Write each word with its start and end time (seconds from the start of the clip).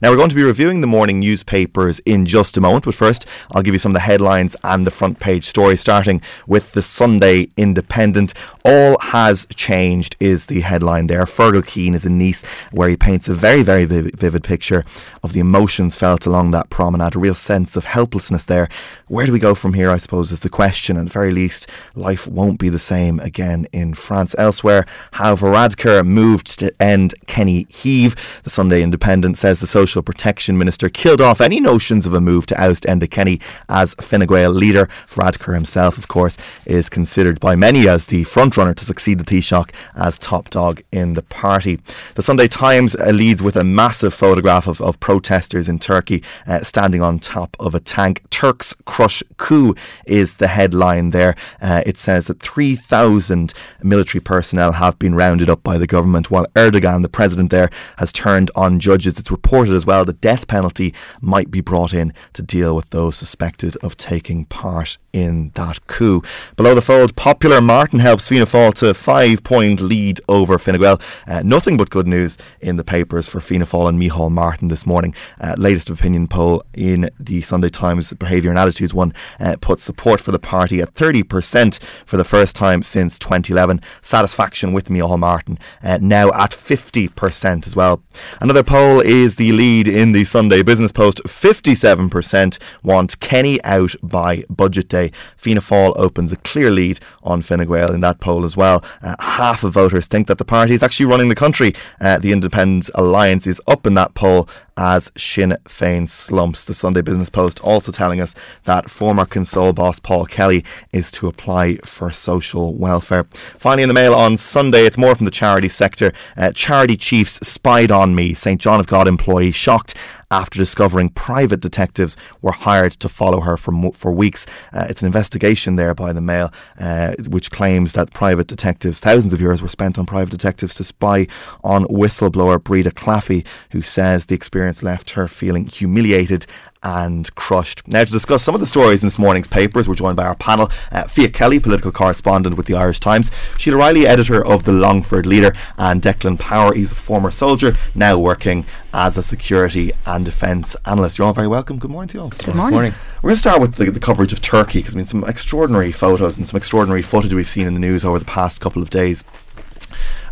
Now, 0.00 0.10
we're 0.10 0.16
going 0.16 0.28
to 0.28 0.36
be 0.36 0.44
reviewing 0.44 0.80
the 0.80 0.86
morning 0.86 1.18
newspapers 1.18 1.98
in 2.06 2.24
just 2.24 2.56
a 2.56 2.60
moment, 2.60 2.84
but 2.84 2.94
first, 2.94 3.26
I'll 3.50 3.62
give 3.62 3.74
you 3.74 3.80
some 3.80 3.90
of 3.90 3.94
the 3.94 3.98
headlines 3.98 4.54
and 4.62 4.86
the 4.86 4.92
front 4.92 5.18
page 5.18 5.42
story, 5.42 5.76
starting 5.76 6.22
with 6.46 6.70
the 6.70 6.82
Sunday 6.82 7.48
Independent. 7.56 8.32
All 8.64 8.96
has 9.00 9.44
changed, 9.56 10.14
is 10.20 10.46
the 10.46 10.60
headline 10.60 11.08
there. 11.08 11.24
Fergal 11.24 11.66
Keane 11.66 11.96
is 11.96 12.06
in 12.06 12.16
Nice, 12.16 12.44
where 12.70 12.88
he 12.88 12.96
paints 12.96 13.26
a 13.26 13.34
very, 13.34 13.64
very 13.64 13.84
vivid 13.86 14.44
picture 14.44 14.84
of 15.24 15.32
the 15.32 15.40
emotions 15.40 15.96
felt 15.96 16.26
along 16.26 16.52
that 16.52 16.70
promenade, 16.70 17.16
a 17.16 17.18
real 17.18 17.34
sense 17.34 17.74
of 17.74 17.84
helplessness 17.84 18.44
there. 18.44 18.68
Where 19.08 19.26
do 19.26 19.32
we 19.32 19.40
go 19.40 19.56
from 19.56 19.74
here, 19.74 19.90
I 19.90 19.98
suppose, 19.98 20.30
is 20.30 20.38
the 20.38 20.48
question. 20.48 20.96
At 20.96 21.06
the 21.06 21.12
very 21.12 21.32
least, 21.32 21.68
life 21.96 22.28
won't 22.28 22.60
be 22.60 22.68
the 22.68 22.78
same 22.78 23.18
again 23.18 23.66
in 23.72 23.94
France. 23.94 24.32
Elsewhere, 24.38 24.86
how 25.10 25.34
Varadkar 25.34 26.06
moved 26.06 26.56
to 26.60 26.72
end 26.80 27.16
Kenny 27.26 27.66
Heave. 27.68 28.14
The 28.44 28.50
Sunday 28.50 28.80
Independent 28.80 29.36
says 29.36 29.58
the 29.58 29.66
social 29.66 29.87
Social 29.88 30.02
Protection 30.02 30.58
Minister 30.58 30.90
killed 30.90 31.22
off 31.22 31.40
any 31.40 31.60
notions 31.60 32.04
of 32.04 32.12
a 32.12 32.20
move 32.20 32.44
to 32.44 32.62
oust 32.62 32.84
Enda 32.84 33.10
Kenny 33.10 33.40
as 33.70 33.94
Fine 33.94 34.26
Gael 34.26 34.50
leader. 34.50 34.86
Varadkar 35.10 35.54
himself, 35.54 35.96
of 35.96 36.08
course, 36.08 36.36
is 36.66 36.90
considered 36.90 37.40
by 37.40 37.56
many 37.56 37.88
as 37.88 38.04
the 38.04 38.26
frontrunner 38.26 38.76
to 38.76 38.84
succeed 38.84 39.16
the 39.16 39.24
Taoiseach 39.24 39.70
as 39.94 40.18
top 40.18 40.50
dog 40.50 40.82
in 40.92 41.14
the 41.14 41.22
party. 41.22 41.80
The 42.16 42.22
Sunday 42.22 42.48
Times 42.48 42.96
uh, 42.96 43.12
leads 43.12 43.42
with 43.42 43.56
a 43.56 43.64
massive 43.64 44.12
photograph 44.12 44.66
of, 44.66 44.78
of 44.82 45.00
protesters 45.00 45.70
in 45.70 45.78
Turkey 45.78 46.22
uh, 46.46 46.62
standing 46.64 47.00
on 47.00 47.18
top 47.18 47.56
of 47.58 47.74
a 47.74 47.80
tank. 47.80 48.28
Turks 48.28 48.74
crush 48.84 49.22
coup 49.38 49.74
is 50.04 50.36
the 50.36 50.48
headline 50.48 51.12
there. 51.12 51.34
Uh, 51.62 51.82
it 51.86 51.96
says 51.96 52.26
that 52.26 52.42
3,000 52.42 53.54
military 53.82 54.20
personnel 54.20 54.72
have 54.72 54.98
been 54.98 55.14
rounded 55.14 55.48
up 55.48 55.62
by 55.62 55.78
the 55.78 55.86
government, 55.86 56.30
while 56.30 56.44
Erdogan, 56.54 57.00
the 57.00 57.08
president 57.08 57.50
there, 57.50 57.70
has 57.96 58.12
turned 58.12 58.50
on 58.54 58.78
judges. 58.78 59.18
It's 59.18 59.30
reported 59.30 59.77
as 59.78 59.86
well. 59.86 60.04
The 60.04 60.12
death 60.12 60.46
penalty 60.46 60.92
might 61.22 61.50
be 61.50 61.62
brought 61.62 61.94
in 61.94 62.12
to 62.34 62.42
deal 62.42 62.76
with 62.76 62.90
those 62.90 63.16
suspected 63.16 63.76
of 63.76 63.96
taking 63.96 64.44
part 64.44 64.98
in 65.22 65.50
that 65.54 65.86
coup. 65.86 66.22
Below 66.56 66.74
the 66.74 66.82
fold, 66.82 67.16
popular 67.16 67.60
Martin 67.60 68.00
helps 68.00 68.28
Fianna 68.28 68.46
Fáil 68.46 68.74
to 68.74 68.92
five 68.92 69.42
point 69.44 69.80
lead 69.80 70.20
over 70.28 70.58
Fine 70.58 70.78
Gael. 70.78 71.00
Uh, 71.26 71.42
nothing 71.42 71.76
but 71.76 71.90
good 71.90 72.06
news 72.06 72.36
in 72.60 72.76
the 72.76 72.84
papers 72.84 73.28
for 73.28 73.40
Fianna 73.40 73.66
Fáil 73.66 73.88
and 73.88 74.00
Micheál 74.00 74.30
Martin 74.30 74.68
this 74.68 74.84
morning. 74.84 75.14
Uh, 75.40 75.54
latest 75.56 75.88
opinion 75.88 76.26
poll 76.28 76.62
in 76.74 77.10
the 77.18 77.40
Sunday 77.42 77.68
Times 77.68 78.12
Behaviour 78.12 78.50
and 78.50 78.58
Attitudes 78.58 78.92
one 78.92 79.14
uh, 79.40 79.56
puts 79.60 79.82
support 79.82 80.20
for 80.20 80.32
the 80.32 80.38
party 80.38 80.80
at 80.80 80.94
30% 80.94 81.80
for 82.04 82.16
the 82.16 82.24
first 82.24 82.56
time 82.56 82.82
since 82.82 83.18
2011. 83.18 83.80
Satisfaction 84.02 84.72
with 84.72 84.88
Micheál 84.88 85.18
Martin 85.18 85.58
uh, 85.82 85.98
now 86.00 86.32
at 86.32 86.50
50% 86.50 87.66
as 87.66 87.76
well. 87.76 88.02
Another 88.40 88.62
poll 88.62 89.00
is 89.00 89.36
the 89.36 89.52
lead 89.52 89.68
lead 89.68 89.86
in 89.86 90.12
the 90.12 90.24
Sunday 90.24 90.62
Business 90.62 90.92
Post. 90.92 91.20
57% 91.24 92.58
want 92.82 93.20
Kenny 93.20 93.62
out 93.64 93.94
by 94.02 94.42
budget 94.48 94.88
day. 94.88 95.07
Fianna 95.36 95.60
Fáil 95.60 95.92
opens 95.96 96.32
a 96.32 96.36
clear 96.36 96.70
lead 96.70 97.00
on 97.22 97.42
Fine 97.42 97.66
Gael 97.66 97.92
in 97.92 98.00
that 98.00 98.20
poll 98.20 98.44
as 98.44 98.56
well. 98.56 98.84
Uh, 99.02 99.14
half 99.18 99.64
of 99.64 99.72
voters 99.72 100.06
think 100.06 100.26
that 100.26 100.38
the 100.38 100.44
party 100.44 100.74
is 100.74 100.82
actually 100.82 101.06
running 101.06 101.28
the 101.28 101.34
country. 101.34 101.74
Uh, 102.00 102.18
the 102.18 102.32
Independent 102.32 102.90
Alliance 102.94 103.46
is 103.46 103.60
up 103.66 103.86
in 103.86 103.94
that 103.94 104.14
poll 104.14 104.48
as 104.78 105.10
Sinn 105.16 105.56
Féin 105.64 106.08
slumps. 106.08 106.64
The 106.64 106.72
Sunday 106.72 107.02
Business 107.02 107.28
Post 107.28 107.60
also 107.60 107.90
telling 107.90 108.20
us 108.20 108.34
that 108.64 108.88
former 108.88 109.26
Console 109.26 109.72
boss 109.72 109.98
Paul 109.98 110.24
Kelly 110.24 110.64
is 110.92 111.10
to 111.12 111.26
apply 111.26 111.78
for 111.84 112.12
social 112.12 112.74
welfare. 112.74 113.24
Finally, 113.58 113.82
in 113.82 113.88
the 113.88 113.94
mail 113.94 114.14
on 114.14 114.36
Sunday, 114.36 114.86
it's 114.86 114.96
more 114.96 115.14
from 115.16 115.24
the 115.24 115.32
charity 115.32 115.68
sector. 115.68 116.12
Uh, 116.36 116.52
charity 116.52 116.96
chiefs 116.96 117.40
spied 117.46 117.90
on 117.90 118.14
me. 118.14 118.34
St 118.34 118.60
John 118.60 118.78
of 118.78 118.86
God 118.86 119.08
employee 119.08 119.50
shocked 119.50 119.94
after 120.30 120.58
discovering 120.58 121.08
private 121.10 121.60
detectives 121.60 122.16
were 122.42 122.52
hired 122.52 122.92
to 122.92 123.08
follow 123.08 123.40
her 123.40 123.56
for 123.56 123.92
for 123.92 124.12
weeks. 124.12 124.46
Uh, 124.72 124.86
it's 124.88 125.00
an 125.02 125.06
investigation 125.06 125.76
there 125.76 125.94
by 125.94 126.12
the 126.12 126.20
Mail, 126.20 126.52
uh, 126.78 127.14
which 127.28 127.50
claims 127.50 127.92
that 127.94 128.12
private 128.12 128.46
detectives, 128.46 129.00
thousands 129.00 129.32
of 129.32 129.40
euros 129.40 129.62
were 129.62 129.68
spent 129.68 129.98
on 129.98 130.06
private 130.06 130.30
detectives 130.30 130.74
to 130.74 130.84
spy 130.84 131.26
on 131.64 131.84
whistleblower 131.84 132.62
Breda 132.62 132.90
Claffey, 132.90 133.46
who 133.70 133.82
says 133.82 134.26
the 134.26 134.34
experience 134.34 134.82
left 134.82 135.10
her 135.10 135.28
feeling 135.28 135.66
humiliated 135.66 136.46
and 136.82 137.34
crushed. 137.34 137.86
Now, 137.88 138.04
to 138.04 138.10
discuss 138.10 138.42
some 138.42 138.54
of 138.54 138.60
the 138.60 138.66
stories 138.66 139.02
in 139.02 139.06
this 139.06 139.18
morning's 139.18 139.48
papers, 139.48 139.88
we're 139.88 139.94
joined 139.94 140.16
by 140.16 140.26
our 140.26 140.34
panel 140.34 140.70
uh, 140.92 141.04
Fiach 141.04 141.32
Kelly, 141.32 141.58
political 141.58 141.92
correspondent 141.92 142.56
with 142.56 142.66
the 142.66 142.74
Irish 142.74 143.00
Times, 143.00 143.30
Sheila 143.58 143.76
Reilly, 143.76 144.06
editor 144.06 144.44
of 144.44 144.64
the 144.64 144.72
Longford 144.72 145.26
Leader, 145.26 145.52
and 145.76 146.00
Declan 146.00 146.38
Power, 146.38 146.74
he's 146.74 146.92
a 146.92 146.94
former 146.94 147.30
soldier, 147.30 147.74
now 147.94 148.18
working 148.18 148.64
as 148.92 149.18
a 149.18 149.22
security 149.22 149.92
and 150.06 150.24
defence 150.24 150.76
analyst. 150.86 151.18
You're 151.18 151.26
all 151.26 151.34
very 151.34 151.48
welcome. 151.48 151.78
Good 151.78 151.90
morning 151.90 152.08
to 152.08 152.18
you 152.18 152.22
all. 152.22 152.30
Good 152.30 152.54
morning. 152.54 152.72
morning. 152.72 152.94
We're 153.22 153.30
going 153.30 153.36
to 153.36 153.40
start 153.40 153.60
with 153.60 153.74
the, 153.74 153.90
the 153.90 154.00
coverage 154.00 154.32
of 154.32 154.40
Turkey 154.40 154.78
because 154.80 154.94
I 154.94 154.98
mean, 154.98 155.06
some 155.06 155.24
extraordinary 155.24 155.92
photos 155.92 156.36
and 156.36 156.46
some 156.48 156.56
extraordinary 156.56 157.02
footage 157.02 157.34
we've 157.34 157.48
seen 157.48 157.66
in 157.66 157.74
the 157.74 157.80
news 157.80 158.04
over 158.04 158.18
the 158.18 158.24
past 158.24 158.60
couple 158.60 158.82
of 158.82 158.90
days. 158.90 159.24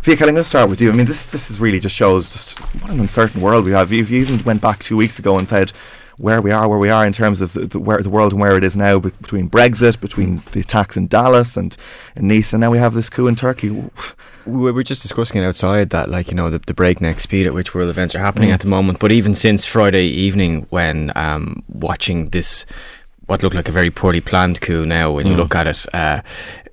Fiach 0.01 0.17
Kelly, 0.17 0.29
I'm 0.29 0.35
going 0.35 0.43
to 0.43 0.43
start 0.43 0.69
with 0.69 0.79
you. 0.79 0.89
I 0.89 0.93
mean, 0.93 1.05
this 1.05 1.31
this 1.31 1.51
is 1.51 1.59
really 1.59 1.79
just 1.79 1.95
shows 1.95 2.29
just 2.31 2.59
what 2.81 2.91
an 2.91 2.99
uncertain 2.99 3.41
world 3.41 3.65
we 3.65 3.71
have. 3.71 3.91
If 3.91 4.09
you 4.09 4.21
even 4.21 4.43
went 4.43 4.61
back 4.61 4.79
two 4.79 4.95
weeks 4.95 5.19
ago 5.19 5.37
and 5.37 5.49
said 5.49 5.73
where 6.17 6.41
we 6.41 6.51
are, 6.51 6.67
where 6.67 6.79
we 6.79 6.89
are 6.89 7.05
in 7.05 7.13
terms 7.13 7.41
of 7.41 7.53
the, 7.53 7.67
the, 7.67 7.79
where 7.79 8.01
the 8.01 8.09
world 8.09 8.33
and 8.33 8.41
where 8.41 8.57
it 8.57 8.63
is 8.63 8.75
now 8.75 8.99
between 8.99 9.49
Brexit, 9.49 9.99
between 9.99 10.41
the 10.51 10.61
attacks 10.61 10.97
in 10.97 11.07
Dallas 11.07 11.55
and 11.55 11.77
in 12.15 12.27
Nice, 12.27 12.53
and 12.53 12.61
now 12.61 12.71
we 12.71 12.79
have 12.79 12.93
this 12.93 13.09
coup 13.09 13.27
in 13.27 13.35
Turkey. 13.35 13.69
We 14.45 14.71
were 14.71 14.83
just 14.83 15.01
discussing 15.01 15.41
it 15.41 15.45
outside 15.45 15.91
that, 15.91 16.09
like 16.09 16.29
you 16.29 16.33
know, 16.33 16.49
the, 16.49 16.59
the 16.59 16.73
breakneck 16.73 17.19
speed 17.19 17.45
at 17.45 17.53
which 17.53 17.75
world 17.75 17.89
events 17.89 18.15
are 18.15 18.19
happening 18.19 18.49
mm. 18.49 18.53
at 18.53 18.61
the 18.61 18.67
moment. 18.67 18.99
But 18.99 19.11
even 19.11 19.35
since 19.35 19.65
Friday 19.65 20.05
evening, 20.05 20.65
when 20.69 21.11
um, 21.15 21.63
watching 21.69 22.29
this, 22.29 22.65
what 23.27 23.43
looked 23.43 23.55
like 23.55 23.69
a 23.69 23.73
very 23.73 23.91
poorly 23.91 24.21
planned 24.21 24.59
coup, 24.61 24.85
now 24.85 25.11
when 25.11 25.25
mm. 25.25 25.31
you 25.31 25.35
look 25.35 25.55
at 25.55 25.67
it. 25.67 25.85
Uh, 25.93 26.21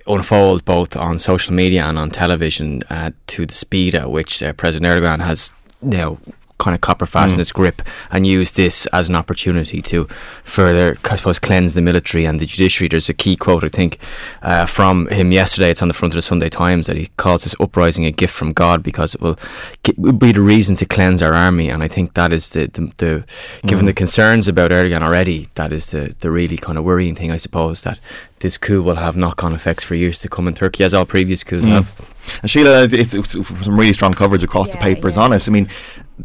unfold 0.07 0.63
both 0.65 0.95
on 0.95 1.17
social 1.17 1.51
media 1.51 1.83
and 1.83 1.97
on 1.97 2.11
television 2.11 2.83
uh, 2.91 3.09
to 3.25 3.43
the 3.43 3.53
speed 3.55 3.95
at 3.95 4.11
which 4.11 4.43
uh, 4.43 4.53
President 4.53 4.85
Erdogan 4.85 5.19
has 5.19 5.51
now 5.81 6.19
kind 6.57 6.73
of 6.73 6.81
copper 6.81 7.05
fast 7.05 7.31
mm. 7.31 7.35
in 7.35 7.41
its 7.41 7.51
grip 7.51 7.81
and 8.11 8.25
use 8.25 8.53
this 8.53 8.85
as 8.87 9.09
an 9.09 9.15
opportunity 9.15 9.81
to 9.81 10.05
further, 10.43 10.97
I 11.05 11.15
suppose, 11.17 11.39
cleanse 11.39 11.73
the 11.73 11.81
military 11.81 12.25
and 12.25 12.39
the 12.39 12.45
judiciary. 12.45 12.87
There's 12.87 13.09
a 13.09 13.13
key 13.13 13.35
quote, 13.35 13.63
I 13.63 13.69
think, 13.69 13.99
uh, 14.41 14.65
from 14.65 15.07
him 15.07 15.31
yesterday. 15.31 15.71
It's 15.71 15.81
on 15.81 15.87
the 15.87 15.93
front 15.93 16.13
of 16.13 16.17
the 16.17 16.21
Sunday 16.21 16.49
Times 16.49 16.87
that 16.87 16.97
he 16.97 17.07
calls 17.17 17.43
this 17.43 17.55
uprising 17.59 18.05
a 18.05 18.11
gift 18.11 18.33
from 18.33 18.53
God 18.53 18.83
because 18.83 19.15
it 19.15 19.21
will, 19.21 19.37
it 19.83 19.97
will 19.99 20.13
be 20.13 20.31
the 20.31 20.41
reason 20.41 20.75
to 20.77 20.85
cleanse 20.85 21.21
our 21.21 21.33
army. 21.33 21.69
And 21.69 21.83
I 21.83 21.87
think 21.87 22.13
that 22.13 22.31
is 22.31 22.51
the, 22.51 22.67
the, 22.67 22.91
the 22.97 23.25
given 23.67 23.83
mm. 23.83 23.87
the 23.87 23.93
concerns 23.93 24.47
about 24.47 24.71
Erdogan 24.71 25.01
already, 25.01 25.49
that 25.55 25.73
is 25.73 25.91
the, 25.91 26.15
the 26.21 26.31
really 26.31 26.57
kind 26.57 26.77
of 26.77 26.83
worrying 26.83 27.15
thing, 27.15 27.31
I 27.31 27.37
suppose, 27.37 27.83
that 27.83 27.99
this 28.39 28.57
coup 28.57 28.83
will 28.83 28.95
have 28.95 29.17
knock-on 29.17 29.53
effects 29.53 29.83
for 29.83 29.95
years 29.95 30.19
to 30.21 30.29
come 30.29 30.47
in 30.47 30.53
Turkey, 30.53 30.83
as 30.83 30.93
all 30.93 31.05
previous 31.05 31.43
coups 31.43 31.65
mm. 31.65 31.69
have. 31.69 32.15
And 32.41 32.49
Sheila, 32.49 32.83
it's, 32.83 33.13
it's, 33.13 33.31
some 33.31 33.79
really 33.79 33.93
strong 33.93 34.13
coverage 34.13 34.43
across 34.43 34.67
yeah, 34.67 34.75
the 34.75 34.81
papers 34.81 35.15
yeah. 35.15 35.23
on 35.23 35.33
it. 35.33 35.47
I 35.47 35.51
mean, 35.51 35.69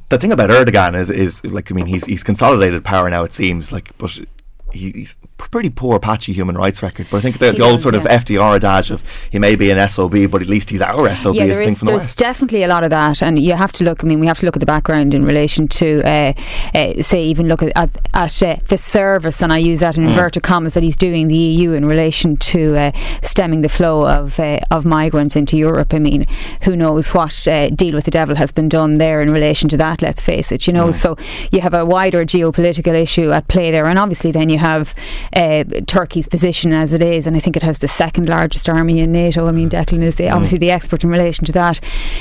the 0.08 0.18
thing 0.18 0.32
about 0.32 0.50
Erdogan 0.50 0.98
is, 0.98 1.10
is 1.10 1.44
like, 1.44 1.70
I 1.70 1.74
mean, 1.74 1.86
he's 1.86 2.04
he's 2.06 2.22
consolidated 2.22 2.84
power 2.84 3.10
now. 3.10 3.24
It 3.24 3.34
seems 3.34 3.72
like, 3.72 3.96
but 3.98 4.18
he's 4.72 5.16
pretty 5.38 5.70
poor, 5.70 5.98
patchy 5.98 6.32
human 6.32 6.54
rights 6.54 6.82
record. 6.82 7.06
But 7.10 7.18
I 7.18 7.20
think 7.20 7.38
the, 7.38 7.52
the 7.52 7.62
old 7.62 7.80
sort 7.80 7.94
yeah. 7.94 8.00
of 8.00 8.06
FDR 8.06 8.56
adage 8.56 8.90
of 8.90 9.02
he 9.30 9.38
may 9.38 9.56
be 9.56 9.70
an 9.70 9.88
SOB, 9.88 10.30
but 10.30 10.42
at 10.42 10.48
least 10.48 10.70
he's 10.70 10.80
our 10.80 11.14
SOB. 11.14 11.34
Yeah, 11.34 11.46
there 11.46 11.62
is, 11.62 11.78
the 11.78 11.86
there's 11.86 12.14
definitely 12.14 12.62
a 12.62 12.68
lot 12.68 12.84
of 12.84 12.90
that, 12.90 13.22
and 13.22 13.38
you 13.38 13.54
have 13.54 13.72
to 13.72 13.84
look. 13.84 14.04
I 14.04 14.06
mean, 14.06 14.20
we 14.20 14.26
have 14.26 14.38
to 14.40 14.46
look 14.46 14.56
at 14.56 14.60
the 14.60 14.66
background 14.66 15.14
in 15.14 15.24
relation 15.24 15.66
to, 15.68 16.02
uh, 16.04 16.32
uh, 16.74 17.02
say, 17.02 17.24
even 17.24 17.48
look 17.48 17.62
at, 17.62 17.72
at, 17.76 17.90
at 18.14 18.42
uh, 18.42 18.56
the 18.68 18.78
service, 18.78 19.42
and 19.42 19.52
I 19.52 19.58
use 19.58 19.80
that 19.80 19.96
in 19.96 20.04
mm. 20.04 20.08
inverted 20.08 20.42
commas 20.42 20.74
that 20.74 20.82
he's 20.82 20.96
doing 20.96 21.28
the 21.28 21.36
EU 21.36 21.72
in 21.72 21.86
relation 21.86 22.36
to 22.36 22.76
uh, 22.76 22.92
stemming 23.22 23.62
the 23.62 23.68
flow 23.68 24.06
of 24.06 24.38
uh, 24.38 24.60
of 24.70 24.84
migrants 24.84 25.36
into 25.36 25.56
Europe. 25.56 25.94
I 25.94 25.98
mean, 25.98 26.26
who 26.62 26.76
knows 26.76 27.12
what 27.14 27.48
uh, 27.48 27.70
deal 27.70 27.94
with 27.94 28.04
the 28.04 28.10
devil 28.10 28.36
has 28.36 28.52
been 28.52 28.68
done 28.68 28.98
there 28.98 29.20
in 29.20 29.32
relation 29.32 29.68
to 29.70 29.76
that? 29.78 30.02
Let's 30.02 30.20
face 30.20 30.52
it. 30.52 30.66
You 30.66 30.72
know, 30.72 30.88
mm. 30.88 30.94
so 30.94 31.16
you 31.50 31.60
have 31.60 31.74
a 31.74 31.84
wider 31.84 32.24
geopolitical 32.24 32.94
issue 32.94 33.32
at 33.32 33.48
play 33.48 33.70
there, 33.70 33.86
and 33.86 33.98
obviously 33.98 34.30
then 34.30 34.48
you 34.48 34.59
have 34.60 34.94
uh, 35.34 35.64
Turkey's 35.86 36.28
position 36.28 36.72
as 36.72 36.92
it 36.92 37.02
is, 37.02 37.26
and 37.26 37.36
I 37.36 37.40
think 37.40 37.56
it 37.56 37.62
has 37.62 37.78
the 37.80 37.88
second 37.88 38.28
largest 38.28 38.68
army 38.68 39.00
in 39.00 39.12
NATO. 39.12 39.46
I 39.46 39.52
mean, 39.52 39.68
Declan 39.68 40.02
is 40.02 40.16
the, 40.16 40.24
mm. 40.24 40.34
obviously 40.34 40.58
the 40.58 40.70
expert 40.70 41.04
in 41.04 41.10
relation 41.10 41.44
to 41.46 41.52
that. 41.52 41.80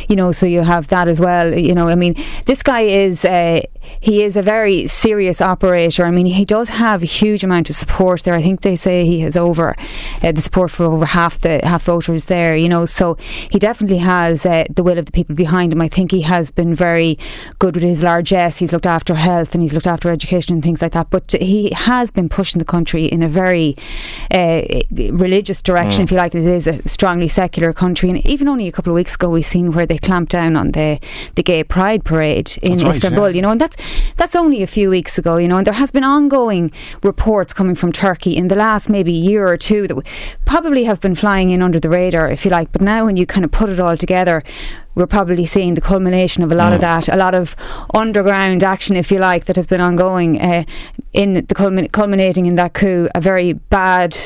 You 0.09 0.15
know, 0.15 0.31
so 0.31 0.45
you 0.45 0.61
have 0.61 0.87
that 0.87 1.07
as 1.07 1.19
well. 1.19 1.53
You 1.53 1.75
know, 1.75 1.87
I 1.87 1.95
mean, 1.95 2.15
this 2.45 2.63
guy 2.63 2.81
is 2.81 3.25
uh, 3.25 3.61
he 3.99 4.23
is 4.23 4.35
a 4.35 4.41
very 4.41 4.87
serious 4.87 5.41
operator. 5.41 6.05
I 6.05 6.11
mean, 6.11 6.25
he 6.25 6.45
does 6.45 6.69
have 6.69 7.03
a 7.03 7.05
huge 7.05 7.43
amount 7.43 7.69
of 7.69 7.75
support 7.75 8.23
there. 8.23 8.33
I 8.33 8.41
think 8.41 8.61
they 8.61 8.75
say 8.75 9.05
he 9.05 9.19
has 9.21 9.35
over 9.35 9.75
uh, 10.23 10.31
the 10.31 10.41
support 10.41 10.71
for 10.71 10.85
over 10.85 11.05
half 11.05 11.39
the 11.39 11.59
half 11.63 11.83
voters 11.83 12.25
there. 12.25 12.55
You 12.55 12.69
know, 12.69 12.85
so 12.85 13.15
he 13.49 13.59
definitely 13.59 13.97
has 13.99 14.45
uh, 14.45 14.65
the 14.69 14.83
will 14.83 14.97
of 14.97 15.05
the 15.05 15.11
people 15.11 15.35
behind 15.35 15.73
him. 15.73 15.81
I 15.81 15.87
think 15.87 16.11
he 16.11 16.21
has 16.21 16.51
been 16.51 16.75
very 16.75 17.17
good 17.59 17.75
with 17.75 17.83
his 17.83 18.03
largesse. 18.03 18.57
He's 18.57 18.71
looked 18.71 18.85
after 18.85 19.15
health 19.15 19.53
and 19.53 19.61
he's 19.61 19.73
looked 19.73 19.87
after 19.87 20.09
education 20.09 20.53
and 20.53 20.63
things 20.63 20.81
like 20.81 20.93
that. 20.93 21.09
But 21.09 21.31
he 21.33 21.71
has 21.71 22.11
been 22.11 22.28
been 22.29 22.35
pushing 22.35 22.59
the 22.59 22.65
country 22.65 23.05
in 23.05 23.23
a 23.23 23.27
very 23.27 23.75
uh, 24.31 24.61
religious 25.11 25.61
direction, 25.61 26.01
mm. 26.01 26.03
if 26.05 26.11
you 26.11 26.17
like. 26.17 26.35
It 26.35 26.45
is 26.45 26.67
a 26.67 26.87
strongly 26.87 27.27
secular 27.27 27.73
country, 27.73 28.09
and 28.09 28.25
even 28.25 28.47
only 28.47 28.67
a 28.67 28.71
couple 28.71 28.91
of 28.91 28.95
weeks 28.95 29.15
ago, 29.15 29.29
we've 29.29 29.45
seen 29.45 29.71
where 29.71 29.85
they 29.85 29.97
clamped 29.97 30.31
down 30.31 30.55
on 30.55 30.71
the 30.71 30.99
the 31.35 31.43
gay 31.43 31.63
pride 31.63 32.03
parade 32.03 32.57
in 32.61 32.85
Istanbul. 32.85 33.29
Yeah. 33.29 33.35
You 33.35 33.41
know, 33.41 33.51
and 33.51 33.61
that's 33.61 33.77
that's 34.15 34.35
only 34.35 34.63
a 34.63 34.67
few 34.67 34.89
weeks 34.89 35.17
ago. 35.17 35.37
You 35.37 35.47
know, 35.47 35.57
and 35.57 35.65
there 35.67 35.73
has 35.73 35.91
been 35.91 36.03
ongoing 36.03 36.71
reports 37.03 37.53
coming 37.53 37.75
from 37.75 37.91
Turkey 37.91 38.35
in 38.35 38.47
the 38.47 38.55
last 38.55 38.89
maybe 38.89 39.11
year 39.11 39.47
or 39.47 39.57
two 39.57 39.87
that 39.87 39.97
probably 40.45 40.83
have 40.85 40.99
been 40.99 41.15
flying 41.15 41.49
in 41.49 41.61
under 41.61 41.79
the 41.79 41.89
radar, 41.89 42.31
if 42.31 42.45
you 42.45 42.51
like. 42.51 42.71
But 42.71 42.81
now, 42.81 43.05
when 43.05 43.17
you 43.17 43.25
kind 43.25 43.45
of 43.45 43.51
put 43.51 43.69
it 43.69 43.79
all 43.79 43.97
together 43.97 44.43
we're 44.95 45.07
probably 45.07 45.45
seeing 45.45 45.75
the 45.75 45.81
culmination 45.81 46.43
of 46.43 46.51
a 46.51 46.55
lot 46.55 46.71
mm. 46.71 46.75
of 46.75 46.81
that, 46.81 47.07
a 47.07 47.15
lot 47.15 47.35
of 47.35 47.55
underground 47.93 48.63
action, 48.63 48.95
if 48.95 49.11
you 49.11 49.19
like, 49.19 49.45
that 49.45 49.55
has 49.55 49.65
been 49.65 49.81
ongoing 49.81 50.41
uh, 50.41 50.63
in 51.13 51.33
the 51.35 51.41
culmin- 51.43 51.91
culminating 51.91 52.45
in 52.45 52.55
that 52.55 52.73
coup, 52.73 53.07
a 53.15 53.21
very 53.21 53.53
bad 53.53 54.17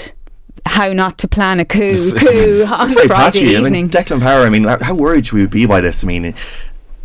how 0.65 0.93
not 0.93 1.17
to 1.17 1.27
plan 1.27 1.59
a 1.59 1.65
coup, 1.65 1.79
it's, 1.81 2.11
coup 2.11 2.61
it's, 2.61 2.71
on 2.71 2.89
Friday 2.93 3.07
patchy. 3.07 3.39
evening. 3.39 3.65
I 3.65 3.69
mean, 3.69 3.89
Declan 3.89 4.21
Power. 4.21 4.45
I 4.45 4.49
mean, 4.49 4.63
how 4.63 4.95
worried 4.95 5.27
should 5.27 5.35
we 5.35 5.45
be 5.45 5.65
by 5.65 5.81
this? 5.81 6.03
I 6.03 6.07
mean. 6.07 6.33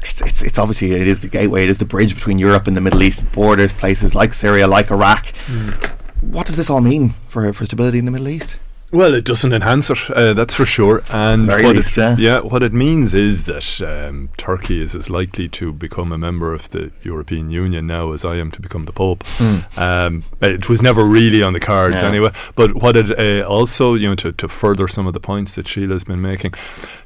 It's, 0.00 0.22
it's, 0.22 0.42
it's 0.42 0.58
obviously 0.60 0.92
it 0.92 1.08
is 1.08 1.22
the 1.22 1.28
gateway 1.28 1.64
it 1.64 1.68
is 1.68 1.78
the 1.78 1.84
bridge 1.84 2.14
between 2.14 2.38
Europe 2.38 2.68
and 2.68 2.76
the 2.76 2.80
Middle 2.80 3.02
East 3.02 3.30
borders 3.32 3.72
places 3.72 4.14
like 4.14 4.32
Syria 4.32 4.68
like 4.68 4.92
Iraq 4.92 5.26
mm. 5.46 5.74
what 6.20 6.46
does 6.46 6.56
this 6.56 6.70
all 6.70 6.80
mean 6.80 7.14
for 7.26 7.52
for 7.52 7.66
stability 7.66 7.98
in 7.98 8.04
the 8.04 8.12
Middle 8.12 8.28
East 8.28 8.58
well, 8.90 9.14
it 9.14 9.24
doesn't 9.24 9.52
enhance 9.52 9.90
it, 9.90 10.10
uh, 10.10 10.32
that's 10.32 10.54
for 10.54 10.64
sure. 10.64 11.02
And 11.10 11.46
Very 11.46 11.64
what 11.64 11.76
least, 11.76 11.98
it, 11.98 12.00
yeah. 12.00 12.16
yeah. 12.18 12.40
what 12.40 12.62
it 12.62 12.72
means 12.72 13.12
is 13.12 13.44
that 13.44 13.82
um, 13.82 14.30
Turkey 14.36 14.80
is 14.80 14.94
as 14.94 15.10
likely 15.10 15.48
to 15.50 15.72
become 15.72 16.12
a 16.12 16.18
member 16.18 16.54
of 16.54 16.70
the 16.70 16.90
European 17.02 17.50
Union 17.50 17.86
now 17.86 18.12
as 18.12 18.24
I 18.24 18.36
am 18.36 18.50
to 18.52 18.62
become 18.62 18.86
the 18.86 18.92
Pope. 18.92 19.24
Mm. 19.36 19.78
Um, 19.78 20.24
it 20.40 20.68
was 20.68 20.80
never 20.80 21.04
really 21.04 21.42
on 21.42 21.52
the 21.52 21.60
cards 21.60 21.96
yeah. 21.96 22.08
anyway. 22.08 22.32
But 22.54 22.76
what 22.76 22.96
it 22.96 23.18
uh, 23.18 23.46
also, 23.46 23.94
you 23.94 24.08
know, 24.08 24.14
to, 24.16 24.32
to 24.32 24.48
further 24.48 24.88
some 24.88 25.06
of 25.06 25.12
the 25.12 25.20
points 25.20 25.54
that 25.56 25.68
Sheila's 25.68 26.04
been 26.04 26.22
making, 26.22 26.54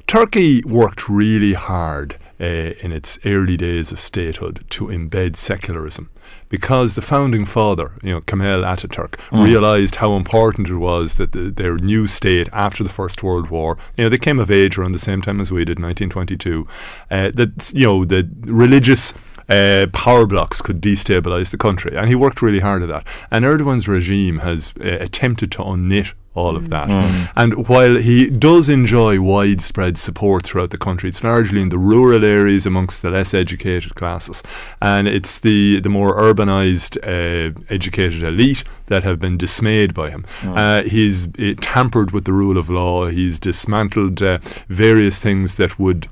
Turkey 0.07 0.63
worked 0.63 1.09
really 1.09 1.53
hard 1.53 2.17
uh, 2.43 2.73
in 2.81 2.91
its 2.91 3.17
early 3.25 3.55
days 3.55 3.93
of 3.93 3.99
statehood 3.99 4.65
to 4.69 4.87
embed 4.87 5.37
secularism 5.37 6.09
because 6.49 6.95
the 6.95 7.01
founding 7.01 7.45
father, 7.45 7.93
you 8.03 8.11
know, 8.13 8.21
Kemal 8.21 8.61
Ataturk, 8.61 9.11
mm. 9.31 9.43
realised 9.43 9.95
how 9.95 10.15
important 10.15 10.67
it 10.69 10.75
was 10.75 11.15
that 11.15 11.31
the, 11.31 11.49
their 11.49 11.77
new 11.77 12.05
state 12.05 12.49
after 12.51 12.83
the 12.83 12.89
First 12.89 13.23
World 13.23 13.49
War, 13.49 13.77
you 13.95 14.03
know, 14.03 14.09
they 14.09 14.17
came 14.17 14.39
of 14.39 14.51
age 14.51 14.77
around 14.77 14.91
the 14.91 14.99
same 14.99 15.21
time 15.21 15.39
as 15.39 15.51
we 15.51 15.63
did, 15.63 15.79
1922, 15.79 16.67
uh, 17.09 17.31
that, 17.33 17.71
you 17.73 17.85
know, 17.85 18.05
the 18.05 18.29
religious 18.41 19.13
uh, 19.49 19.87
power 19.93 20.25
blocks 20.25 20.61
could 20.61 20.81
destabilise 20.81 21.51
the 21.51 21.57
country. 21.57 21.95
And 21.95 22.09
he 22.09 22.15
worked 22.15 22.41
really 22.41 22.59
hard 22.59 22.83
at 22.83 22.89
that. 22.89 23.07
And 23.31 23.45
Erdogan's 23.45 23.87
regime 23.87 24.39
has 24.39 24.73
uh, 24.79 24.97
attempted 24.99 25.51
to 25.53 25.59
unknit 25.59 26.13
all 26.35 26.55
of 26.55 26.69
that. 26.69 26.87
Mm. 26.87 27.29
And 27.35 27.67
while 27.67 27.95
he 27.95 28.29
does 28.29 28.69
enjoy 28.69 29.21
widespread 29.21 29.97
support 29.97 30.45
throughout 30.45 30.71
the 30.71 30.77
country, 30.77 31.09
it's 31.09 31.23
largely 31.23 31.61
in 31.61 31.69
the 31.69 31.77
rural 31.77 32.25
areas 32.25 32.65
amongst 32.65 33.01
the 33.01 33.11
less 33.11 33.33
educated 33.33 33.95
classes. 33.95 34.41
And 34.81 35.07
it's 35.07 35.37
the, 35.39 35.79
the 35.79 35.89
more 35.89 36.17
urbanised, 36.17 36.97
uh, 37.03 37.59
educated 37.69 38.23
elite 38.23 38.63
that 38.87 39.03
have 39.03 39.19
been 39.19 39.37
dismayed 39.37 39.93
by 39.93 40.09
him. 40.09 40.25
Mm. 40.41 40.57
Uh, 40.57 40.89
he's 40.89 41.27
uh, 41.27 41.53
tampered 41.61 42.11
with 42.11 42.25
the 42.25 42.33
rule 42.33 42.57
of 42.57 42.69
law, 42.69 43.07
he's 43.07 43.39
dismantled 43.39 44.21
uh, 44.21 44.39
various 44.67 45.19
things 45.19 45.55
that 45.57 45.77
would 45.77 46.07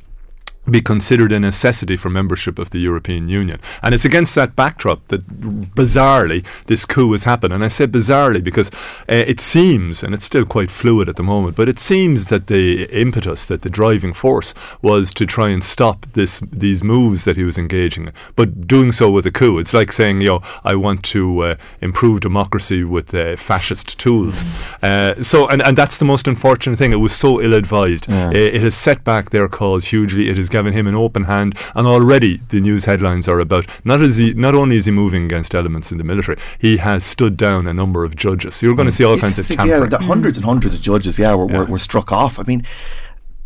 be 0.70 0.82
considered 0.82 1.32
a 1.32 1.40
necessity 1.40 1.98
for 1.98 2.10
membership 2.10 2.60
of 2.60 2.70
the 2.70 2.80
European 2.80 3.28
Union. 3.28 3.60
And 3.82 3.96
it's 3.96 4.06
against 4.06 4.36
that 4.36 4.56
backdrop 4.56 5.08
that, 5.08 5.28
bizarrely, 5.76 6.46
this 6.66 6.86
coup 6.86 7.12
has 7.14 7.24
happened. 7.24 7.54
And 7.54 7.64
I 7.64 7.68
say 7.68 7.88
bizarrely 7.88 8.44
because 8.44 8.70
uh, 9.10 9.16
it 9.28 9.40
seems, 9.40 10.04
and 10.04 10.14
it's 10.14 10.26
still 10.26 10.46
quite 10.46 10.70
fluid 10.70 11.10
at 11.10 11.16
the 11.16 11.24
moment, 11.24 11.56
but 11.56 11.68
it 11.68 11.80
seems 11.80 12.28
that 12.28 12.48
the 12.48 12.84
impetus, 12.86 13.46
that 13.48 13.64
the 13.64 13.70
driving 13.70 14.14
force, 14.14 14.54
was 14.82 15.14
to 15.16 15.26
try 15.26 15.50
and 15.50 15.64
stop 15.64 16.06
this 16.14 16.42
these 16.52 16.84
moves 16.84 17.26
that 17.26 17.38
he 17.38 17.44
was 17.44 17.58
engaging 17.58 18.08
in. 18.08 18.14
But 18.36 18.68
doing 18.68 18.92
so 18.92 19.10
with 19.10 19.26
a 19.26 19.32
coup, 19.32 19.58
it's 19.58 19.74
like 19.74 19.92
saying, 19.92 20.22
you 20.22 20.28
know, 20.28 20.42
I 20.64 20.76
want 20.76 21.04
to 21.06 21.42
uh, 21.42 21.56
improve 21.82 22.20
democracy 22.20 22.84
with 22.84 23.14
uh, 23.14 23.36
fascist 23.36 23.98
tools. 24.00 24.44
Mm. 24.44 25.26
so, 25.26 25.48
and, 25.48 25.62
and 25.64 25.78
that's 25.78 25.98
the 25.98 26.06
most 26.06 26.28
unfortunate 26.28 26.78
thing. 26.78 26.92
It 26.92 26.98
was 26.98 27.16
so 27.16 27.42
ill 27.42 27.54
advised. 27.54 28.08
Yeah. 28.08 28.30
It, 28.30 28.56
it 28.56 28.62
has 28.62 28.76
set 28.76 29.04
back 29.04 29.32
their 29.32 29.48
cause 29.48 29.88
hugely. 29.88 30.30
It 30.30 30.38
has 30.38 30.50
given 30.52 30.74
him 30.74 30.88
an 30.88 30.96
open 30.96 31.24
hand, 31.24 31.58
and 31.76 31.88
already 31.88 32.38
the 32.50 32.62
news 32.62 32.86
headlines 32.86 33.28
are 33.28 33.40
about 33.40 33.66
not 33.84 34.02
as 34.02 34.18
he, 34.18 34.34
not 34.34 34.56
only 34.56 34.78
is 34.78 34.86
he 34.86 34.92
moving 34.92 35.26
against 35.26 35.56
elements 35.56 35.92
in 35.92 35.98
the 35.98 36.04
military, 36.04 36.38
he 36.60 36.78
has 36.78 37.04
stood 37.04 37.38
down 37.38 37.68
a 37.68 37.74
number 37.74 38.04
of 38.04 38.16
judges. 38.16 38.56
So 38.56 38.68
you're 38.68 38.76
going 38.76 38.88
to 38.88 38.94
mm. 38.94 38.98
see 38.98 39.04
all 39.04 39.18
kinds 39.18 39.40
of 39.40 39.48
tampering. 39.48 39.92
Yeah, 39.92 39.98
hundreds 40.00 40.38
and 40.38 40.46
hundreds 40.46 40.76
of 40.76 40.82
judges. 40.82 41.18
Yeah, 41.18 41.34
were, 41.34 41.50
yeah. 41.50 41.60
were, 41.60 41.66
were 41.66 41.80
struck 41.80 42.12
off. 42.12 42.40
I 42.40 42.44
mean, 42.44 42.64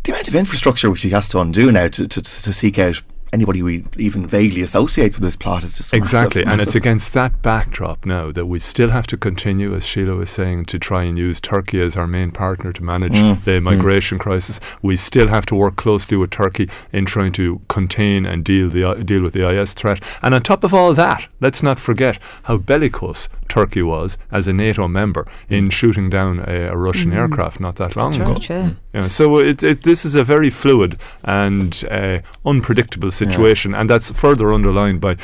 the 0.04 0.12
amount 0.12 0.28
of 0.28 0.34
infrastructure 0.34 0.90
which 0.90 1.02
he 1.02 1.10
has 1.10 1.28
to 1.30 1.40
undo 1.40 1.72
now 1.72 1.88
to, 1.88 2.06
to, 2.06 2.22
to 2.22 2.52
seek 2.52 2.78
out 2.78 3.00
anybody 3.36 3.58
who 3.60 3.68
even 3.98 4.26
vaguely 4.26 4.62
associates 4.62 5.16
with 5.16 5.22
this 5.22 5.36
plot 5.36 5.62
is 5.62 5.76
just 5.76 5.92
exactly, 5.92 6.42
massive, 6.42 6.52
and 6.52 6.62
it's 6.62 6.74
against 6.74 7.12
that 7.12 7.42
backdrop 7.42 8.06
now 8.06 8.32
that 8.32 8.46
we 8.46 8.58
still 8.58 8.90
have 8.90 9.06
to 9.06 9.16
continue, 9.16 9.74
as 9.74 9.86
Sheila 9.86 10.16
was 10.16 10.30
saying, 10.30 10.64
to 10.66 10.78
try 10.78 11.04
and 11.04 11.18
use 11.18 11.38
Turkey 11.38 11.82
as 11.82 11.96
our 11.96 12.06
main 12.06 12.30
partner 12.30 12.72
to 12.72 12.82
manage 12.82 13.12
mm. 13.12 13.44
the 13.44 13.52
mm. 13.52 13.62
migration 13.62 14.16
mm. 14.16 14.22
crisis. 14.22 14.58
We 14.80 14.96
still 14.96 15.28
have 15.28 15.44
to 15.46 15.54
work 15.54 15.76
closely 15.76 16.16
with 16.16 16.30
Turkey 16.30 16.70
in 16.92 17.04
trying 17.04 17.32
to 17.32 17.60
contain 17.68 18.24
and 18.24 18.42
deal 18.42 18.70
the 18.70 19.04
deal 19.04 19.22
with 19.22 19.34
the 19.34 19.46
IS 19.48 19.74
threat. 19.74 20.02
And 20.22 20.34
on 20.34 20.42
top 20.42 20.64
of 20.64 20.72
all 20.72 20.94
that, 20.94 21.28
let's 21.40 21.62
not 21.62 21.78
forget 21.78 22.18
how 22.44 22.56
bellicose 22.56 23.28
Turkey 23.48 23.82
was 23.82 24.18
as 24.30 24.46
a 24.46 24.52
NATO 24.52 24.88
member 24.88 25.26
in 25.48 25.68
mm. 25.68 25.72
shooting 25.72 26.10
down 26.10 26.44
a, 26.46 26.68
a 26.68 26.76
Russian 26.76 27.10
mm. 27.10 27.16
aircraft 27.16 27.60
not 27.60 27.76
that 27.76 27.96
long 27.96 28.10
That's 28.10 28.22
ago. 28.22 28.32
Right, 28.32 28.50
yeah. 28.50 28.70
Yeah, 28.94 29.08
so 29.08 29.38
it, 29.38 29.62
it, 29.62 29.82
this 29.82 30.04
is 30.04 30.14
a 30.14 30.24
very 30.24 30.50
fluid 30.50 30.98
and 31.22 31.84
uh, 31.90 32.20
unpredictable 32.44 33.10
situation, 33.10 33.72
yeah. 33.72 33.80
and 33.80 33.90
that's 33.90 34.10
further 34.10 34.52
underlined 34.52 35.00
by 35.00 35.16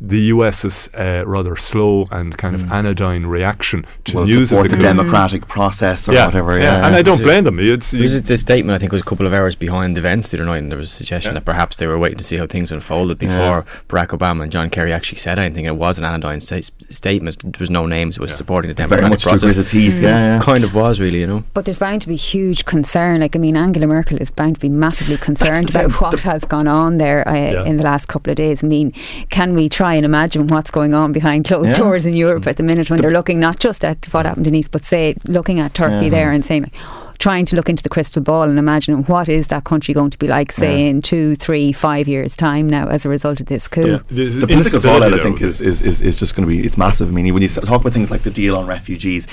the 0.00 0.18
US's 0.18 0.88
uh, 0.94 1.24
rather 1.26 1.56
slow 1.56 2.06
and 2.10 2.36
kind 2.36 2.54
of 2.54 2.62
mm. 2.62 2.70
anodyne 2.70 3.26
reaction 3.26 3.86
to 4.04 4.16
well, 4.16 4.26
news 4.26 4.52
of 4.52 4.62
the, 4.62 4.68
the 4.68 4.76
democratic 4.76 5.48
process 5.48 6.08
or 6.08 6.12
yeah, 6.12 6.26
whatever. 6.26 6.58
Yeah, 6.58 6.64
yeah, 6.64 6.86
and 6.86 6.94
I 6.94 7.02
don't 7.02 7.22
blame 7.22 7.44
them. 7.44 7.58
It's, 7.58 7.92
was 7.92 8.22
the 8.22 8.36
statement 8.36 8.74
I 8.74 8.78
think 8.78 8.92
was 8.92 9.00
a 9.00 9.04
couple 9.04 9.26
of 9.26 9.32
hours 9.32 9.54
behind 9.54 9.96
events 9.96 10.28
the 10.28 10.36
other 10.36 10.44
night, 10.44 10.58
and 10.58 10.70
there 10.70 10.78
was 10.78 10.90
a 10.90 10.94
suggestion 10.94 11.34
that 11.34 11.44
perhaps 11.44 11.76
they 11.76 11.86
were 11.86 11.98
waiting 11.98 12.18
to 12.18 12.24
see 12.24 12.36
how 12.36 12.46
things 12.46 12.70
unfolded 12.70 13.18
before 13.18 13.64
Barack 13.88 14.08
Obama 14.08 14.42
and 14.42 14.52
John 14.52 14.68
Kerry 14.68 14.92
actually 14.92 15.18
said 15.18 15.38
anything. 15.38 15.64
It 15.64 15.76
was 15.76 15.98
an 15.98 16.04
anodyne 16.04 16.40
sta- 16.40 16.60
statement. 16.90 17.42
There 17.42 17.52
was 17.60 17.70
no 17.70 17.86
names. 17.86 18.16
It 18.16 18.20
was 18.20 18.34
supporting 18.34 18.68
the 18.68 18.74
democratic 18.74 19.02
Very 19.02 19.10
much 19.10 19.22
process. 19.22 19.70
Teeth, 19.70 19.94
mm. 19.94 20.02
yeah, 20.02 20.40
kind 20.42 20.62
of 20.62 20.74
was 20.74 21.00
really, 21.00 21.20
you 21.20 21.26
know. 21.26 21.44
But 21.54 21.64
there's 21.64 21.78
bound 21.78 22.02
to 22.02 22.08
be 22.08 22.16
huge 22.16 22.66
concern. 22.66 23.20
Like 23.20 23.34
I 23.34 23.38
mean, 23.38 23.56
Angela 23.56 23.86
Merkel 23.86 24.18
is 24.18 24.30
bound 24.30 24.56
to 24.56 24.60
be 24.60 24.68
massively 24.68 25.16
concerned 25.16 25.70
about 25.70 26.00
what 26.00 26.20
has 26.20 26.44
gone 26.44 26.68
on 26.68 26.98
there 26.98 27.26
uh, 27.26 27.64
in 27.64 27.78
the 27.78 27.82
last 27.82 28.08
couple 28.08 28.30
of 28.30 28.36
days. 28.36 28.62
I 28.62 28.66
mean, 28.66 28.92
can 29.30 29.54
we 29.54 29.68
try 29.68 29.85
and 29.94 30.04
imagine 30.04 30.46
what's 30.48 30.70
going 30.70 30.94
on 30.94 31.12
behind 31.12 31.44
closed 31.44 31.70
yeah. 31.70 31.76
doors 31.76 32.06
in 32.06 32.14
Europe 32.14 32.46
at 32.46 32.56
the 32.56 32.62
minute 32.62 32.90
when 32.90 33.00
they're 33.00 33.10
looking 33.10 33.40
not 33.40 33.58
just 33.58 33.84
at 33.84 34.06
what 34.06 34.26
happened 34.26 34.46
in 34.46 34.54
East, 34.54 34.70
but 34.70 34.84
say 34.84 35.16
looking 35.26 35.60
at 35.60 35.74
Turkey 35.74 36.06
yeah. 36.06 36.10
there 36.10 36.32
and 36.32 36.44
saying 36.44 36.64
like, 36.64 36.74
trying 37.18 37.44
to 37.46 37.56
look 37.56 37.68
into 37.68 37.82
the 37.82 37.88
crystal 37.88 38.22
ball 38.22 38.42
and 38.42 38.58
imagine 38.58 39.04
what 39.04 39.28
is 39.28 39.48
that 39.48 39.64
country 39.64 39.94
going 39.94 40.10
to 40.10 40.18
be 40.18 40.26
like, 40.26 40.52
say, 40.52 40.82
yeah. 40.82 40.90
in 40.90 41.02
two, 41.02 41.34
three, 41.36 41.72
five 41.72 42.06
years' 42.06 42.36
time 42.36 42.68
now 42.68 42.88
as 42.88 43.06
a 43.06 43.08
result 43.08 43.40
of 43.40 43.46
this 43.46 43.68
coup. 43.68 43.86
Yeah. 43.86 43.98
The, 44.08 44.28
the 44.28 44.46
political 44.46 44.80
fallout, 44.80 45.14
I 45.14 45.22
think, 45.22 45.40
is, 45.40 45.60
is, 45.60 45.80
is, 45.82 46.02
is 46.02 46.18
just 46.18 46.34
going 46.34 46.48
to 46.48 46.54
be 46.54 46.64
it's 46.64 46.76
massive. 46.76 47.08
I 47.08 47.12
mean, 47.12 47.32
when 47.32 47.42
you 47.42 47.48
talk 47.48 47.80
about 47.80 47.92
things 47.92 48.10
like 48.10 48.22
the 48.22 48.30
deal 48.30 48.56
on 48.56 48.66
refugees. 48.66 49.26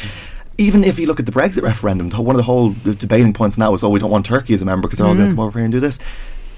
Even 0.59 0.83
if 0.83 0.99
you 0.99 1.07
look 1.07 1.19
at 1.19 1.25
the 1.25 1.31
Brexit 1.31 1.63
referendum, 1.63 2.11
one 2.11 2.35
of 2.35 2.37
the 2.37 2.43
whole 2.43 2.75
debating 2.83 3.33
points 3.33 3.57
now 3.57 3.73
is, 3.73 3.83
oh, 3.83 3.89
we 3.89 3.99
don't 3.99 4.11
want 4.11 4.23
Turkey 4.23 4.53
as 4.53 4.61
a 4.61 4.65
member 4.65 4.87
because 4.87 4.99
they're 4.99 5.07
mm. 5.07 5.09
all 5.09 5.15
going 5.15 5.29
to 5.29 5.35
come 5.35 5.43
over 5.43 5.57
here 5.57 5.65
and 5.65 5.71
do 5.71 5.79
this 5.79 5.97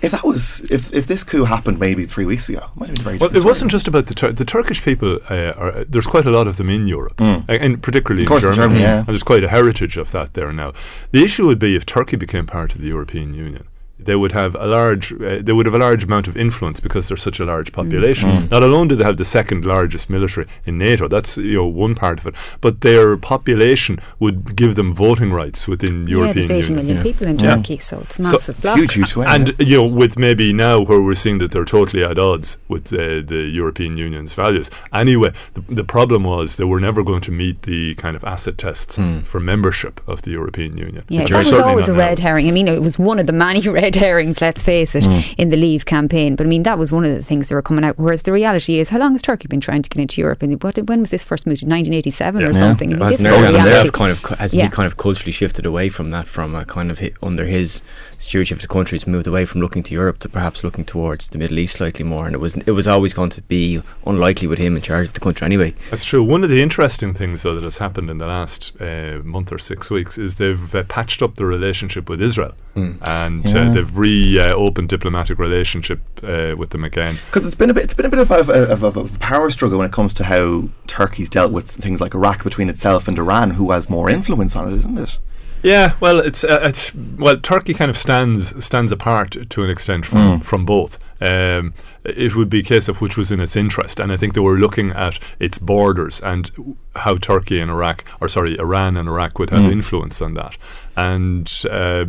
if 0.02 0.12
that 0.12 0.24
was 0.24 0.62
if, 0.70 0.94
if 0.94 1.08
this 1.08 1.24
coup 1.24 1.46
happened 1.46 1.80
maybe 1.80 2.06
three 2.06 2.26
weeks 2.26 2.50
ago, 2.50 2.70
it 2.74 2.80
might 2.80 2.88
have 2.88 2.96
been 2.96 3.04
very. 3.04 3.18
Well, 3.18 3.36
it 3.36 3.44
wasn't 3.44 3.72
just 3.72 3.88
about 3.88 4.08
the 4.08 4.14
Tur- 4.14 4.34
the 4.34 4.46
Turkish 4.46 4.84
people. 4.84 5.20
Uh, 5.30 5.54
are, 5.58 5.84
there's 5.86 6.08
quite 6.08 6.26
a 6.26 6.32
lot 6.32 6.48
of 6.48 6.58
them 6.58 6.70
in 6.70 6.88
Europe, 6.88 7.18
mm. 7.18 7.46
and 7.48 7.82
particularly 7.82 8.24
in 8.24 8.28
Germany. 8.28 8.50
In 8.50 8.56
Germany 8.56 8.82
yeah. 8.82 8.98
And 9.00 9.08
there's 9.08 9.24
quite 9.24 9.44
a 9.44 9.50
heritage 9.50 9.98
of 9.98 10.12
that 10.12 10.34
there 10.34 10.52
now. 10.54 10.74
The 11.12 11.24
issue 11.24 11.46
would 11.48 11.60
be 11.60 11.76
if 11.76 11.86
Turkey 11.86 12.18
became 12.18 12.46
part 12.46 12.76
of 12.76 12.82
the 12.82 12.88
European 12.88 13.34
Union 13.34 13.68
they 13.98 14.16
would 14.16 14.32
have 14.32 14.56
a 14.56 14.68
large 14.68 15.14
uh, 15.14 15.40
they 15.42 15.54
would 15.54 15.66
have 15.66 15.76
a 15.76 15.80
large 15.80 16.04
amount 16.04 16.28
of 16.28 16.36
influence 16.36 16.80
because 16.80 17.08
they're 17.08 17.18
such 17.18 17.40
a 17.40 17.46
large 17.46 17.72
mm. 17.72 17.76
population. 17.76 18.30
Mm. 18.30 18.52
Not 18.52 18.64
alone 18.64 18.88
do 18.88 18.96
they 18.96 19.04
have 19.04 19.18
the 19.18 19.26
second 19.26 19.66
largest 19.66 20.10
military 20.10 20.48
in 20.66 20.78
NATO, 20.78 21.08
that's 21.08 21.38
you 21.38 21.56
know 21.56 21.66
one 21.66 21.96
part 21.96 22.20
of 22.20 22.28
it, 22.28 22.36
but 22.62 22.82
their 22.82 23.18
population 23.18 24.00
would 24.20 24.56
give 24.56 24.76
them 24.76 24.94
voting 24.94 25.32
rights 25.32 25.68
within 25.68 26.08
yeah, 26.08 26.18
European 26.18 26.48
there's 26.48 26.52
80 26.52 26.68
Union. 26.68 26.86
million 26.86 27.04
people 27.04 27.28
in 27.28 27.38
Turkey, 27.38 27.76
yeah. 27.76 27.80
so 27.80 28.00
it's 28.02 28.20
massive. 28.20 28.58
So 28.62 28.76
huge, 28.76 28.94
huge 28.94 29.16
way, 29.16 29.26
And 29.28 29.56
you 29.60 29.78
know, 29.78 29.86
with 29.86 30.18
maybe 30.18 30.54
now 30.54 30.82
where 30.82 31.02
we're 31.02 31.16
seeing 31.16 31.38
that 31.40 31.52
they're 31.52 31.66
totally 31.66 32.04
at 32.04 32.18
odds 32.18 32.58
with 32.68 32.92
uh, 32.94 33.22
the 33.26 33.50
European 33.52 33.98
Union's 33.98 34.34
values. 34.34 34.70
Anyway, 34.94 35.34
the, 35.54 35.62
the, 35.62 35.84
problem 35.86 36.24
was 36.24 36.56
they 36.56 36.64
were 36.64 36.80
never 36.80 37.04
going 37.04 37.22
to 37.22 37.32
meet 37.32 37.62
the 37.62 37.94
kind 37.96 38.16
of 38.16 38.24
asset 38.24 38.58
tests 38.58 38.98
mm. 38.98 39.24
for 39.24 39.40
membership 39.40 40.02
of 40.08 40.24
the 40.24 40.32
European 40.32 40.78
Union. 40.78 41.06
Yeah, 41.10 41.28
that 41.28 41.38
was 41.38 41.54
always 41.54 41.88
a 41.88 41.94
red 41.94 42.20
herring. 42.20 42.48
I 42.48 42.52
mean, 42.52 42.68
it 42.68 42.82
was 42.82 42.98
one 42.98 43.20
of 43.20 43.28
the 43.28 43.34
many 43.34 43.62
red 43.70 43.85
red 43.86 43.96
herrings, 44.06 44.42
let's 44.42 44.64
face 44.64 44.96
it, 44.96 45.04
mm. 45.04 45.36
in 45.38 45.50
the 45.50 45.58
Leave 45.58 45.86
campaign. 45.86 46.36
But 46.36 46.46
I 46.48 46.50
mean, 46.50 46.64
that 46.64 46.78
was 46.78 46.92
one 46.92 47.06
of 47.06 47.12
the 47.16 47.24
things 47.24 47.48
that 47.50 47.56
were 47.56 47.62
coming 47.62 47.86
out. 47.86 47.98
Whereas 47.98 48.24
the 48.24 48.32
reality 48.32 48.80
is, 48.80 48.90
how 48.90 49.00
long 49.00 49.14
has 49.14 49.22
Turkey 49.22 49.48
been 49.48 49.62
trying 49.62 49.82
to 49.84 49.90
get 49.90 50.02
into 50.02 50.22
Europe? 50.22 50.42
And 50.44 50.62
what, 50.64 50.78
when 50.90 51.02
was 51.02 51.12
this 51.12 51.24
first 51.24 51.46
moved? 51.48 51.64
1987 51.64 52.44
or 52.44 52.48
Yeah. 52.48 52.52
something? 52.54 52.94
I 52.94 52.96
mean, 52.98 53.02
Has 53.06 53.18
this 53.18 53.26
is 53.26 53.32
the 53.32 53.38
Erdogan 53.38 53.46
himself 53.56 53.70
reality. 53.70 53.90
kind 53.92 54.12
of 54.12 54.20
has 54.40 54.56
Yeah. 54.56 54.64
he 54.66 54.70
kind 54.70 54.88
of 54.88 54.98
culturally 54.98 55.32
shifted 55.32 55.66
away 55.66 55.90
from 55.90 56.12
that 56.12 56.28
from 56.28 56.56
a 56.56 56.66
kind 56.66 56.92
of 56.92 57.00
under 57.24 57.46
his 57.46 57.82
stewardship 58.20 58.58
of 58.58 58.62
the 58.62 58.68
country 58.68 58.96
has 58.96 59.06
moved 59.08 59.28
away 59.28 59.46
from 59.46 59.62
looking 59.62 59.84
to 59.84 59.94
Europe 59.94 60.20
to 60.20 60.30
perhaps 60.30 60.64
looking 60.64 60.86
towards 60.86 61.28
the 61.30 61.38
Middle 61.38 61.60
East 61.60 61.76
slightly 61.78 62.04
more 62.04 62.26
and 62.26 62.34
it 62.36 62.40
was 62.40 62.56
it 62.58 62.72
was 62.72 62.88
always 62.88 63.14
going 63.14 63.30
to 63.32 63.42
be 63.44 63.82
unlikely 64.06 64.48
with 64.48 64.60
him 64.60 64.76
in 64.76 64.82
charge 64.82 65.08
of 65.08 65.14
the 65.14 65.20
country 65.20 65.46
anyway. 65.46 65.74
That's 65.90 66.06
true. 66.06 66.24
One 66.24 66.44
of 66.44 66.50
the 66.50 66.62
interesting 66.62 67.14
things, 67.14 67.44
though, 67.44 67.56
that 67.56 67.64
has 67.64 67.78
happened 67.78 68.10
in 68.10 68.18
the 68.18 68.28
last 68.28 68.74
uh, 68.82 69.20
month 69.24 69.52
or 69.52 69.58
six 69.58 69.90
weeks 69.90 70.18
is 70.18 70.36
they've 70.36 70.74
uh, 70.76 70.84
patched 70.84 71.22
up 71.22 71.36
the 71.36 71.46
relationship 71.46 72.10
with 72.10 72.22
Israel, 72.22 72.54
and 72.76 73.48
Yeah. 73.50 73.70
uh, 73.70 73.74
they've 73.74 73.98
reopened 73.98 74.90
diplomatic 74.90 75.40
relationship 75.40 76.00
uh, 76.24 76.56
with 76.58 76.72
them 76.72 76.84
again. 76.84 77.18
Because 77.28 77.46
it's 77.46 77.56
been 77.56 77.70
a 77.70 77.74
bit, 77.74 77.84
it's 77.84 77.94
been 77.94 78.06
a 78.06 78.10
bit 78.10 78.20
of 78.20 78.32
a, 78.32 78.36
of, 78.40 78.84
of, 78.84 78.98
of 78.98 79.16
a 79.16 79.20
power 79.20 79.50
struggle 79.52 79.78
when 79.80 79.88
it 79.88 79.94
comes 79.94 80.14
to 80.16 80.24
how 80.26 80.70
Turkey's 80.88 81.30
dealt 81.30 81.52
with 81.52 81.70
things 81.70 82.02
like 82.02 82.14
Iraq 82.14 82.44
between 82.44 82.70
itself 82.70 83.08
and 83.08 83.18
Iran, 83.18 83.52
who 83.52 83.72
has 83.72 83.90
more 83.90 84.10
influence 84.10 84.56
on 84.56 84.72
it, 84.72 84.76
isn't 84.76 84.98
it? 84.98 85.18
Yeah, 85.66 85.94
well, 86.00 86.20
it's 86.20 86.44
uh, 86.44 86.60
it's 86.64 86.94
well, 86.94 87.38
Turkey 87.38 87.74
kind 87.74 87.90
of 87.90 87.98
stands 87.98 88.64
stands 88.64 88.92
apart 88.92 89.36
to 89.50 89.64
an 89.64 89.70
extent 89.72 90.06
from 90.06 90.20
Mm. 90.40 90.44
from 90.44 90.64
both. 90.66 91.00
Um, 91.20 91.74
it 92.04 92.36
would 92.36 92.52
be 92.52 92.60
a 92.60 92.64
case 92.64 92.88
of 92.88 93.02
which 93.02 93.18
was 93.18 93.32
in 93.32 93.40
its 93.40 93.56
interest, 93.56 94.00
and 94.00 94.12
I 94.12 94.18
think 94.18 94.34
they 94.36 94.42
were 94.42 94.60
looking 94.60 94.92
at 94.92 95.18
its 95.40 95.58
borders 95.58 96.22
and 96.22 96.52
how 96.96 97.18
Turkey 97.18 97.60
and 97.60 97.72
Iraq, 97.72 98.06
or 98.22 98.28
sorry, 98.28 98.60
Iran 98.60 98.96
and 98.96 99.10
Iraq 99.10 99.40
would 99.40 99.50
have 99.50 99.62
Mm. 99.66 99.72
influence 99.72 100.22
on 100.22 100.36
that, 100.36 100.56
and. 100.96 101.52
Uh, 101.70 102.06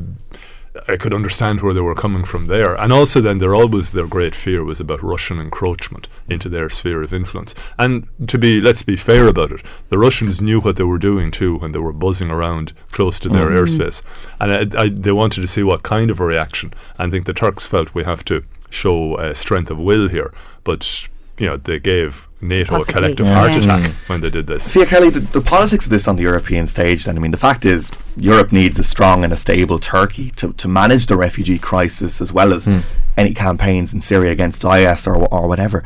I 0.88 0.96
could 0.96 1.14
understand 1.14 1.60
where 1.60 1.74
they 1.74 1.80
were 1.80 1.94
coming 1.94 2.24
from 2.24 2.46
there, 2.46 2.74
and 2.74 2.92
also 2.92 3.20
then 3.20 3.38
there 3.38 3.54
always 3.54 3.92
their 3.92 4.06
great 4.06 4.34
fear 4.34 4.64
was 4.64 4.80
about 4.80 5.02
Russian 5.02 5.40
encroachment 5.40 6.08
into 6.28 6.48
their 6.48 6.68
sphere 6.68 7.02
of 7.02 7.12
influence. 7.12 7.54
And 7.78 8.08
to 8.28 8.38
be, 8.38 8.60
let's 8.60 8.82
be 8.82 8.96
fair 8.96 9.26
about 9.28 9.52
it, 9.52 9.62
the 9.88 9.98
Russians 9.98 10.42
knew 10.42 10.60
what 10.60 10.76
they 10.76 10.84
were 10.84 10.98
doing 10.98 11.30
too 11.30 11.58
when 11.58 11.72
they 11.72 11.78
were 11.78 11.92
buzzing 11.92 12.30
around 12.30 12.72
close 12.92 13.18
to 13.20 13.28
their 13.28 13.48
airspace, 13.50 14.02
and 14.40 14.74
I, 14.76 14.82
I, 14.82 14.88
they 14.88 15.12
wanted 15.12 15.40
to 15.42 15.48
see 15.48 15.62
what 15.62 15.82
kind 15.82 16.10
of 16.10 16.20
a 16.20 16.24
reaction. 16.24 16.72
I 16.98 17.08
think 17.10 17.26
the 17.26 17.32
Turks 17.32 17.66
felt 17.66 17.94
we 17.94 18.04
have 18.04 18.24
to 18.26 18.44
show 18.70 19.14
uh, 19.14 19.34
strength 19.34 19.70
of 19.70 19.78
will 19.78 20.08
here, 20.08 20.32
but 20.64 21.08
you 21.38 21.46
know 21.46 21.56
they 21.56 21.78
gave 21.78 22.26
NATO 22.40 22.76
Possibly, 22.78 22.92
a 22.92 22.96
collective 22.96 23.26
yeah. 23.26 23.34
heart 23.34 23.52
Yeah. 23.52 23.58
attack 23.58 23.92
when 24.06 24.20
they 24.20 24.30
did 24.30 24.46
this. 24.46 24.68
Fiach 24.68 24.88
Kelly, 24.88 25.10
the, 25.10 25.20
the 25.20 25.40
politics 25.40 25.86
of 25.86 25.90
this 25.90 26.06
on 26.06 26.16
the 26.16 26.22
European 26.22 26.66
stage, 26.66 27.04
then, 27.04 27.16
I 27.16 27.20
mean, 27.20 27.30
the 27.30 27.38
fact 27.38 27.64
is, 27.64 27.90
Europe 28.16 28.52
needs 28.52 28.78
a 28.78 28.84
strong 28.84 29.24
and 29.24 29.32
a 29.32 29.36
stable 29.36 29.78
Turkey 29.78 30.30
to, 30.32 30.52
to 30.54 30.68
manage 30.68 31.06
the 31.06 31.16
refugee 31.16 31.58
crisis 31.58 32.20
as 32.20 32.32
well 32.32 32.52
as 32.52 32.66
hmm. 32.66 32.80
any 33.16 33.32
campaigns 33.32 33.94
in 33.94 34.00
Syria 34.00 34.32
against 34.32 34.64
IS 34.64 35.06
or, 35.06 35.26
or 35.32 35.48
whatever. 35.48 35.82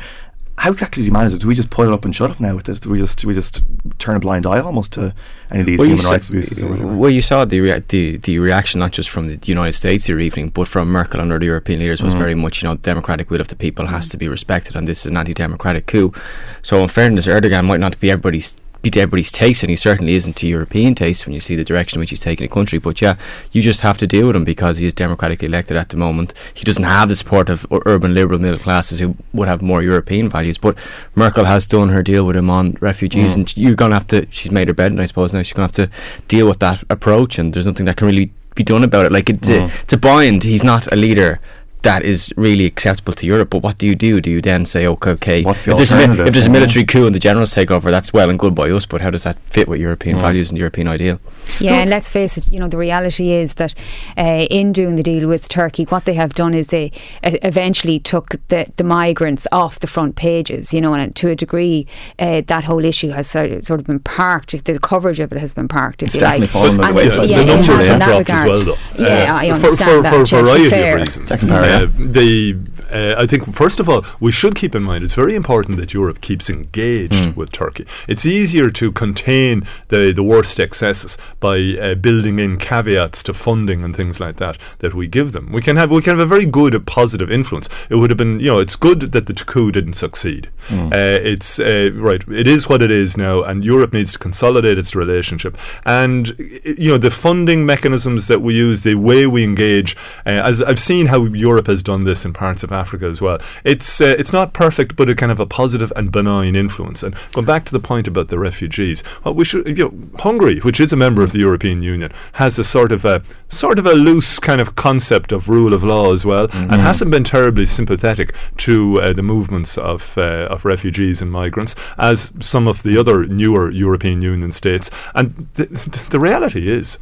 How 0.61 0.71
exactly 0.71 1.01
do 1.01 1.07
you 1.07 1.11
manage 1.11 1.33
it? 1.33 1.41
Do 1.41 1.47
we 1.47 1.55
just 1.55 1.71
put 1.71 1.87
it 1.87 1.91
up 1.91 2.05
and 2.05 2.15
shut 2.15 2.29
up 2.29 2.39
now 2.39 2.55
with 2.55 2.65
this? 2.65 2.79
Do 2.79 2.91
we 2.91 2.99
just 2.99 3.17
do 3.17 3.27
we 3.27 3.33
just 3.33 3.63
turn 3.97 4.15
a 4.15 4.19
blind 4.19 4.45
eye 4.45 4.59
almost 4.59 4.93
to 4.93 5.11
any 5.49 5.61
of 5.61 5.65
these 5.65 5.79
you 5.79 5.85
human 5.85 5.97
saw- 5.97 6.11
rights 6.11 6.29
abuses? 6.29 6.63
Well, 6.63 7.09
you 7.09 7.23
saw 7.23 7.45
the, 7.45 7.61
rea- 7.61 7.83
the 7.87 8.17
the 8.17 8.37
reaction 8.37 8.79
not 8.79 8.91
just 8.91 9.09
from 9.09 9.25
the 9.27 9.39
United 9.43 9.73
States 9.73 10.05
here 10.05 10.19
evening, 10.19 10.49
but 10.49 10.67
from 10.67 10.89
Merkel 10.89 11.19
and 11.19 11.33
other 11.33 11.43
European 11.43 11.79
leaders 11.79 12.03
was 12.03 12.13
mm. 12.13 12.19
very 12.19 12.35
much, 12.35 12.61
you 12.61 12.69
know, 12.69 12.75
democratic 12.75 13.31
will 13.31 13.41
of 13.41 13.47
the 13.47 13.55
people 13.55 13.87
has 13.87 14.07
to 14.09 14.17
be 14.17 14.27
respected, 14.27 14.75
and 14.75 14.87
this 14.87 14.99
is 14.99 15.07
an 15.07 15.17
anti-democratic 15.17 15.87
coup. 15.87 16.13
So, 16.61 16.77
in 16.83 16.89
fairness, 16.89 17.25
Erdogan 17.25 17.65
might 17.65 17.79
not 17.79 17.99
be 17.99 18.11
everybody's 18.11 18.55
be 18.81 18.89
to 18.89 18.99
everybody's 18.99 19.31
taste, 19.31 19.63
and 19.63 19.69
he 19.69 19.75
certainly 19.75 20.15
isn't 20.15 20.35
to 20.37 20.47
European 20.47 20.95
taste 20.95 21.25
when 21.25 21.33
you 21.33 21.39
see 21.39 21.55
the 21.55 21.63
direction 21.63 21.97
in 21.97 21.99
which 22.01 22.09
he's 22.09 22.21
taking 22.21 22.45
the 22.45 22.53
country. 22.53 22.79
But 22.79 23.01
yeah, 23.01 23.15
you 23.51 23.61
just 23.61 23.81
have 23.81 23.97
to 23.99 24.07
deal 24.07 24.27
with 24.27 24.35
him 24.35 24.43
because 24.43 24.77
he 24.77 24.85
is 24.85 24.93
democratically 24.93 25.47
elected 25.47 25.77
at 25.77 25.89
the 25.89 25.97
moment. 25.97 26.33
He 26.53 26.63
doesn't 26.63 26.83
have 26.83 27.09
the 27.09 27.15
support 27.15 27.49
of 27.49 27.65
urban 27.85 28.13
liberal 28.13 28.39
middle 28.39 28.59
classes 28.59 28.99
who 28.99 29.15
would 29.33 29.47
have 29.47 29.61
more 29.61 29.81
European 29.81 30.29
values. 30.29 30.57
But 30.57 30.77
Merkel 31.15 31.45
has 31.45 31.65
done 31.65 31.89
her 31.89 32.03
deal 32.03 32.25
with 32.25 32.35
him 32.35 32.49
on 32.49 32.77
refugees, 32.79 33.31
mm. 33.31 33.35
and 33.35 33.57
you're 33.57 33.75
gonna 33.75 33.95
have 33.95 34.07
to. 34.07 34.27
She's 34.31 34.51
made 34.51 34.67
her 34.67 34.73
bed, 34.73 34.91
and 34.91 35.01
I 35.01 35.05
suppose 35.05 35.33
now 35.33 35.41
she's 35.41 35.53
gonna 35.53 35.67
have 35.67 35.71
to 35.73 35.89
deal 36.27 36.47
with 36.47 36.59
that 36.59 36.83
approach. 36.89 37.37
And 37.37 37.53
there's 37.53 37.67
nothing 37.67 37.85
that 37.85 37.97
can 37.97 38.07
really 38.07 38.31
be 38.55 38.63
done 38.63 38.83
about 38.83 39.05
it. 39.05 39.11
Like 39.11 39.29
it's 39.29 39.49
a, 39.49 39.59
mm. 39.59 39.81
it's 39.83 39.93
a 39.93 39.97
bind. 39.97 40.43
He's 40.43 40.63
not 40.63 40.91
a 40.91 40.95
leader. 40.95 41.39
That 41.83 42.03
is 42.03 42.31
really 42.37 42.65
acceptable 42.65 43.13
to 43.13 43.25
Europe, 43.25 43.49
but 43.49 43.63
what 43.63 43.77
do 43.77 43.87
you 43.87 43.95
do? 43.95 44.21
Do 44.21 44.29
you 44.29 44.41
then 44.41 44.65
say, 44.65 44.85
okay, 44.85 45.11
okay, 45.11 45.43
What's 45.43 45.65
the 45.65 45.71
if, 45.71 45.77
there's 45.77 45.91
a, 45.91 45.95
mi- 45.95 46.01
alternative, 46.01 46.27
if 46.27 46.33
there's 46.33 46.45
a 46.45 46.49
yeah. 46.49 46.53
military 46.53 46.85
coup 46.85 47.05
and 47.07 47.15
the 47.15 47.19
generals 47.19 47.53
take 47.53 47.71
over, 47.71 47.89
that's 47.89 48.13
well 48.13 48.29
and 48.29 48.37
good 48.37 48.53
by 48.53 48.69
us, 48.69 48.85
but 48.85 49.01
how 49.01 49.09
does 49.09 49.23
that 49.23 49.37
fit 49.49 49.67
with 49.67 49.79
European 49.79 50.17
mm. 50.17 50.21
values 50.21 50.51
and 50.51 50.59
European 50.59 50.87
ideal? 50.87 51.19
Yeah, 51.59 51.73
and 51.81 51.89
let's 51.89 52.11
face 52.11 52.37
it, 52.37 52.51
you 52.51 52.59
know, 52.59 52.67
the 52.67 52.77
reality 52.77 53.31
is 53.31 53.55
that 53.55 53.73
uh, 54.17 54.45
in 54.49 54.71
doing 54.71 54.95
the 54.95 55.03
deal 55.03 55.27
with 55.27 55.47
Turkey, 55.49 55.83
what 55.85 56.05
they 56.05 56.13
have 56.13 56.33
done 56.33 56.53
is 56.53 56.67
they 56.67 56.91
uh, 57.23 57.31
eventually 57.43 57.99
took 57.99 58.35
the, 58.47 58.65
the 58.77 58.83
migrants 58.83 59.47
off 59.51 59.79
the 59.79 59.87
front 59.87 60.15
pages, 60.15 60.73
you 60.73 60.81
know, 60.81 60.93
and 60.93 61.15
to 61.15 61.29
a 61.29 61.35
degree, 61.35 61.85
uh, 62.19 62.41
that 62.47 62.63
whole 62.65 62.83
issue 62.85 63.09
has 63.09 63.27
sort 63.29 63.51
of, 63.71 63.83
been 63.85 63.99
parked, 63.99 64.53
if 64.53 64.63
the 64.63 64.79
coverage 64.79 65.19
of 65.19 65.31
it 65.31 65.37
has 65.39 65.51
been 65.51 65.67
parked, 65.67 66.03
if 66.03 66.07
It's 66.07 66.15
you 66.15 66.19
definitely 66.21 66.45
like. 66.47 66.49
fallen 66.51 66.77
by 66.77 66.87
the 66.87 66.93
wayside. 66.93 67.29
yeah, 67.29 67.37
the 67.39 67.45
numbers 67.45 67.87
have 67.87 67.99
that 67.99 68.25
dropped 68.25 68.29
as 68.29 68.45
well, 68.45 68.63
though. 68.97 69.03
Yeah, 69.03 69.33
Uh, 69.33 69.37
I 69.39 69.49
understand 69.49 69.77
for, 69.77 70.01
that. 70.03 70.11
for 70.13 70.21
a 70.21 70.25
to 70.25 70.35
be 70.35 70.41
variety 70.45 70.69
fair. 70.69 70.95
of 70.95 71.01
reasons. 71.01 71.29
Second 71.29 71.47
para, 71.49 71.67
yeah. 71.67 71.77
Uh, 71.83 71.87
the 71.97 72.57
uh, 72.91 73.15
I 73.23 73.25
think 73.25 73.53
first 73.55 73.79
of 73.79 73.87
all 73.87 74.03
we 74.19 74.31
should 74.33 74.53
keep 74.53 74.75
in 74.75 74.83
mind 74.83 75.01
it's 75.03 75.13
very 75.13 75.33
important 75.33 75.77
that 75.77 75.93
Europe 75.93 76.19
keeps 76.19 76.49
engaged 76.49 77.35
with 77.37 77.49
Turkey. 77.51 77.85
It's 78.07 78.25
easier 78.25 78.69
to 78.71 78.91
contain 78.91 79.65
the 79.87 80.11
the 80.11 80.23
worst 80.23 80.59
excesses 80.59 81.17
by 81.41 81.57
uh, 81.81 81.95
building 81.95 82.39
in 82.39 82.57
caveats 82.57 83.21
to 83.23 83.33
funding 83.33 83.83
and 83.83 83.93
things 83.95 84.21
like 84.21 84.37
that 84.37 84.57
that 84.79 84.93
we 84.93 85.07
give 85.07 85.33
them. 85.33 85.51
We 85.51 85.61
can 85.61 85.75
have 85.75 85.91
we 85.91 86.01
can 86.01 86.17
have 86.17 86.25
a 86.25 86.25
very 86.25 86.45
good 86.45 86.73
uh, 86.73 86.79
positive 86.79 87.29
influence. 87.29 87.67
It 87.89 87.95
would 87.95 88.09
have 88.09 88.17
been 88.17 88.39
you 88.39 88.51
know 88.51 88.59
it's 88.59 88.77
good 88.77 89.01
that 89.11 89.25
the 89.25 89.33
coup 89.33 89.71
didn't 89.71 89.93
succeed. 89.93 90.49
Uh, 90.69 91.19
it's 91.21 91.59
uh, 91.59 91.89
right. 91.95 92.23
It 92.29 92.47
is 92.47 92.69
what 92.69 92.81
it 92.81 92.91
is 92.91 93.17
now, 93.17 93.43
and 93.43 93.65
Europe 93.65 93.91
needs 93.91 94.13
to 94.13 94.19
consolidate 94.19 94.77
its 94.77 94.95
relationship. 94.95 95.57
And 95.85 96.29
you 96.63 96.87
know 96.87 96.97
the 96.97 97.11
funding 97.11 97.65
mechanisms 97.65 98.27
that 98.27 98.41
we 98.41 98.55
use, 98.55 98.83
the 98.83 98.95
way 98.95 99.27
we 99.27 99.43
engage. 99.43 99.97
Uh, 100.25 100.41
as 100.45 100.61
I've 100.61 100.79
seen 100.79 101.07
how 101.07 101.25
Europe 101.25 101.67
has 101.67 101.83
done 101.83 102.03
this 102.03 102.23
in 102.23 102.33
parts 102.33 102.63
of 102.63 102.71
Africa 102.71 103.05
as 103.07 103.21
well. 103.21 103.39
It's 103.63 103.99
uh, 103.99 104.15
it's 104.17 104.31
not 104.31 104.53
perfect, 104.53 104.95
but 104.95 105.09
it 105.09 105.17
can 105.17 105.29
have 105.29 105.39
a 105.39 105.45
positive 105.45 105.91
and 105.95 106.11
benign 106.11 106.55
influence. 106.55 107.03
And 107.03 107.15
going 107.33 107.45
back 107.45 107.65
to 107.65 107.71
the 107.71 107.79
point 107.79 108.07
about 108.07 108.27
the 108.27 108.39
refugees, 108.39 109.01
what 109.23 109.35
we 109.35 109.43
should 109.43 109.67
you 109.67 109.85
know 109.85 109.93
Hungary, 110.19 110.59
which 110.59 110.79
is 110.79 110.93
a 110.93 110.97
member 110.97 111.23
of 111.23 111.30
the 111.31 111.39
European 111.39 111.81
Union, 111.83 112.11
has 112.33 112.59
a 112.59 112.63
sort 112.63 112.91
of 112.91 113.05
a 113.05 113.21
sort 113.49 113.79
of 113.79 113.85
a 113.85 113.93
loose 113.93 114.39
kind 114.39 114.61
of 114.61 114.75
concept 114.75 115.31
of 115.31 115.49
rule 115.49 115.73
of 115.73 115.83
law 115.83 116.13
as 116.13 116.25
well, 116.25 116.47
and 116.53 116.81
hasn't 116.81 117.11
been 117.11 117.23
terribly 117.23 117.65
sympathetic 117.65 118.33
to 118.57 119.01
uh, 119.01 119.13
the 119.13 119.23
movements 119.23 119.77
of 119.77 120.17
uh, 120.17 120.47
of 120.49 120.65
refugees 120.65 121.21
and 121.21 121.31
migrants 121.31 121.75
as 121.97 122.31
some 122.39 122.67
of 122.67 122.83
the 122.83 122.97
other 122.97 123.23
newer 123.25 123.71
European 123.71 124.21
Union 124.21 124.51
states. 124.51 124.89
And 125.15 125.47
the, 125.55 125.65
the 126.09 126.19
reality 126.19 126.69
is, 126.69 126.97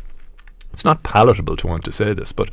it's 0.74 0.86
not 0.86 1.04
palatable 1.04 1.58
to 1.58 1.68
want 1.68 1.84
to 1.86 1.92
say 1.92 2.14
this, 2.14 2.32
but 2.32 2.50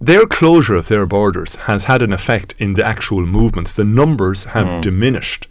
their 0.00 0.26
closure 0.26 0.76
of 0.76 0.88
their 0.88 1.06
borders 1.06 1.54
has 1.54 1.84
had 1.84 2.02
an 2.02 2.12
effect 2.12 2.54
in 2.58 2.74
the 2.74 2.86
actual 2.86 3.24
movements. 3.24 3.72
The 3.72 3.84
numbers 3.84 4.44
have 4.44 4.82
diminished. 4.82 5.48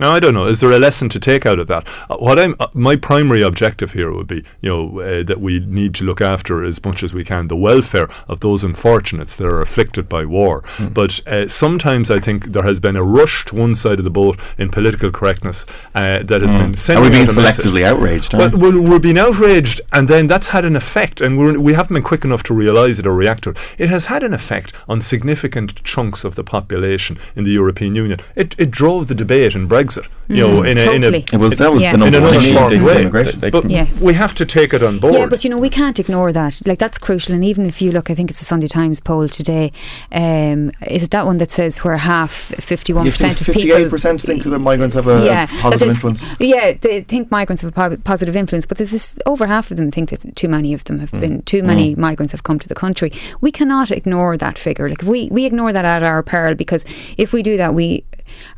Now 0.00 0.10
I 0.12 0.18
don't 0.18 0.34
know. 0.34 0.46
Is 0.46 0.58
there 0.58 0.72
a 0.72 0.78
lesson 0.78 1.08
to 1.10 1.20
take 1.20 1.46
out 1.46 1.60
of 1.60 1.68
that? 1.68 1.86
Uh, 2.10 2.16
what 2.16 2.36
I'm, 2.36 2.56
uh, 2.58 2.66
my 2.74 2.96
primary 2.96 3.42
objective 3.42 3.92
here 3.92 4.12
would 4.12 4.26
be, 4.26 4.42
you 4.60 4.68
know, 4.68 5.00
uh, 5.00 5.22
that 5.22 5.40
we 5.40 5.60
need 5.60 5.94
to 5.94 6.04
look 6.04 6.20
after 6.20 6.64
as 6.64 6.84
much 6.84 7.04
as 7.04 7.14
we 7.14 7.22
can 7.22 7.46
the 7.46 7.54
welfare 7.56 8.08
of 8.26 8.40
those 8.40 8.64
unfortunates 8.64 9.36
that 9.36 9.46
are 9.46 9.60
afflicted 9.60 10.08
by 10.08 10.24
war. 10.24 10.64
But 10.92 11.24
uh, 11.28 11.46
sometimes 11.46 12.10
I 12.10 12.18
think 12.18 12.46
there 12.52 12.64
has 12.64 12.80
been 12.80 12.96
a 12.96 13.04
rush 13.04 13.44
to 13.46 13.54
one 13.54 13.76
side 13.76 13.98
of 14.00 14.04
the 14.04 14.10
boat 14.10 14.38
in 14.58 14.68
political 14.68 15.12
correctness 15.12 15.64
uh, 15.94 16.24
that 16.24 16.42
has 16.42 16.52
been 16.54 16.96
Are 16.96 17.00
we 17.00 17.10
being 17.10 17.28
a 17.28 17.32
message. 17.32 17.64
selectively 17.64 17.84
outraged? 17.84 18.34
Well, 18.34 18.50
we? 18.50 18.56
well, 18.72 18.82
we're 18.82 18.98
being 18.98 19.18
outraged, 19.18 19.80
and 19.92 20.08
then 20.08 20.26
that's 20.26 20.48
had 20.48 20.64
an 20.64 20.74
effect, 20.74 21.20
and 21.20 21.38
we're, 21.38 21.56
we 21.58 21.74
haven't 21.74 21.94
been 21.94 22.02
quick 22.02 22.24
enough 22.24 22.42
to 22.44 22.54
realise 22.54 22.98
it 22.98 23.06
or 23.06 23.14
react 23.14 23.44
to 23.44 23.50
it. 23.50 23.58
It 23.78 23.90
has 23.90 24.06
had 24.06 24.24
an 24.24 24.34
effect 24.34 24.72
on 24.88 25.00
significant 25.00 25.84
chunks 25.84 26.24
of 26.24 26.34
the 26.34 26.42
population 26.42 27.16
in 27.36 27.44
the 27.44 27.52
European 27.52 27.94
Union. 27.94 28.18
It, 28.34 28.56
it 28.58 28.72
drove 28.72 29.06
the 29.06 29.14
debate 29.14 29.54
in 29.54 29.68
Brexit, 29.68 29.84
you 30.28 30.36
know, 30.36 30.62
mm. 30.62 30.68
in 30.68 30.78
a, 30.78 30.92
in 30.92 31.04
a 31.04 31.16
it 31.18 31.36
was 31.36 31.56
that 31.56 31.72
was 31.72 31.82
Yeah. 31.82 31.90
the 31.90 31.94
In 31.94 32.00
number 32.00 32.16
in 32.16 32.22
one 32.22 32.32
an 32.32 32.40
issue, 32.40 32.48
uninformed 32.58 32.80
the 32.80 32.84
way. 32.84 33.00
immigration. 33.02 33.40
Like- 33.40 33.52
But 33.52 33.70
Yeah. 33.70 33.86
we 34.00 34.14
have 34.14 34.34
to 34.34 34.46
take 34.46 34.72
it 34.72 34.82
on 34.82 34.98
board. 34.98 35.14
Yeah, 35.14 35.26
but 35.26 35.44
you 35.44 35.50
know 35.50 35.58
we 35.58 35.68
can't 35.68 35.98
ignore 35.98 36.32
that. 36.32 36.60
Like 36.66 36.78
that's 36.78 36.98
crucial. 36.98 37.34
And 37.34 37.44
even 37.44 37.66
if 37.66 37.82
you 37.82 37.92
look, 37.92 38.10
I 38.10 38.14
think 38.14 38.30
it's 38.30 38.38
the 38.38 38.44
Sunday 38.44 38.66
Times 38.66 39.00
poll 39.00 39.28
today. 39.28 39.72
Um, 40.12 40.72
is 40.86 41.02
it 41.02 41.10
that 41.10 41.26
one 41.26 41.38
that 41.38 41.50
says 41.50 41.78
where 41.78 41.96
half, 41.96 42.32
fifty-one 42.32 43.06
percent 43.06 43.32
of 43.40 43.46
people, 43.46 43.54
Fifty-eight 43.54 43.90
percent 43.90 44.20
think 44.22 44.44
that 44.44 44.58
migrants 44.58 44.94
have 44.94 45.06
a, 45.06 45.24
yeah, 45.24 45.44
a 45.44 45.60
positive 45.60 45.88
influence. 45.88 46.24
Yeah, 46.38 46.72
they 46.80 47.02
think 47.02 47.30
migrants 47.30 47.62
have 47.62 47.76
a 47.76 47.96
positive 47.98 48.36
influence, 48.36 48.66
but 48.66 48.78
there's 48.78 48.92
this 48.92 49.16
over 49.26 49.46
half 49.46 49.70
of 49.70 49.76
them 49.76 49.90
think 49.90 50.10
that 50.10 50.36
too 50.36 50.48
many 50.48 50.72
of 50.74 50.84
them 50.84 50.98
have 51.00 51.10
mm. 51.10 51.20
been 51.20 51.42
too 51.42 51.62
many 51.62 51.94
mm. 51.94 51.98
migrants 51.98 52.32
have 52.32 52.42
come 52.42 52.58
to 52.58 52.68
the 52.68 52.74
country. 52.74 53.12
We 53.40 53.50
cannot 53.52 53.90
ignore 53.90 54.36
that 54.36 54.58
figure. 54.58 54.88
Like 54.88 55.02
if 55.02 55.08
we 55.08 55.28
we 55.30 55.44
ignore 55.44 55.72
that 55.72 55.84
at 55.84 56.02
our 56.02 56.22
peril 56.22 56.54
because 56.54 56.84
if 57.16 57.32
we 57.32 57.42
do 57.42 57.56
that, 57.56 57.74
we 57.74 58.04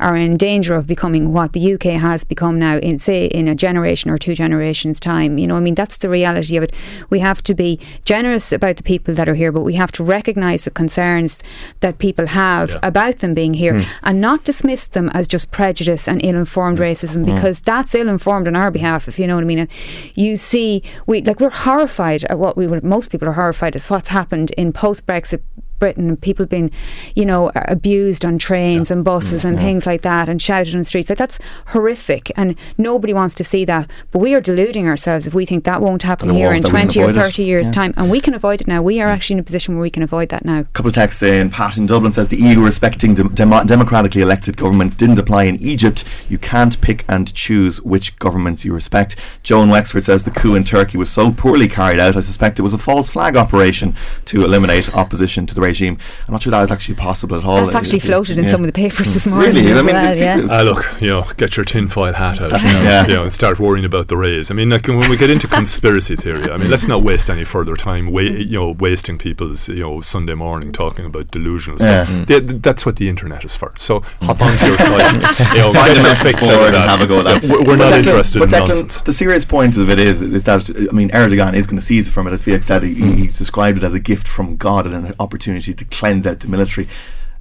are 0.01 0.17
in 0.17 0.37
danger 0.37 0.75
of 0.75 0.87
becoming 0.87 1.33
what 1.33 1.53
the 1.53 1.75
UK 1.75 1.85
has 2.01 2.25
become 2.25 2.59
now 2.59 2.79
in 2.79 2.99
say 2.99 3.27
in 3.27 3.49
a 3.49 3.55
generation 3.55 4.11
or 4.11 4.19
two 4.19 4.35
generations 4.35 5.01
time. 5.01 5.39
You 5.39 5.47
know, 5.47 5.57
I 5.57 5.61
mean 5.61 5.75
that's 5.75 5.99
the 5.99 6.09
reality 6.09 6.57
of 6.57 6.63
it. 6.65 6.73
We 7.11 7.21
have 7.21 7.43
to 7.45 7.55
be 7.55 7.81
generous 8.05 8.53
about 8.53 8.77
the 8.77 8.83
people 8.83 9.15
that 9.15 9.29
are 9.29 9.35
here, 9.35 9.53
but 9.53 9.63
we 9.63 9.75
have 9.75 9.93
to 9.93 10.05
recognise 10.05 10.65
the 10.65 10.71
concerns 10.71 11.43
that 11.81 11.99
people 11.99 12.27
have 12.27 12.71
yeah. 12.71 12.81
about 12.83 13.19
them 13.19 13.35
being 13.35 13.55
here 13.55 13.75
mm. 13.75 13.87
and 14.03 14.21
not 14.21 14.45
dismiss 14.45 14.87
them 14.87 15.11
as 15.11 15.29
just 15.29 15.51
prejudice 15.51 16.09
and 16.09 16.25
ill-informed 16.25 16.79
racism 16.79 17.25
mm. 17.25 17.35
because 17.35 17.61
that's 17.61 17.95
ill-informed 17.95 18.49
on 18.49 18.57
our 18.57 18.71
behalf. 18.71 19.09
If 19.09 19.19
you 19.19 19.27
know 19.27 19.37
what 19.37 19.45
I 19.45 19.47
mean. 19.47 19.59
And 19.61 19.71
you 20.15 20.37
see, 20.37 20.83
we 21.07 21.23
like 21.23 21.41
we're 21.41 21.51
horrified 21.51 22.25
at 22.25 22.39
what 22.39 22.57
we 22.57 22.67
would. 22.67 22.85
Most 22.85 23.11
people 23.11 23.29
are 23.29 23.33
horrified 23.33 23.77
at 23.77 23.85
what's 23.85 24.09
happened 24.09 24.51
in 24.53 24.73
post-Brexit 24.73 25.43
Britain, 25.79 26.17
people 26.17 26.47
being, 26.47 26.71
you 27.15 27.25
know, 27.25 27.51
abused 27.55 28.25
on 28.25 28.39
trains 28.39 28.91
yeah. 28.91 28.97
and 28.97 29.05
buses 29.05 29.43
mm, 29.43 29.51
and 29.51 29.59
things 29.59 29.87
like 29.87 30.03
that 30.03 30.29
and 30.29 30.41
shouted 30.41 30.75
on 30.75 30.81
the 30.81 30.85
streets. 30.85 31.09
Like 31.09 31.19
that's 31.19 31.39
horrific 31.69 32.31
and 32.37 32.59
nobody 32.79 33.13
wants 33.13 33.35
to 33.37 33.45
see 33.45 33.65
that. 33.65 33.91
But 34.11 34.21
we 34.21 34.35
are 34.35 34.41
deluding 34.41 34.89
ourselves 34.89 35.27
if 35.27 35.35
we 35.35 35.47
think 35.47 35.65
that 35.65 35.81
won't 35.81 36.03
happen 36.03 36.31
here 36.31 36.53
in 36.53 36.63
20 36.63 37.03
or 37.03 37.13
30 37.13 37.43
it. 37.43 37.47
years' 37.47 37.69
yeah. 37.69 37.73
time. 37.73 37.95
And 37.97 38.11
we 38.11 38.21
can 38.21 38.35
avoid 38.35 38.61
it 38.61 38.67
now. 38.67 38.83
We 38.83 39.01
are 39.01 39.09
actually 39.09 39.35
in 39.35 39.41
a 39.41 39.45
position 39.45 39.75
where 39.75 39.83
we 39.83 39.91
can 39.91 40.03
avoid 40.03 40.29
that 40.31 40.45
now. 40.45 40.61
A 40.61 40.65
couple 40.65 40.89
of 40.89 40.95
texts 40.95 41.23
in. 41.23 41.51
Pat 41.51 41.77
in 41.77 41.87
Dublin 41.87 42.13
says 42.13 42.29
the 42.29 42.37
EU 42.37 42.63
respecting 42.63 43.15
de- 43.15 43.25
dem- 43.25 43.67
democratically 43.67 44.23
elected 44.23 44.57
governments 44.57 44.97
didn't 44.97 45.19
apply 45.19 45.45
in 45.45 45.57
Egypt. 45.63 46.05
You 46.29 46.39
can't 46.39 46.81
pick 46.81 47.05
and 47.09 47.33
choose 47.35 47.81
which 47.83 48.19
governments 48.19 48.65
you 48.65 48.73
respect. 48.73 49.17
Joan 49.43 49.69
Wexford 49.71 50.05
says 50.05 50.25
the 50.25 50.31
coup 50.31 50.55
in 50.55 50.65
Turkey 50.65 50.99
was 50.99 51.11
so 51.11 51.33
poorly 51.33 51.69
carried 51.69 52.01
out, 52.01 52.17
I 52.17 52.21
suspect 52.21 52.59
it 52.59 52.63
was 52.63 52.75
a 52.75 52.79
false 52.79 53.09
flag 53.09 53.37
operation 53.37 53.95
to 54.27 54.45
eliminate 54.45 54.95
opposition 54.95 55.47
to 55.47 55.55
the 55.55 55.61
regime. 55.67 55.99
I'm 56.27 56.33
not 56.33 56.43
sure 56.43 56.51
that 56.51 56.63
is 56.63 56.71
actually 56.71 56.95
possible 56.95 57.37
at 57.37 57.45
all. 57.45 57.63
That's 57.63 57.75
actually 57.75 58.01
floated 58.01 58.39
in 58.39 58.45
yeah. 58.45 58.51
some 58.51 58.63
of 58.63 58.67
the 58.67 58.73
papers 58.73 59.13
this 59.13 59.27
morning. 59.27 59.55
Really? 59.55 59.73
I 59.73 59.83
mean, 59.83 59.87
well, 59.87 60.17
yeah. 60.17 60.47
uh, 60.51 60.63
look, 60.63 61.01
you 61.01 61.09
know, 61.09 61.27
get 61.37 61.57
your 61.57 61.65
tinfoil 61.65 62.13
hat 62.13 62.41
out, 62.41 62.53
you 62.53 62.67
know, 62.73 62.83
yeah. 62.83 63.07
you 63.07 63.15
know, 63.15 63.23
and 63.25 63.33
start 63.33 63.59
worrying 63.59 63.85
about 63.85 64.09
the 64.09 64.17
rays. 64.17 64.51
I 64.51 64.55
mean, 64.55 64.71
like 64.71 64.87
when 64.87 65.11
we 65.11 65.17
get 65.17 65.31
into 65.31 65.49
conspiracy 65.61 66.17
theory, 66.17 66.51
I 66.51 66.57
mean, 66.57 66.71
let's 66.71 66.87
not 66.87 67.03
waste 67.03 67.29
any 67.29 67.45
further 67.45 67.77
time, 67.77 68.07
wa- 68.07 68.21
you 68.21 68.59
know, 68.59 68.71
wasting 68.71 69.19
people's, 69.19 69.69
you 69.69 69.81
know, 69.81 70.01
Sunday 70.01 70.35
morning 70.35 70.73
talking 70.73 71.05
about 71.05 71.31
delusional 71.31 71.79
stuff. 71.79 72.09
Mm. 72.09 72.27
They, 72.27 72.41
that's 72.41 72.87
what 72.87 72.97
the 72.97 73.09
internet 73.09 73.45
is 73.45 73.57
for. 73.57 73.73
So 73.77 74.01
hop 74.23 74.41
onto 74.41 74.67
your 74.67 74.79
site, 74.79 75.15
you 75.55 75.61
know, 75.61 75.73
find 75.73 75.99
a 75.99 76.15
fix 76.15 76.43
and 76.43 76.77
have 76.77 77.03
a 77.03 77.07
go 77.07 77.21
at 77.21 77.41
that. 77.41 77.67
We're, 77.67 77.77
not 77.77 77.93
interested 77.93 78.39
but 78.39 78.53
in 78.53 78.59
nonsense. 78.59 79.01
The 79.01 79.13
serious 79.13 79.45
point 79.45 79.77
of 79.77 79.91
it 79.91 79.99
is, 79.99 80.23
is 80.23 80.45
that 80.45 80.71
I 80.71 80.93
mean, 80.93 81.11
Erdogan 81.11 81.55
is 81.55 81.67
going 81.67 81.79
to 81.79 81.85
seize 81.85 82.09
from 82.09 82.27
it, 82.27 82.33
as 82.33 82.43
Felix 82.43 82.67
said. 82.67 82.83
He, 82.83 82.95
mm. 82.95 83.17
He's 83.17 83.39
described 83.39 83.79
it 83.79 83.85
as 83.85 83.95
a 83.95 84.01
gift 84.01 84.29
from 84.29 84.57
God 84.57 84.87
and 84.87 84.95
an 84.95 85.15
opportunity 85.19 85.56
to 85.61 85.85
cleanse 85.85 86.27
out 86.27 86.41
the 86.41 86.49
military. 86.49 86.89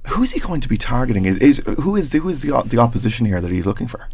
Who's 0.08 0.32
he 0.32 0.40
going 0.40 0.60
to 0.60 0.68
be 0.68 0.76
targeting? 0.76 1.24
Is, 1.24 1.36
is 1.38 1.62
who 1.80 1.96
is 1.96 2.12
who 2.12 2.28
is 2.28 2.42
the 2.42 2.62
the 2.62 2.78
opposition 2.78 3.26
here 3.26 3.40
that 3.40 3.50
he's 3.50 3.66
looking 3.66 3.88
for? 3.88 4.08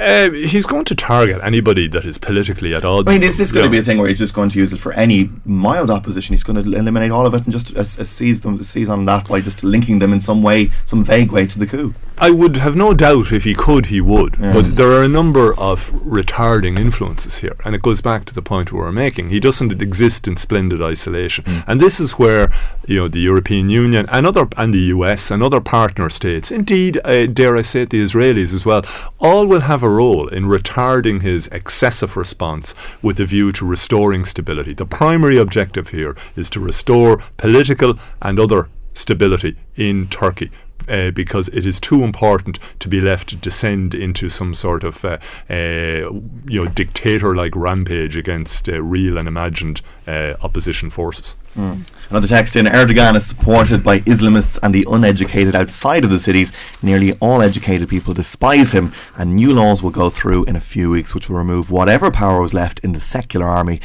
Uh, 0.00 0.30
he's 0.30 0.64
going 0.64 0.84
to 0.86 0.94
target 0.94 1.40
anybody 1.42 1.86
that 1.86 2.06
is 2.06 2.16
politically 2.16 2.74
at 2.74 2.84
odds. 2.86 3.10
I 3.10 3.14
mean, 3.14 3.22
is 3.22 3.36
this 3.36 3.52
going 3.52 3.64
to 3.64 3.70
be 3.70 3.78
a 3.78 3.82
thing 3.82 3.98
where 3.98 4.08
he's 4.08 4.18
just 4.18 4.32
going 4.32 4.48
to 4.48 4.58
use 4.58 4.72
it 4.72 4.78
for 4.78 4.94
any 4.94 5.30
mild 5.44 5.90
opposition? 5.90 6.32
He's 6.32 6.42
going 6.42 6.62
to 6.62 6.78
eliminate 6.78 7.10
all 7.10 7.26
of 7.26 7.34
it 7.34 7.44
and 7.44 7.52
just 7.52 7.76
uh, 7.76 7.84
seize 7.84 8.40
them, 8.40 8.62
seize 8.62 8.88
on 8.88 9.04
that 9.04 9.28
by 9.28 9.42
just 9.42 9.62
linking 9.62 9.98
them 9.98 10.14
in 10.14 10.20
some 10.20 10.42
way, 10.42 10.70
some 10.86 11.04
vague 11.04 11.32
way 11.32 11.46
to 11.46 11.58
the 11.58 11.66
coup. 11.66 11.94
I 12.22 12.30
would 12.30 12.58
have 12.58 12.76
no 12.76 12.92
doubt 12.92 13.32
if 13.32 13.44
he 13.44 13.54
could, 13.54 13.86
he 13.86 14.02
would. 14.02 14.36
Yeah. 14.38 14.52
But 14.52 14.76
there 14.76 14.92
are 14.92 15.02
a 15.02 15.08
number 15.08 15.58
of 15.58 15.90
retarding 15.90 16.78
influences 16.78 17.38
here, 17.38 17.56
and 17.64 17.74
it 17.74 17.80
goes 17.80 18.02
back 18.02 18.26
to 18.26 18.34
the 18.34 18.42
point 18.42 18.72
we 18.72 18.78
were 18.78 18.92
making. 18.92 19.30
He 19.30 19.40
doesn't 19.40 19.80
exist 19.80 20.28
in 20.28 20.36
splendid 20.36 20.82
isolation, 20.82 21.44
mm. 21.44 21.64
and 21.66 21.80
this 21.80 21.98
is 21.98 22.12
where 22.12 22.52
you 22.86 22.96
know 22.96 23.08
the 23.08 23.20
European 23.20 23.70
Union 23.70 24.06
and 24.10 24.26
other 24.26 24.46
and 24.58 24.74
the 24.74 24.92
US 24.96 25.30
and 25.30 25.42
other 25.42 25.60
partner 25.62 26.10
states, 26.10 26.50
indeed, 26.50 27.00
uh, 27.04 27.24
dare 27.24 27.56
I 27.56 27.62
say 27.62 27.82
it, 27.82 27.90
the 27.90 28.04
Israelis 28.04 28.52
as 28.52 28.66
well, 28.66 28.84
all 29.18 29.46
will 29.46 29.60
have 29.60 29.82
a 29.82 29.88
role 29.90 30.28
in 30.28 30.44
retarding 30.44 31.22
his 31.22 31.48
excessive 31.48 32.16
response 32.16 32.74
with 33.02 33.20
a 33.20 33.26
view 33.26 33.52
to 33.52 33.66
restoring 33.66 34.24
stability. 34.24 34.74
The 34.74 34.86
primary 34.86 35.36
objective 35.36 35.88
here 35.88 36.16
is 36.36 36.50
to 36.50 36.60
restore 36.60 37.22
political 37.36 37.98
and 38.22 38.38
other 38.38 38.68
stability 38.94 39.56
in 39.76 40.08
Turkey 40.08 40.50
uh, 40.88 41.10
because 41.10 41.48
it 41.48 41.66
is 41.66 41.80
too 41.80 42.02
important 42.02 42.58
to 42.78 42.88
be 42.88 43.00
left 43.00 43.28
to 43.28 43.36
descend 43.36 43.94
into 43.94 44.28
some 44.28 44.54
sort 44.54 44.84
of 44.84 45.04
uh, 45.04 45.18
uh, 45.48 45.54
you 45.54 46.64
know 46.64 46.66
dictator-like 46.66 47.54
rampage 47.56 48.16
against 48.16 48.68
uh, 48.68 48.82
real 48.82 49.18
and 49.18 49.28
imagined 49.28 49.82
uh, 50.06 50.34
opposition 50.42 50.90
forces. 50.90 51.36
Mm. 51.56 51.84
Another 52.10 52.28
text 52.28 52.54
in 52.54 52.66
Erdogan 52.66 53.16
is 53.16 53.26
supported 53.26 53.82
by 53.82 54.00
Islamists 54.00 54.58
and 54.62 54.72
the 54.74 54.86
uneducated 54.88 55.56
outside 55.56 56.04
of 56.04 56.10
the 56.10 56.20
cities. 56.20 56.52
Nearly 56.80 57.12
all 57.14 57.42
educated 57.42 57.88
people 57.88 58.14
despise 58.14 58.72
him, 58.72 58.92
and 59.16 59.34
new 59.34 59.52
laws 59.52 59.82
will 59.82 59.90
go 59.90 60.10
through 60.10 60.44
in 60.44 60.54
a 60.54 60.60
few 60.60 60.90
weeks 60.90 61.14
which 61.14 61.28
will 61.28 61.38
remove 61.38 61.70
whatever 61.70 62.10
power 62.10 62.40
was 62.40 62.54
left 62.54 62.78
in 62.80 62.92
the 62.92 63.00
secular 63.00 63.46
army 63.46 63.80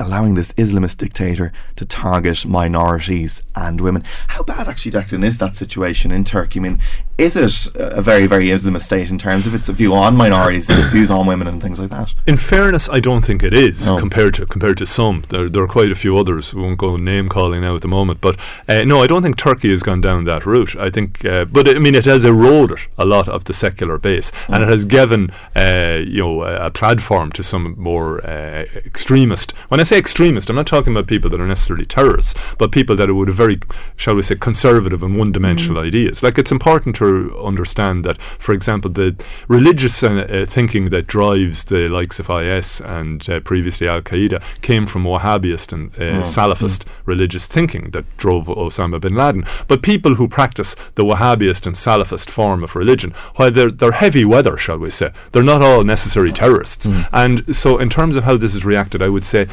allowing 0.00 0.34
this 0.34 0.52
Islamist 0.52 0.98
dictator 0.98 1.52
to 1.76 1.84
target 1.84 2.44
minorities 2.44 3.42
and 3.54 3.80
women. 3.80 4.04
How 4.28 4.42
bad, 4.42 4.68
actually, 4.68 4.92
Declan, 4.92 5.24
is 5.24 5.38
that 5.38 5.56
situation 5.56 6.12
in 6.12 6.24
Turkey? 6.24 6.60
I 6.60 6.62
mean, 6.62 6.80
is 7.18 7.34
it 7.34 7.66
a 7.74 8.00
very, 8.00 8.28
very 8.28 8.46
Islamist 8.46 8.82
state 8.82 9.10
in 9.10 9.18
terms 9.18 9.46
of 9.46 9.52
its 9.52 9.68
view 9.68 9.92
on 9.92 10.16
minorities, 10.16 10.70
its 10.70 10.86
views 10.86 11.10
on 11.10 11.26
women, 11.26 11.48
and 11.48 11.60
things 11.60 11.80
like 11.80 11.90
that? 11.90 12.14
In 12.28 12.36
fairness, 12.36 12.88
I 12.88 13.00
don't 13.00 13.24
think 13.24 13.42
it 13.42 13.52
is 13.52 13.86
no. 13.86 13.98
compared 13.98 14.34
to 14.34 14.46
compared 14.46 14.78
to 14.78 14.86
some. 14.86 15.24
There, 15.28 15.48
there 15.48 15.62
are 15.64 15.68
quite 15.68 15.90
a 15.90 15.96
few 15.96 16.16
others. 16.16 16.54
We 16.54 16.62
won't 16.62 16.78
go 16.78 16.96
name 16.96 17.28
calling 17.28 17.62
now 17.62 17.74
at 17.74 17.82
the 17.82 17.88
moment, 17.88 18.20
but 18.20 18.38
uh, 18.68 18.84
no, 18.84 19.02
I 19.02 19.08
don't 19.08 19.22
think 19.22 19.36
Turkey 19.36 19.70
has 19.70 19.82
gone 19.82 20.00
down 20.00 20.24
that 20.24 20.46
route. 20.46 20.76
I 20.76 20.90
think, 20.90 21.24
uh, 21.24 21.44
but 21.44 21.68
I 21.68 21.80
mean, 21.80 21.96
it 21.96 22.04
has 22.04 22.24
eroded 22.24 22.78
a 22.96 23.04
lot 23.04 23.28
of 23.28 23.44
the 23.46 23.52
secular 23.52 23.98
base, 23.98 24.30
mm. 24.30 24.54
and 24.54 24.62
it 24.62 24.68
has 24.68 24.84
given 24.84 25.32
uh, 25.56 25.98
you 26.06 26.20
know 26.20 26.42
a, 26.44 26.70
platform 26.70 27.32
to 27.32 27.42
some 27.42 27.74
more 27.76 28.24
uh, 28.24 28.64
extremist. 28.86 29.50
When 29.68 29.80
I 29.80 29.82
say 29.88 29.98
extremist, 29.98 30.50
I'm 30.50 30.56
not 30.56 30.66
talking 30.66 30.92
about 30.92 31.06
people 31.06 31.30
that 31.30 31.40
are 31.40 31.46
necessarily 31.46 31.86
terrorists, 31.86 32.34
but 32.58 32.70
people 32.72 32.94
that 32.96 33.12
would 33.12 33.28
have 33.28 33.36
very, 33.36 33.58
shall 33.96 34.14
we 34.14 34.22
say, 34.22 34.36
conservative 34.36 35.02
and 35.02 35.16
one-dimensional 35.16 35.82
mm. 35.82 35.86
ideas. 35.86 36.22
Like 36.22 36.38
it's 36.38 36.52
important 36.52 36.94
to 36.96 37.38
understand 37.42 38.04
that, 38.04 38.20
for 38.20 38.52
example, 38.52 38.90
the 38.90 39.16
religious 39.48 40.02
uh, 40.02 40.08
uh, 40.08 40.46
thinking 40.46 40.90
that 40.90 41.06
drives 41.06 41.64
the 41.64 41.88
likes 41.88 42.20
of 42.20 42.28
IS 42.28 42.80
and 42.80 43.28
uh, 43.30 43.40
previously 43.40 43.88
Al 43.88 44.02
Qaeda 44.02 44.42
came 44.60 44.86
from 44.86 45.04
Wahhabist 45.04 45.72
and 45.72 45.90
uh, 45.94 46.18
oh. 46.18 46.22
Salafist 46.22 46.84
mm. 46.84 46.88
religious 47.06 47.46
thinking 47.46 47.90
that 47.92 48.04
drove 48.18 48.46
Osama 48.46 49.00
bin 49.00 49.14
Laden. 49.14 49.44
But 49.68 49.82
people 49.82 50.16
who 50.16 50.28
practice 50.28 50.76
the 50.96 51.04
Wahhabist 51.04 51.66
and 51.66 51.74
Salafist 51.74 52.28
form 52.28 52.62
of 52.62 52.76
religion, 52.76 53.12
while 53.36 53.50
they're, 53.50 53.70
they're 53.70 53.92
heavy 53.92 54.24
weather, 54.24 54.56
shall 54.58 54.78
we 54.78 54.90
say, 54.90 55.12
they're 55.32 55.42
not 55.42 55.62
all 55.62 55.82
necessary 55.82 56.30
terrorists. 56.30 56.86
Mm. 56.86 57.08
And 57.12 57.56
so, 57.56 57.78
in 57.78 57.88
terms 57.88 58.16
of 58.16 58.24
how 58.24 58.36
this 58.36 58.54
is 58.54 58.64
reacted, 58.64 59.02
I 59.02 59.08
would 59.08 59.24
say 59.24 59.46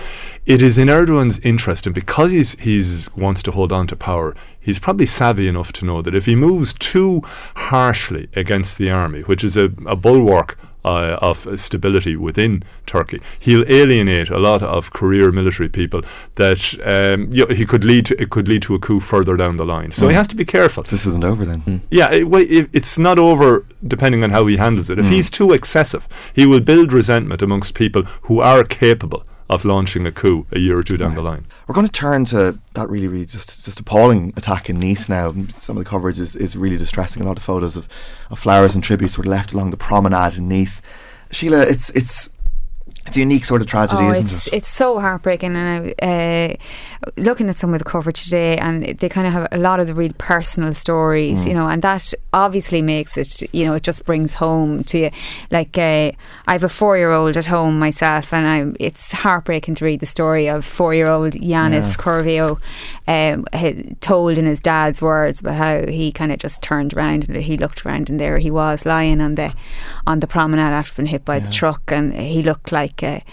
it 0.46 0.62
is 0.62 0.78
in 0.78 0.88
Erdogan's 0.88 1.40
interest, 1.40 1.86
and 1.86 1.96
because 1.96 2.32
he's 2.32 2.54
he's 2.60 3.14
wants 3.16 3.44
to 3.44 3.52
hold 3.52 3.72
on 3.72 3.88
to 3.88 3.96
power, 3.96 4.36
he's 4.60 4.80
probably 4.80 5.06
savvy 5.06 5.48
enough 5.48 5.72
to 5.74 5.86
know 5.86 6.02
that 6.02 6.16
if 6.16 6.26
he 6.26 6.36
moves 6.36 6.74
too 6.74 7.22
harshly 7.56 8.30
against 8.36 8.78
the 8.78 8.90
army, 8.90 9.22
which 9.22 9.44
is 9.44 9.58
a, 9.58 9.66
a 9.86 9.96
bulwark 9.96 10.58
uh, 10.86 11.18
of 11.22 11.60
stability 11.60 12.16
within 12.16 12.64
Turkey. 12.86 13.20
He'll 13.40 13.66
alienate 13.68 14.30
a 14.30 14.38
lot 14.38 14.62
of 14.62 14.94
career 14.94 15.32
military 15.32 15.68
people 15.68 16.02
that 16.36 16.62
um, 16.86 17.30
you 17.34 17.46
know, 17.46 17.56
he 17.56 17.66
could 17.66 17.84
lead 17.84 18.06
to. 18.08 18.22
It 18.22 18.30
could 18.30 18.48
lead 18.48 18.62
to 18.64 18.76
a 18.76 18.80
coup 18.80 19.00
further 19.00 19.36
down 19.36 19.58
the 19.58 19.66
line. 19.66 19.92
So 19.92 20.06
mm. 20.06 20.10
he 20.10 20.16
has 20.16 20.28
to 20.30 20.36
be 20.36 20.46
careful. 20.46 20.84
This 20.84 21.06
isn't 21.08 21.24
over 21.24 21.44
then. 21.44 21.62
Mm. 21.62 21.82
Yeah, 21.90 22.12
it, 22.12 22.26
it, 22.52 22.70
it's 22.72 22.98
not 22.98 23.18
over 23.18 23.66
depending 23.86 24.24
on 24.24 24.30
how 24.30 24.46
he 24.46 24.58
handles 24.58 24.90
it. 24.90 25.00
If 25.00 25.06
mm. 25.06 25.12
he's 25.12 25.30
too 25.30 25.52
excessive, 25.52 26.08
he 26.34 26.46
will 26.46 26.60
build 26.60 26.94
resentment 26.94 27.42
amongst 27.42 27.74
people 27.74 28.04
who 28.24 28.40
are 28.40 28.64
capable 28.64 29.26
of 29.50 29.64
launching 29.64 30.08
a 30.08 30.12
coup 30.12 30.46
a 30.52 30.60
year 30.60 30.78
or 30.78 30.84
two 30.84 30.98
down 30.98 31.16
the 31.16 31.22
line. 31.22 31.46
We're 31.68 31.76
going 31.76 31.86
to 31.86 31.92
turn 31.92 32.26
to 32.26 32.58
that 32.74 32.90
really, 32.90 33.08
really 33.08 33.26
just 33.26 33.64
just 33.64 33.80
appalling 33.80 34.34
attack 34.36 34.70
in 34.70 34.80
Nice 34.80 35.08
now. 35.08 35.34
Some 35.58 35.78
of 35.78 35.84
the 35.84 35.90
coverage 35.90 36.20
is, 36.20 36.36
is 36.36 36.58
really 36.58 36.78
distressing. 36.78 37.22
A 37.22 37.26
lot 37.26 37.38
of 37.38 37.44
photos 37.44 37.78
of, 37.78 37.88
of 38.32 38.40
flowers 38.40 38.74
and 38.74 38.84
tributes 38.84 39.18
were 39.18 39.24
left 39.24 39.54
along 39.54 39.72
the 39.72 39.78
promenade 39.78 40.38
in 40.38 40.48
Nice. 40.48 40.82
Sheila, 41.32 41.62
it's 41.62 41.90
it's 41.92 42.30
it's 43.06 43.18
a 43.18 43.20
unique 43.20 43.46
sort 43.46 43.62
of 43.62 43.68
tragedy, 43.68 44.04
oh, 44.04 44.12
isn't 44.12 44.26
it's, 44.26 44.48
it? 44.48 44.54
It's 44.54 44.68
so 44.68 45.00
heartbreaking. 45.00 45.56
And 45.56 45.94
uh, 46.02 46.56
looking 47.18 47.50
at 47.50 47.58
some 47.58 47.74
of 47.74 47.80
the 47.80 47.86
coverage 47.86 48.24
today, 48.24 48.58
and 48.58 48.84
they 48.84 49.10
kind 49.10 49.28
of 49.28 49.34
have 49.34 49.48
a 49.52 49.58
lot 49.60 49.80
of 49.80 49.86
the 49.86 49.94
real 49.94 50.14
personal 50.18 50.74
stories, 50.74 51.44
mm. 51.44 51.50
you 51.50 51.54
know, 51.54 51.68
and 51.68 51.82
that 51.84 52.14
obviously 52.34 52.82
makes 52.82 53.16
it, 53.16 53.44
you 53.54 53.66
know, 53.66 53.76
it 53.76 53.84
just 53.84 54.06
brings 54.06 54.34
home 54.34 54.84
to 54.86 54.98
you. 54.98 55.12
Like, 55.52 55.78
uh, 55.78 56.12
I 56.48 56.54
have 56.54 56.64
a 56.64 56.70
four 56.70 56.98
year 56.98 57.12
old 57.12 57.38
at 57.38 57.46
home 57.46 57.78
myself, 57.78 58.34
and 58.34 58.48
I, 58.48 58.76
it's 58.84 59.12
heartbreaking 59.12 59.76
to 59.76 59.86
read 59.86 60.00
the 60.00 60.08
story 60.08 60.50
of 60.50 60.66
four 60.66 60.96
year 60.96 61.10
old 61.10 61.34
Yanis. 61.34 61.96
Coviaux 61.96 62.60
um, 63.08 63.46
told 64.00 64.38
in 64.38 64.46
his 64.46 64.62
dad's 64.62 65.02
words 65.02 65.40
about 65.40 65.56
how 65.56 65.86
he 65.88 66.12
kind 66.12 66.32
of 66.32 66.40
just 66.40 66.64
turned 66.64 66.94
around 66.94 67.30
and 67.30 67.38
he 67.38 67.56
looked 67.56 67.86
around, 67.86 68.10
and 68.10 68.20
there 68.20 68.40
he 68.40 68.50
was 68.50 68.86
lying 68.86 69.22
on 69.22 69.36
the 69.36 69.54
on 70.08 70.22
the 70.22 70.28
promenade 70.28 70.74
after 70.74 70.96
being 70.96 71.08
hit 71.08 71.24
by 71.24 71.36
yeah. 71.38 71.46
the 71.46 71.52
truck, 71.52 71.92
and 71.92 72.14
he 72.16 72.42
looked 72.42 72.72
like 72.72 72.95
like 73.02 73.22
uh, 73.22 73.24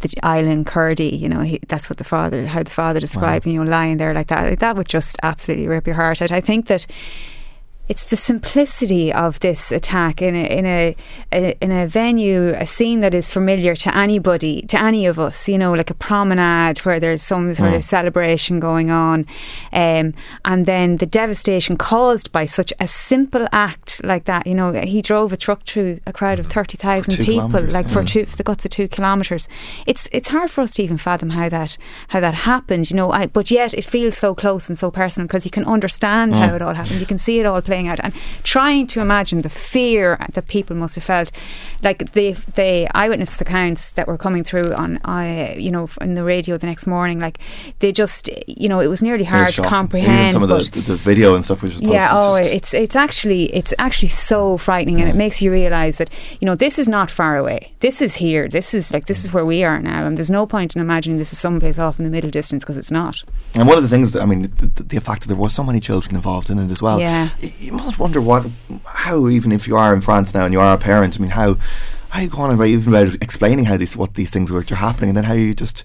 the 0.00 0.08
Aylan 0.22 0.64
Kurdi. 0.64 1.18
You 1.18 1.28
know, 1.28 1.40
he, 1.40 1.60
that's 1.68 1.90
what 1.90 1.98
the 1.98 2.04
father, 2.04 2.46
how 2.46 2.62
the 2.62 2.70
father 2.70 3.00
described, 3.00 3.46
wow. 3.46 3.52
you 3.52 3.64
know, 3.64 3.70
lying 3.70 3.98
there 3.98 4.14
like 4.14 4.28
that. 4.28 4.48
Like, 4.48 4.58
that 4.60 4.76
would 4.76 4.88
just 4.88 5.16
absolutely 5.22 5.68
rip 5.68 5.86
your 5.86 5.96
heart 5.96 6.22
out. 6.22 6.32
I 6.32 6.40
think 6.40 6.66
that 6.66 6.86
it's 7.90 8.06
the 8.06 8.16
simplicity 8.16 9.12
of 9.12 9.40
this 9.40 9.72
attack 9.72 10.22
in 10.22 10.36
a, 10.36 10.44
in 10.58 10.64
a, 10.64 10.96
a, 11.32 11.58
in 11.60 11.72
a 11.72 11.88
venue, 11.88 12.50
a 12.50 12.64
scene 12.64 13.00
that 13.00 13.14
is 13.14 13.28
familiar 13.28 13.74
to 13.74 13.96
anybody, 13.96 14.62
to 14.62 14.80
any 14.80 15.06
of 15.06 15.18
us. 15.18 15.48
You 15.48 15.58
know, 15.58 15.72
like 15.72 15.90
a 15.90 15.94
promenade 15.94 16.78
where 16.84 17.00
there's 17.00 17.20
some 17.20 17.52
sort 17.52 17.72
mm. 17.72 17.76
of 17.78 17.82
celebration 17.82 18.60
going 18.60 18.92
on, 18.92 19.26
um, 19.72 20.14
and 20.44 20.66
then 20.66 20.98
the 20.98 21.06
devastation 21.06 21.76
caused 21.76 22.30
by 22.30 22.46
such 22.46 22.72
a 22.78 22.86
simple 22.86 23.48
act 23.50 24.00
like 24.04 24.24
that. 24.26 24.46
You 24.46 24.54
know, 24.54 24.70
he 24.72 25.02
drove 25.02 25.32
a 25.32 25.36
truck 25.36 25.64
through 25.64 25.98
a 26.06 26.12
crowd 26.12 26.38
of 26.38 26.46
thirty 26.46 26.76
thousand 26.76 27.16
people, 27.16 27.60
like 27.60 27.88
yeah. 27.88 27.92
for 27.92 28.04
two, 28.04 28.24
for 28.24 28.36
the 28.36 28.44
guts 28.44 28.64
of 28.64 28.70
two 28.70 28.86
kilometres. 28.86 29.48
It's 29.84 30.08
it's 30.12 30.28
hard 30.28 30.52
for 30.52 30.60
us 30.60 30.70
to 30.74 30.84
even 30.84 30.96
fathom 30.96 31.30
how 31.30 31.48
that 31.48 31.76
how 32.06 32.20
that 32.20 32.34
happened. 32.34 32.88
You 32.88 32.94
know, 32.94 33.10
I, 33.10 33.26
but 33.26 33.50
yet 33.50 33.74
it 33.74 33.82
feels 33.84 34.16
so 34.16 34.32
close 34.32 34.68
and 34.68 34.78
so 34.78 34.92
personal 34.92 35.26
because 35.26 35.44
you 35.44 35.50
can 35.50 35.64
understand 35.64 36.34
mm. 36.34 36.36
how 36.36 36.54
it 36.54 36.62
all 36.62 36.74
happened. 36.74 37.00
You 37.00 37.06
can 37.06 37.18
see 37.18 37.40
it 37.40 37.46
all 37.46 37.60
playing 37.60 37.79
out 37.88 38.00
and 38.02 38.12
trying 38.42 38.86
to 38.88 39.00
imagine 39.00 39.42
the 39.42 39.50
fear 39.50 40.18
that 40.32 40.48
people 40.48 40.76
must 40.76 40.94
have 40.94 41.04
felt. 41.04 41.30
Like 41.82 42.12
the 42.12 42.32
the 42.32 42.88
eyewitness 42.94 43.40
accounts 43.40 43.92
that 43.92 44.06
were 44.06 44.18
coming 44.18 44.44
through 44.44 44.72
on, 44.74 44.98
uh, 44.98 45.54
you 45.56 45.70
know, 45.70 45.88
in 46.00 46.14
the 46.14 46.24
radio 46.24 46.56
the 46.56 46.66
next 46.66 46.86
morning, 46.86 47.20
like 47.20 47.38
they 47.78 47.92
just, 47.92 48.28
you 48.46 48.68
know, 48.68 48.80
it 48.80 48.88
was 48.88 49.02
nearly 49.02 49.24
hard 49.24 49.54
to 49.54 49.62
comprehend. 49.62 50.30
Even 50.30 50.32
some 50.32 50.42
of 50.42 50.48
the, 50.48 50.80
the, 50.80 50.96
video 50.96 51.34
and 51.34 51.44
stuff, 51.44 51.62
which 51.62 51.72
was 51.72 51.80
yeah, 51.80 52.10
oh, 52.12 52.34
it's 52.34 52.74
it's 52.74 52.96
actually 52.96 53.44
it's 53.54 53.72
actually 53.78 54.08
so 54.08 54.56
frightening, 54.56 55.00
and 55.00 55.08
it 55.08 55.16
makes 55.16 55.40
you 55.40 55.50
realise 55.50 55.98
that 55.98 56.10
you 56.40 56.46
know 56.46 56.54
this 56.54 56.78
is 56.78 56.88
not 56.88 57.10
far 57.10 57.36
away. 57.36 57.72
This 57.80 58.02
is 58.02 58.16
here. 58.16 58.48
This 58.48 58.74
is 58.74 58.92
like 58.92 59.06
this 59.06 59.24
is 59.24 59.32
where 59.32 59.46
we 59.46 59.64
are 59.64 59.80
now, 59.80 60.06
and 60.06 60.16
there's 60.16 60.30
no 60.30 60.46
point 60.46 60.74
in 60.74 60.80
imagining 60.80 61.18
this 61.18 61.32
is 61.32 61.38
someplace 61.38 61.78
off 61.78 61.98
in 61.98 62.04
the 62.04 62.10
middle 62.10 62.30
distance 62.30 62.64
because 62.64 62.76
it's 62.76 62.90
not. 62.90 63.24
And 63.54 63.66
one 63.66 63.76
of 63.76 63.82
the 63.82 63.88
things 63.88 64.12
that 64.12 64.22
I 64.22 64.26
mean, 64.26 64.42
the, 64.58 64.82
the, 64.82 65.00
fact 65.00 65.22
that 65.22 65.28
there 65.28 65.36
was 65.36 65.54
so 65.54 65.64
many 65.64 65.80
children 65.80 66.14
involved 66.14 66.50
in 66.50 66.58
it 66.58 66.70
as 66.70 66.82
well. 66.82 67.00
Yeah, 67.00 67.30
you 67.70 67.76
must 67.76 67.98
wonder 67.98 68.20
what, 68.20 68.46
how 68.84 69.28
even 69.28 69.52
if 69.52 69.68
you 69.68 69.76
are 69.76 69.94
in 69.94 70.00
France 70.00 70.34
now 70.34 70.44
and 70.44 70.52
you 70.52 70.60
are 70.60 70.74
a 70.74 70.78
parent, 70.78 71.16
I 71.16 71.20
mean, 71.20 71.30
how 71.30 71.56
how 72.08 72.20
you 72.20 72.28
go 72.28 72.38
on 72.38 72.52
about 72.52 72.66
even 72.66 72.92
about 72.92 73.14
explaining 73.22 73.66
how 73.66 73.76
these 73.76 73.96
what 73.96 74.14
these 74.14 74.30
things 74.30 74.50
were 74.50 74.62
happening, 74.62 75.10
and 75.10 75.16
then 75.16 75.24
how 75.24 75.34
you 75.34 75.54
just 75.54 75.84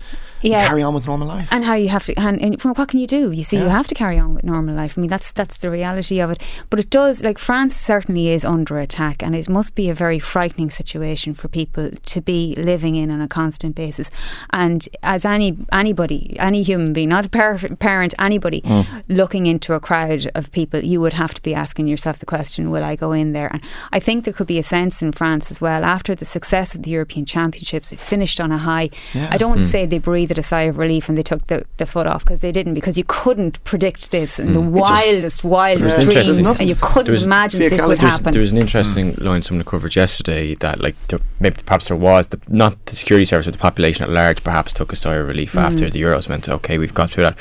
yeah. 0.50 0.68
carry 0.68 0.82
on 0.82 0.94
with 0.94 1.08
normal 1.08 1.28
life. 1.28 1.48
And 1.52 1.64
how 1.64 1.74
you 1.74 1.90
have 1.90 2.06
to, 2.06 2.14
and, 2.20 2.42
and 2.42 2.62
what 2.62 2.88
can 2.90 3.00
you 3.00 3.08
do? 3.08 3.32
You 3.32 3.44
see, 3.44 3.58
yeah. 3.58 3.64
you 3.64 3.70
have 3.70 3.88
to 3.88 3.96
carry 3.96 4.18
on 4.18 4.34
with 4.34 4.44
normal 4.44 4.76
life. 4.76 4.98
I 4.98 5.02
mean, 5.02 5.10
that's 5.10 5.32
that's 5.32 5.58
the 5.58 5.70
reality 5.70 6.20
of 6.20 6.32
it. 6.32 6.42
But 6.70 6.80
it 6.80 6.90
does, 6.90 7.24
like 7.24 7.38
France 7.38 7.76
certainly 7.76 8.30
is 8.30 8.46
under 8.46 8.80
attack, 8.80 9.24
and 9.24 9.36
it 9.36 9.50
must 9.50 9.76
be 9.76 9.90
a 9.90 9.94
very 9.94 10.20
frightening 10.20 10.70
situation 10.70 11.34
for 11.34 11.48
people 11.48 11.92
to 11.92 12.22
be 12.22 12.56
living 12.58 12.96
in 12.96 13.10
on 13.10 13.22
a 13.22 13.28
constant 13.28 13.76
basis. 13.76 14.12
And 14.52 14.88
as 15.04 15.26
any 15.26 15.58
anybody, 15.72 16.36
any 16.40 16.62
human 16.64 16.94
being, 16.94 17.10
not 17.10 17.26
a 17.26 17.30
par- 17.30 17.58
parent, 17.80 18.14
anybody 18.20 18.62
mm. 18.62 19.04
looking 19.08 19.48
into 19.48 19.74
a 19.74 19.80
crowd 19.80 20.32
of 20.36 20.52
people, 20.52 20.84
you 20.84 21.02
would 21.02 21.14
have 21.14 21.34
to 21.34 21.42
be 21.42 21.54
asking 21.54 21.88
yourself 21.88 22.20
the 22.20 22.26
question: 22.26 22.70
Will 22.70 22.84
I 22.84 22.96
go 22.96 23.12
in 23.12 23.34
there? 23.34 23.50
And 23.52 23.62
I 23.92 24.00
think 24.00 24.26
there 24.26 24.34
could 24.34 24.48
be 24.48 24.60
a 24.60 24.64
sense 24.64 25.02
in 25.02 25.12
France 25.12 25.52
as 25.52 25.60
well 25.60 25.84
after 25.84 26.14
the 26.16 26.26
success 26.26 26.76
of 26.76 26.84
the 26.84 26.92
European 26.92 27.26
Championships. 27.26 27.92
It 27.92 28.00
finished 28.00 28.40
on 28.40 28.52
a 28.52 28.58
high. 28.58 28.90
Yeah. 29.14 29.30
I 29.32 29.38
don't 29.38 29.50
want 29.50 29.62
mm. 29.62 29.66
to 29.66 29.70
say 29.70 29.86
they 29.86 30.00
breathed 30.00 30.35
breathed 30.36 30.45
a 30.45 30.48
sigh 30.48 30.63
of 30.63 30.78
relief 30.78 31.10
and 31.10 31.17
they 31.17 31.24
took 31.24 31.48
the, 31.48 31.65
the 31.78 31.86
foot 31.86 32.08
off 32.08 32.24
because 32.24 32.41
they 32.41 32.52
didn't 32.52 32.74
because 32.74 32.98
you 32.98 33.04
couldn't 33.08 33.63
predict 33.63 34.12
this 34.12 34.39
in 34.39 34.50
mm. 34.50 34.54
the 34.54 34.62
wildest, 34.62 35.43
wildest 35.43 36.02
dreams 36.02 36.60
and 36.60 36.69
you 36.69 36.76
couldn't 36.82 37.13
was, 37.13 37.26
imagine 37.26 37.60
this 37.60 37.86
would 37.86 38.00
happen. 38.00 38.32
There 38.32 38.41
was 38.41 38.52
an 38.52 38.58
interesting 38.58 39.13
mm. 39.13 39.24
line 39.24 39.41
someone 39.41 39.65
covered 39.65 39.95
yesterday 39.95 40.56
that 40.56 40.80
like 40.80 40.95
the, 41.08 41.21
maybe 41.39 41.58
perhaps 41.65 41.88
there 41.88 41.98
was 41.98 42.28
the, 42.28 42.39
not 42.48 42.74
the 42.86 42.95
security 42.95 43.26
service 43.26 43.48
but 43.48 43.54
the 43.54 43.60
population 43.60 44.04
at 44.04 44.10
large 44.10 44.43
perhaps 44.43 44.74
took 44.74 44.91
a 44.91 44.95
sigh 44.95 45.15
of 45.15 45.28
relief 45.28 45.54
mm. 45.54 45.62
after 45.62 45.89
the 45.89 46.02
Euros 46.02 46.28
went 46.28 46.50
okay 46.50 46.78
we've 46.78 46.93
got 46.93 47.10
through 47.10 47.24
that 47.24 47.38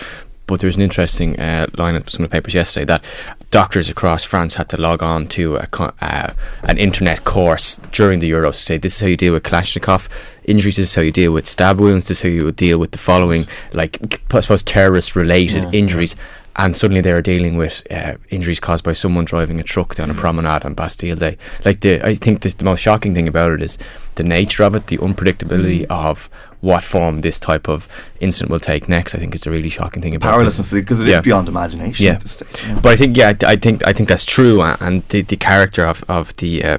but 0.46 0.60
there 0.60 0.68
was 0.68 0.76
an 0.76 0.82
interesting 0.82 1.38
uh, 1.40 1.66
line 1.78 1.94
in 1.94 2.06
some 2.08 2.24
of 2.24 2.30
the 2.30 2.34
papers 2.34 2.54
yesterday 2.54 2.84
that 2.84 3.04
doctors 3.50 3.88
across 3.88 4.24
France 4.24 4.54
had 4.54 4.68
to 4.68 4.76
log 4.76 5.02
on 5.02 5.26
to 5.28 5.56
a, 5.56 5.68
uh, 6.00 6.32
an 6.64 6.78
internet 6.78 7.24
course 7.24 7.80
during 7.92 8.18
the 8.18 8.30
Euros 8.30 8.52
to 8.52 8.58
say 8.58 8.78
this 8.78 8.96
is 8.96 9.00
how 9.00 9.06
you 9.06 9.16
deal 9.16 9.32
with 9.32 9.42
Kalashnikov. 9.42 10.08
Injuries, 10.44 10.76
this 10.76 10.88
is 10.88 10.94
how 10.94 11.02
you 11.02 11.12
deal 11.12 11.32
with 11.32 11.46
stab 11.46 11.80
wounds, 11.80 12.08
this 12.08 12.18
is 12.18 12.22
how 12.22 12.28
you 12.28 12.52
deal 12.52 12.78
with 12.78 12.90
the 12.90 12.98
following, 12.98 13.46
like 13.72 14.20
I 14.32 14.40
suppose 14.40 14.62
terrorist 14.62 15.16
related 15.16 15.64
yeah, 15.64 15.70
injuries. 15.72 16.14
And 16.56 16.76
suddenly 16.76 17.00
they 17.00 17.10
are 17.10 17.22
dealing 17.22 17.56
with 17.56 17.82
uh, 17.90 18.14
injuries 18.30 18.60
caused 18.60 18.84
by 18.84 18.92
someone 18.92 19.24
driving 19.24 19.58
a 19.58 19.64
truck 19.64 19.96
down 19.96 20.10
a 20.10 20.14
promenade 20.14 20.64
on 20.64 20.74
Bastille 20.74 21.16
Day. 21.16 21.36
Like 21.64 21.80
the, 21.80 22.00
I 22.06 22.14
think 22.14 22.42
the, 22.42 22.48
the 22.50 22.64
most 22.64 22.80
shocking 22.80 23.12
thing 23.12 23.26
about 23.26 23.52
it 23.52 23.62
is 23.62 23.76
the 24.14 24.22
nature 24.22 24.62
of 24.62 24.74
it, 24.74 24.86
the 24.86 24.98
unpredictability 24.98 25.86
mm. 25.86 25.90
of 25.90 26.30
what 26.64 26.82
form 26.82 27.20
this 27.20 27.38
type 27.38 27.68
of 27.68 27.86
incident 28.20 28.50
will 28.50 28.58
take 28.60 28.88
next. 28.88 29.14
I 29.14 29.18
think 29.18 29.34
is 29.34 29.42
the 29.42 29.50
really 29.50 29.68
shocking 29.68 30.00
thing 30.02 30.14
about 30.14 30.30
powerlessness 30.30 30.72
because 30.72 30.98
it 30.98 31.06
yeah. 31.06 31.18
is 31.18 31.22
beyond 31.22 31.46
imagination. 31.46 32.06
Yeah. 32.06 32.18
Stage, 32.20 32.48
yeah. 32.64 32.80
but 32.80 32.92
I 32.92 32.96
think 32.96 33.16
yeah, 33.16 33.34
I, 33.42 33.56
think 33.56 33.86
I 33.86 33.92
think 33.92 34.08
that's 34.08 34.24
true, 34.24 34.62
and 34.62 35.06
the 35.10 35.22
the 35.22 35.36
character 35.36 35.84
of 35.84 36.02
of 36.08 36.34
the 36.36 36.64
uh, 36.64 36.78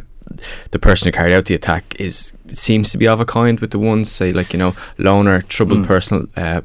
the 0.72 0.80
person 0.80 1.08
who 1.08 1.12
carried 1.12 1.34
out 1.34 1.46
the 1.46 1.54
attack 1.54 1.96
is 2.00 2.34
seems 2.54 2.92
to 2.92 2.98
be 2.98 3.08
of 3.08 3.20
a 3.20 3.26
kind 3.26 3.60
with 3.60 3.72
the 3.72 3.80
ones 3.80 4.12
say 4.12 4.32
like 4.32 4.54
you 4.54 4.60
know 4.60 4.76
loner, 4.98 5.44
troubled 5.44 5.80
mm. 5.80 5.88
personal. 5.88 6.26
Uh, 6.36 6.62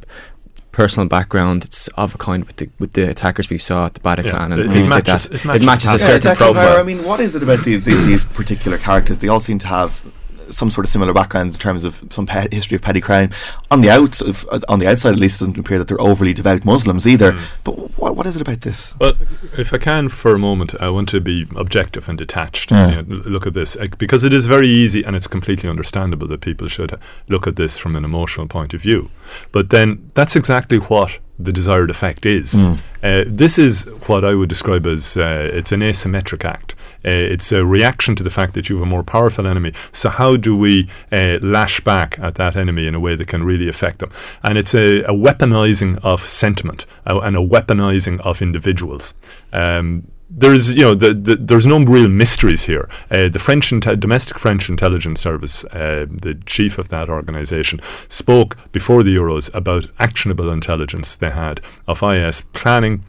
personal 0.81 1.09
background. 1.09 1.65
It's 1.65 1.89
of 1.89 2.15
a 2.15 2.19
kind 2.19 2.45
with 2.45 2.57
the 2.57 2.71
with 2.79 2.93
the 2.95 3.11
attackers 3.11 3.51
we 3.51 3.59
saw 3.59 3.87
at 3.87 3.95
the 3.95 4.01
Bataclan 4.01 4.25
yeah, 4.25 4.45
and 4.45 4.53
it, 4.55 4.73
it 4.73 4.89
matches, 4.89 5.27
it 5.27 5.45
matches, 5.45 5.63
it 5.63 5.67
matches 5.67 5.93
a 5.93 5.99
certain 5.99 6.37
profile. 6.37 6.79
I 6.79 6.83
mean, 6.83 7.05
what 7.05 7.21
is 7.21 7.35
it 7.35 7.43
about 7.43 7.65
the, 7.65 7.77
the, 7.77 7.95
these 7.95 8.25
particular 8.25 8.79
characters? 8.79 9.19
They 9.19 9.29
all 9.29 9.41
seem 9.41 9.59
to 9.59 9.67
have 9.67 10.03
some 10.51 10.71
sort 10.71 10.87
of 10.87 10.91
similar 10.91 11.13
backgrounds 11.13 11.57
in 11.57 11.61
terms 11.61 11.85
of 11.85 12.03
some 12.11 12.27
pe- 12.27 12.49
history 12.51 12.77
of 12.77 12.83
petty 12.83 13.01
crime. 13.01 13.31
On 13.71 13.81
the 13.81 13.91
out, 13.91 14.21
on 14.69 14.79
the 14.79 14.87
outside, 14.87 15.13
at 15.13 15.19
least, 15.19 15.41
it 15.41 15.47
doesn't 15.47 15.59
appear 15.59 15.79
that 15.79 15.89
they're 15.89 16.01
overly 16.01 16.33
devout 16.33 16.65
Muslims 16.65 17.07
either. 17.07 17.33
Mm. 17.33 17.43
But 17.65 17.99
what, 17.99 18.17
what 18.17 18.27
is 18.27 18.37
it 18.37 18.43
about 18.43 18.63
this? 18.63 18.95
Well, 18.99 19.13
if 19.57 19.73
I 19.73 19.79
can, 19.79 20.09
for 20.09 20.35
a 20.35 20.39
moment, 20.39 20.75
I 20.81 20.89
want 20.91 21.09
to 21.11 21.21
be 21.21 21.47
objective 21.57 22.09
and 22.09 22.19
detached. 22.19 22.71
Yeah. 22.71 23.01
You 23.01 23.03
know, 23.03 23.23
look 23.25 23.47
at 23.47 23.55
this 23.55 23.77
because 23.99 24.25
it 24.25 24.33
is 24.33 24.47
very 24.47 24.69
easy 24.69 25.03
and 25.03 25.17
it's 25.17 25.27
completely 25.27 25.69
understandable 25.69 26.29
that 26.29 26.41
people 26.41 26.69
should 26.69 26.99
look 27.29 27.47
at 27.47 27.57
this 27.57 27.79
from 27.79 27.97
an 27.97 28.05
emotional 28.05 28.47
point 28.47 28.75
of 28.75 28.83
view. 28.83 29.11
But 29.53 29.71
then 29.71 30.11
that's 30.15 30.37
exactly 30.37 30.79
what 30.79 31.19
the 31.39 31.53
desired 31.53 31.91
effect 31.91 32.27
is. 32.27 32.55
Mm. 32.55 32.81
Uh, 33.03 33.25
this 33.27 33.59
is 33.59 33.85
what 34.07 34.25
I 34.25 34.35
would 34.35 34.49
describe 34.49 34.87
as 34.87 35.17
uh, 35.17 35.51
it's 35.53 35.73
an 35.73 35.81
asymmetric 35.81 36.45
act. 36.45 36.75
Uh, 37.05 37.11
it's 37.11 37.53
a 37.53 37.65
reaction 37.65 38.15
to 38.17 38.23
the 38.23 38.31
fact 38.31 38.55
that 38.55 38.69
you 38.69 38.77
have 38.77 38.83
a 38.83 38.91
more 38.91 39.03
powerful 39.03 39.47
enemy. 39.47 39.73
So 39.93 40.11
how 40.11 40.37
do 40.37 40.57
we 40.57 40.89
uh, 41.11 41.39
lash 41.43 41.81
back 41.81 42.19
at 42.19 42.35
that 42.37 42.57
enemy 42.57 42.87
in 42.87 42.95
a 42.95 43.01
way 43.01 43.17
that 43.17 43.29
can 43.29 43.45
really 43.45 43.69
affect 43.69 44.01
them? 44.01 44.11
And 44.43 44.59
it's 44.59 44.75
a, 44.75 45.03
a 45.03 45.13
weaponizing 45.13 45.99
of 46.03 46.29
sentiment 46.29 46.87
uh, 47.07 47.21
and 47.21 47.37
a 47.37 47.41
weaponizing 47.41 48.21
of 48.21 48.43
individuals. 48.43 49.15
Um, 49.53 50.07
there's 50.31 50.73
you 50.73 50.83
know 50.83 50.95
the, 50.95 51.13
the, 51.13 51.37
there's 51.37 51.67
no 51.67 51.81
real 51.81 52.09
mysteries 52.09 52.65
here. 52.65 52.89
Uh, 53.11 53.29
the 53.29 53.41
French 53.41 53.71
inte- 53.71 53.99
domestic 53.99 54.39
French 54.39 54.69
intelligence 54.69 55.21
service, 55.21 55.65
uh, 55.65 56.07
the 56.09 56.41
chief 56.47 56.79
of 56.79 56.89
that 56.89 57.09
organisation, 57.09 57.81
spoke 58.09 58.57
before 58.71 59.03
the 59.03 59.15
Euros 59.15 59.53
about 59.53 59.89
actionable 59.99 60.51
intelligence 60.51 61.17
they 61.17 61.31
had 61.31 61.61
of 61.89 62.03
IS 62.03 62.43
planning 62.53 63.05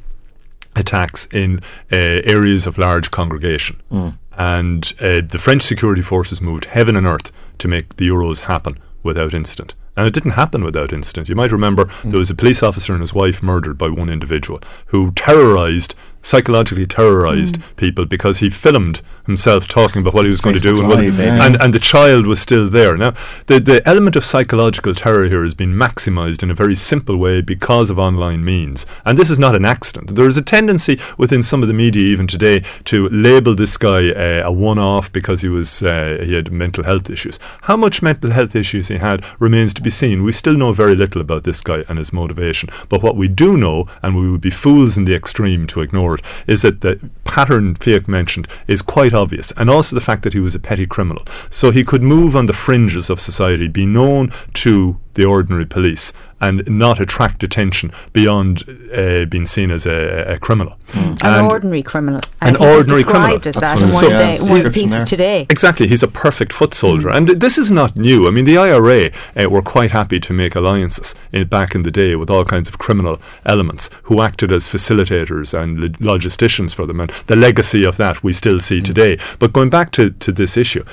attacks 0.76 1.28
in 1.32 1.60
uh, 1.92 2.22
areas 2.24 2.68
of 2.68 2.78
large 2.78 3.12
congregation, 3.12 3.82
mm. 3.92 4.18
and 4.38 4.94
uh, 5.00 5.22
the 5.28 5.40
French 5.40 5.64
security 5.64 6.02
forces 6.02 6.42
moved 6.42 6.66
heaven 6.66 6.96
and 6.96 7.08
earth 7.08 7.32
to 7.58 7.68
make 7.68 7.98
the 7.98 8.08
Euros 8.08 8.42
happen 8.42 8.80
without 9.04 9.34
incident. 9.34 9.76
And 9.98 10.08
it 10.08 10.14
didn't 10.14 10.32
happen 10.32 10.64
without 10.64 10.94
incident. 10.94 11.28
You 11.28 11.36
might 11.36 11.52
remember 11.52 11.86
mm. 11.86 12.12
there 12.12 12.20
was 12.20 12.30
a 12.30 12.36
police 12.36 12.64
officer 12.64 12.94
and 12.94 13.02
his 13.02 13.14
wife 13.14 13.44
murdered 13.44 13.78
by 13.78 13.90
one 13.90 14.10
individual 14.10 14.62
who 14.88 15.12
terrorised 15.12 15.96
psychologically 16.22 16.86
terrorized 16.86 17.56
mm. 17.56 17.76
people 17.76 18.06
because 18.06 18.40
he 18.40 18.50
filmed 18.50 19.02
himself 19.26 19.68
talking 19.68 20.02
about 20.02 20.14
what 20.14 20.26
he 20.26 20.32
was 20.32 20.42
going 20.42 20.56
to 20.56 20.62
do, 20.62 20.80
and, 20.80 20.90
Live, 20.90 21.20
yeah. 21.20 21.46
and, 21.46 21.62
and 21.62 21.74
the 21.74 21.80
child 21.80 22.26
was 22.26 22.42
still 22.42 22.70
there. 22.70 22.98
Now, 22.98 23.14
the 23.48 23.60
the 23.60 23.88
element 23.88 24.16
of 24.16 24.26
psychological 24.26 24.96
terror 24.96 25.28
here 25.28 25.44
has 25.44 25.54
been 25.54 25.74
maximised 25.74 26.44
in 26.44 26.52
a 26.52 26.56
very 26.56 26.76
simple 26.76 27.18
way 27.18 27.42
because 27.42 27.90
of 27.90 28.00
online 28.00 28.44
means, 28.44 28.86
and 29.06 29.18
this 29.18 29.30
is 29.30 29.40
not 29.40 29.56
an 29.56 29.66
accident. 29.66 30.16
There 30.16 30.28
is 30.28 30.38
a 30.38 30.42
tendency 30.42 31.00
within 31.18 31.44
some 31.44 31.62
of 31.62 31.68
the 31.68 31.74
media 31.74 32.04
even 32.04 32.28
today 32.28 32.64
to 32.86 33.10
label 33.10 33.56
this 33.56 33.78
guy 33.78 34.12
uh, 34.12 34.44
a 34.44 34.52
one-off 34.52 35.12
because 35.12 35.42
he 35.42 35.50
was 35.50 35.84
uh, 35.84 36.18
he 36.24 36.34
had 36.34 36.52
mental 36.52 36.84
health 36.84 37.10
issues. 37.10 37.40
How 37.64 37.78
much 37.78 38.02
mental 38.02 38.32
health 38.32 38.56
issues 38.56 38.88
he 38.88 38.98
had 38.98 39.24
remains 39.40 39.74
to 39.76 39.82
be 39.82 39.90
seen. 39.90 40.24
We 40.24 40.32
still 40.32 40.58
know 40.58 40.74
very 40.74 40.96
little 40.96 41.22
about 41.22 41.44
this 41.44 41.62
guy 41.62 41.84
and 41.88 41.98
his 41.98 42.12
motivation, 42.12 42.70
but 42.90 43.04
what 43.04 43.16
we 43.16 43.28
do 43.28 43.58
know, 43.58 43.88
and 44.02 44.16
we 44.16 44.30
would 44.30 44.42
be 44.42 44.50
fools 44.50 44.98
in 44.98 45.06
the 45.06 45.16
extreme 45.16 45.68
to 45.68 45.82
ignore 45.82 46.11
is 46.48 46.62
that 46.62 46.82
the 46.82 47.00
pattern 47.24 47.76
Fiach 47.76 48.08
mentioned 48.08 48.48
is 48.68 48.82
quite 48.82 49.14
obvious, 49.14 49.52
and 49.58 49.70
also 49.70 49.96
the 49.96 50.02
fact 50.02 50.24
that 50.24 50.34
he 50.34 50.40
was 50.40 50.56
a 50.56 50.60
petty 50.60 50.86
criminal. 50.86 51.26
So 51.50 51.72
he 51.72 51.84
could 51.84 52.04
move 52.04 52.36
on 52.36 52.46
the 52.46 52.54
fringes 52.54 53.10
of 53.10 53.20
society, 53.20 53.68
be 53.68 53.86
known 53.86 54.32
to 54.56 54.98
the 55.14 55.26
ordinary 55.26 55.66
police 55.66 56.14
and 56.42 56.68
not 56.68 57.00
attract 57.00 57.44
attention 57.44 57.92
beyond 58.14 58.64
uh, 58.94 59.26
being 59.26 59.46
seen 59.46 59.72
as 59.72 59.86
a, 59.86 60.34
a 60.34 60.38
criminal. 60.40 60.76
Mm. 60.88 61.24
An 61.24 61.46
ordinary 61.46 61.84
criminal. 61.84 62.20
an 62.42 62.58
ordinary 62.58 63.04
criminal. 63.04 63.40
as 63.46 63.56
that 63.56 63.82
in 63.82 63.90
one, 63.92 64.04
of 64.04 64.12
the, 64.12 64.46
one 64.46 64.66
of 64.66 64.74
pieces 64.74 64.92
there. 64.92 65.06
today. 65.06 65.48
Exactly, 65.50 65.88
he's 65.88 66.04
a 66.04 66.08
perfect 66.08 66.52
foot 66.52 66.74
soldier, 66.74 67.10
mm. 67.10 67.16
and 67.16 67.28
this 67.42 67.58
is 67.58 67.72
not 67.72 67.96
new. 67.96 68.28
I 68.28 68.32
mean, 68.32 68.46
the 68.46 68.58
IRA 68.58 69.12
uh, 69.36 69.50
were 69.50 69.62
quite 69.62 69.92
happy 69.92 70.20
to 70.20 70.34
make 70.34 70.56
alliances 70.56 71.16
in, 71.32 71.48
back 71.48 71.76
in 71.76 71.84
the 71.84 71.92
day 71.92 72.16
with 72.16 72.30
all 72.30 72.44
kinds 72.44 72.68
of 72.68 72.78
criminal 72.78 73.22
elements 73.46 73.90
who 74.04 74.22
acted 74.22 74.52
as 74.52 74.68
facilitators 74.68 75.58
and 75.58 75.98
logisticians 76.00 76.74
for 76.74 76.86
them, 76.86 77.00
and 77.00 77.12
the 77.28 77.36
legacy 77.36 77.86
of 77.86 77.98
that 77.98 78.24
we 78.24 78.34
still 78.34 78.60
see 78.60 78.80
mm. 78.80 78.84
today. 78.84 79.18
But 79.40 79.54
going 79.54 79.70
back 79.70 79.92
to, 79.92 80.10
to 80.10 80.32
this 80.32 80.58
issue. 80.58 80.84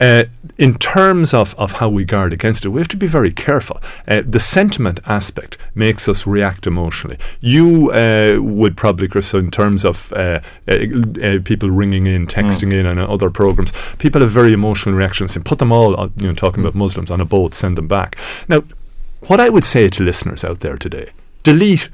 Uh, 0.00 0.24
in 0.58 0.74
terms 0.74 1.34
of, 1.34 1.54
of 1.56 1.72
how 1.72 1.88
we 1.88 2.04
guard 2.04 2.32
against 2.32 2.64
it, 2.64 2.70
we 2.70 2.80
have 2.80 2.88
to 2.88 2.96
be 2.96 3.06
very 3.06 3.30
careful. 3.30 3.80
Uh, 4.08 4.22
the 4.26 4.40
sentiment 4.40 5.00
aspect 5.06 5.58
makes 5.74 6.08
us 6.08 6.26
react 6.26 6.66
emotionally. 6.66 7.18
You 7.40 7.90
uh, 7.92 8.38
would 8.40 8.76
probably, 8.76 9.08
Chris, 9.08 9.34
in 9.34 9.50
terms 9.50 9.84
of 9.84 10.12
uh, 10.12 10.40
uh, 10.68 10.74
uh, 11.22 11.38
people 11.44 11.70
ringing 11.70 12.06
in, 12.06 12.26
texting 12.26 12.70
mm. 12.70 12.80
in, 12.80 12.86
and 12.86 13.00
other 13.00 13.30
programs, 13.30 13.72
people 13.98 14.20
have 14.20 14.30
very 14.30 14.52
emotional 14.52 14.94
reactions 14.94 15.36
and 15.36 15.44
put 15.44 15.58
them 15.58 15.72
all, 15.72 15.92
you 16.16 16.28
know, 16.28 16.34
talking 16.34 16.62
mm. 16.62 16.66
about 16.66 16.74
Muslims 16.74 17.10
on 17.10 17.20
a 17.20 17.24
boat, 17.24 17.54
send 17.54 17.76
them 17.76 17.88
back. 17.88 18.16
Now, 18.48 18.62
what 19.28 19.40
I 19.40 19.50
would 19.50 19.64
say 19.64 19.88
to 19.88 20.02
listeners 20.02 20.42
out 20.42 20.60
there 20.60 20.76
today 20.76 21.10
delete 21.42 21.88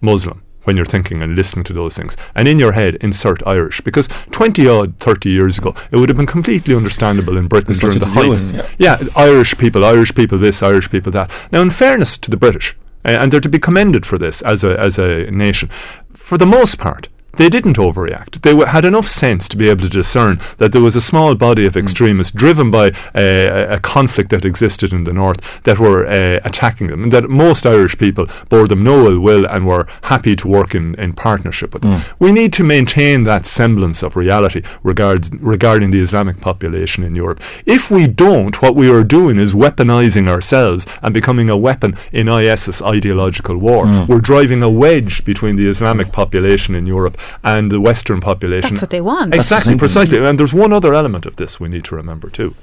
Muslim 0.00 0.42
when 0.64 0.76
you're 0.76 0.86
thinking 0.86 1.22
and 1.22 1.34
listening 1.34 1.64
to 1.64 1.72
those 1.72 1.96
things. 1.96 2.16
And 2.34 2.46
in 2.46 2.58
your 2.58 2.72
head, 2.72 2.96
insert 2.96 3.46
Irish. 3.46 3.80
Because 3.80 4.08
20 4.30 4.66
odd, 4.68 4.96
30 4.98 5.30
years 5.30 5.58
ago, 5.58 5.74
it 5.90 5.96
would 5.96 6.08
have 6.08 6.16
been 6.16 6.26
completely 6.26 6.74
understandable 6.74 7.36
in 7.36 7.48
Britain 7.48 7.74
during 7.74 7.98
the 7.98 8.06
height. 8.06 8.54
Yeah. 8.78 8.98
yeah, 9.00 9.08
Irish 9.16 9.56
people, 9.56 9.84
Irish 9.84 10.14
people 10.14 10.38
this, 10.38 10.62
Irish 10.62 10.90
people 10.90 11.12
that. 11.12 11.30
Now, 11.52 11.62
in 11.62 11.70
fairness 11.70 12.18
to 12.18 12.30
the 12.30 12.36
British, 12.36 12.76
uh, 13.04 13.18
and 13.20 13.32
they're 13.32 13.40
to 13.40 13.48
be 13.48 13.58
commended 13.58 14.04
for 14.04 14.18
this 14.18 14.42
as 14.42 14.62
a, 14.62 14.78
as 14.78 14.98
a 14.98 15.30
nation, 15.30 15.70
for 16.12 16.36
the 16.36 16.46
most 16.46 16.78
part, 16.78 17.08
they 17.32 17.48
didn't 17.48 17.76
overreact. 17.76 18.42
They 18.42 18.50
w- 18.50 18.66
had 18.66 18.84
enough 18.84 19.08
sense 19.08 19.48
to 19.48 19.56
be 19.56 19.68
able 19.68 19.82
to 19.82 19.88
discern 19.88 20.40
that 20.58 20.72
there 20.72 20.80
was 20.80 20.96
a 20.96 21.00
small 21.00 21.34
body 21.34 21.66
of 21.66 21.74
hmm. 21.74 21.80
extremists 21.80 22.32
mm. 22.32 22.38
driven 22.38 22.70
by 22.70 22.88
uh, 23.14 23.66
a 23.70 23.80
conflict 23.80 24.30
that 24.30 24.44
existed 24.44 24.92
in 24.92 25.04
the 25.04 25.12
north 25.12 25.62
that 25.64 25.78
were 25.78 26.06
uh, 26.06 26.38
attacking 26.44 26.88
them, 26.88 27.02
and 27.04 27.12
that 27.12 27.28
most 27.28 27.66
Irish 27.66 27.96
people 27.98 28.26
bore 28.48 28.66
them 28.66 28.82
no 28.82 29.06
ill 29.06 29.20
will 29.20 29.46
and 29.46 29.66
were 29.66 29.86
happy 30.02 30.34
to 30.36 30.48
work 30.48 30.74
in, 30.74 30.94
in 30.96 31.12
partnership 31.12 31.72
with 31.72 31.82
them. 31.82 32.00
Mm. 32.00 32.14
We 32.18 32.32
need 32.32 32.52
to 32.54 32.64
maintain 32.64 33.24
that 33.24 33.46
semblance 33.46 34.02
of 34.02 34.16
reality 34.16 34.62
regards, 34.82 35.30
regarding 35.32 35.90
the 35.90 36.00
Islamic 36.00 36.40
population 36.40 37.04
in 37.04 37.14
Europe. 37.14 37.40
If 37.66 37.90
we 37.90 38.06
don't, 38.06 38.60
what 38.62 38.74
we 38.74 38.90
are 38.90 39.04
doing 39.04 39.38
is 39.38 39.54
weaponizing 39.54 40.28
ourselves 40.28 40.86
and 41.02 41.12
becoming 41.14 41.48
a 41.48 41.56
weapon 41.56 41.96
in 42.12 42.28
ISIS 42.28 42.82
ideological 42.82 43.56
war. 43.58 43.84
Mm. 43.84 44.08
We're 44.08 44.20
driving 44.20 44.62
a 44.62 44.70
wedge 44.70 45.24
between 45.24 45.56
the 45.56 45.68
Islamic 45.68 46.12
population 46.12 46.74
in 46.74 46.86
Europe 46.86 47.19
and 47.42 47.70
the 47.70 47.80
Western 47.80 48.20
population. 48.20 48.70
That's 48.70 48.82
what 48.82 48.90
they 48.90 49.00
want. 49.00 49.34
Exactly, 49.34 49.76
precisely. 49.76 50.18
And 50.18 50.38
there's 50.38 50.54
one 50.54 50.72
other 50.72 50.94
element 50.94 51.26
of 51.26 51.36
this 51.36 51.60
we 51.60 51.68
need 51.68 51.84
to 51.84 51.94
remember 51.94 52.30
too. 52.30 52.54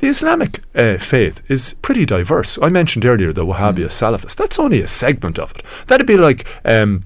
The 0.00 0.08
Islamic 0.08 0.62
uh, 0.74 0.96
faith 0.96 1.42
is 1.48 1.74
pretty 1.82 2.06
diverse. 2.06 2.58
I 2.62 2.70
mentioned 2.70 3.04
earlier 3.04 3.34
the 3.34 3.44
Wahhabi 3.44 3.80
mm. 3.80 3.86
Salafist. 3.86 4.36
That's 4.36 4.58
only 4.58 4.80
a 4.80 4.86
segment 4.86 5.38
of 5.38 5.50
it. 5.52 5.62
That'd 5.88 6.06
be 6.06 6.16
like 6.16 6.46
um, 6.64 7.04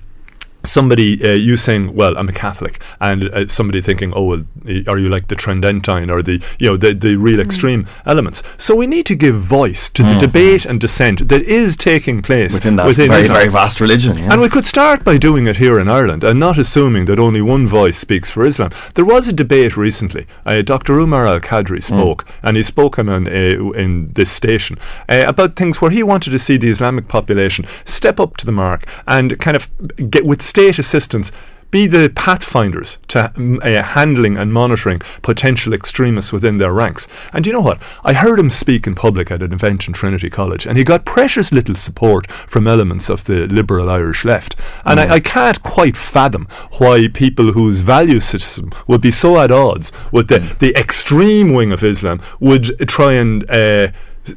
somebody 0.64 1.22
uh, 1.24 1.32
you 1.32 1.56
saying 1.56 1.94
well 1.94 2.16
i'm 2.16 2.28
a 2.28 2.32
catholic 2.32 2.82
and 3.00 3.24
uh, 3.30 3.46
somebody 3.48 3.80
thinking 3.80 4.12
oh 4.14 4.24
well 4.24 4.44
are 4.86 4.98
you 4.98 5.08
like 5.08 5.28
the 5.28 5.36
tridentine 5.36 6.10
or 6.10 6.22
the 6.22 6.42
you 6.58 6.68
know 6.68 6.76
the, 6.76 6.92
the 6.94 7.16
real 7.16 7.38
mm. 7.38 7.44
extreme 7.44 7.86
elements 8.06 8.42
so 8.56 8.74
we 8.74 8.86
need 8.86 9.06
to 9.06 9.14
give 9.14 9.36
voice 9.36 9.90
to 9.90 10.02
mm. 10.02 10.14
the 10.14 10.26
debate 10.26 10.64
and 10.64 10.80
dissent 10.80 11.28
that 11.28 11.42
is 11.42 11.76
taking 11.76 12.22
place 12.22 12.54
within 12.54 12.76
that 12.76 12.86
within 12.86 13.08
very, 13.08 13.26
very 13.26 13.48
vast 13.48 13.80
religion 13.80 14.16
yeah. 14.16 14.32
and 14.32 14.40
we 14.40 14.48
could 14.48 14.66
start 14.66 15.04
by 15.04 15.16
doing 15.16 15.46
it 15.46 15.56
here 15.56 15.78
in 15.78 15.88
ireland 15.88 16.24
and 16.24 16.40
not 16.40 16.58
assuming 16.58 17.04
that 17.04 17.18
only 17.18 17.42
one 17.42 17.66
voice 17.66 17.98
speaks 17.98 18.30
for 18.30 18.44
islam 18.44 18.70
there 18.94 19.04
was 19.04 19.28
a 19.28 19.32
debate 19.32 19.76
recently 19.76 20.26
uh, 20.46 20.62
dr 20.62 20.92
umar 20.98 21.26
al-Qadri 21.26 21.78
mm. 21.78 21.82
spoke 21.82 22.24
mm. 22.24 22.32
and 22.42 22.56
he 22.56 22.62
spoke 22.62 22.98
on, 22.98 23.08
uh, 23.08 23.30
in 23.30 24.12
this 24.14 24.30
station 24.30 24.78
uh, 25.08 25.24
about 25.26 25.56
things 25.56 25.80
where 25.80 25.90
he 25.90 26.02
wanted 26.02 26.30
to 26.30 26.38
see 26.38 26.56
the 26.56 26.70
islamic 26.70 27.08
population 27.08 27.66
step 27.84 28.18
up 28.18 28.36
to 28.36 28.46
the 28.46 28.52
mark 28.52 28.86
and 29.06 29.38
kind 29.38 29.56
of 29.56 29.70
get 30.10 30.24
with 30.24 30.40
state 30.54 30.78
assistance 30.78 31.32
be 31.72 31.88
the 31.88 32.08
pathfinders 32.14 32.98
to 33.08 33.32
uh, 33.64 33.82
handling 33.82 34.38
and 34.38 34.52
monitoring 34.52 35.00
potential 35.22 35.72
extremists 35.72 36.32
within 36.32 36.58
their 36.58 36.72
ranks. 36.72 37.08
And 37.32 37.44
you 37.44 37.52
know 37.52 37.60
what? 37.60 37.82
I 38.04 38.12
heard 38.12 38.38
him 38.38 38.50
speak 38.50 38.86
in 38.86 38.94
public 38.94 39.32
at 39.32 39.42
an 39.42 39.52
event 39.52 39.88
in 39.88 39.94
Trinity 39.94 40.30
College, 40.30 40.64
and 40.64 40.78
he 40.78 40.84
got 40.84 41.04
precious 41.04 41.50
little 41.50 41.74
support 41.74 42.30
from 42.30 42.68
elements 42.68 43.10
of 43.10 43.24
the 43.24 43.48
liberal 43.48 43.90
Irish 43.90 44.24
left. 44.24 44.54
And 44.84 45.00
mm. 45.00 45.10
I, 45.10 45.14
I, 45.14 45.20
can't 45.20 45.60
quite 45.64 45.96
fathom 45.96 46.46
why 46.78 47.08
people 47.08 47.50
whose 47.50 47.80
value 47.80 48.20
system 48.20 48.70
would 48.86 49.00
be 49.00 49.10
so 49.10 49.40
at 49.40 49.50
odds 49.50 49.90
with 50.12 50.28
the, 50.28 50.38
mm. 50.38 50.58
the 50.60 50.72
extreme 50.78 51.52
wing 51.52 51.72
of 51.72 51.82
Islam 51.82 52.20
would 52.38 52.88
try 52.88 53.14
and 53.14 53.50
uh, 53.50 53.88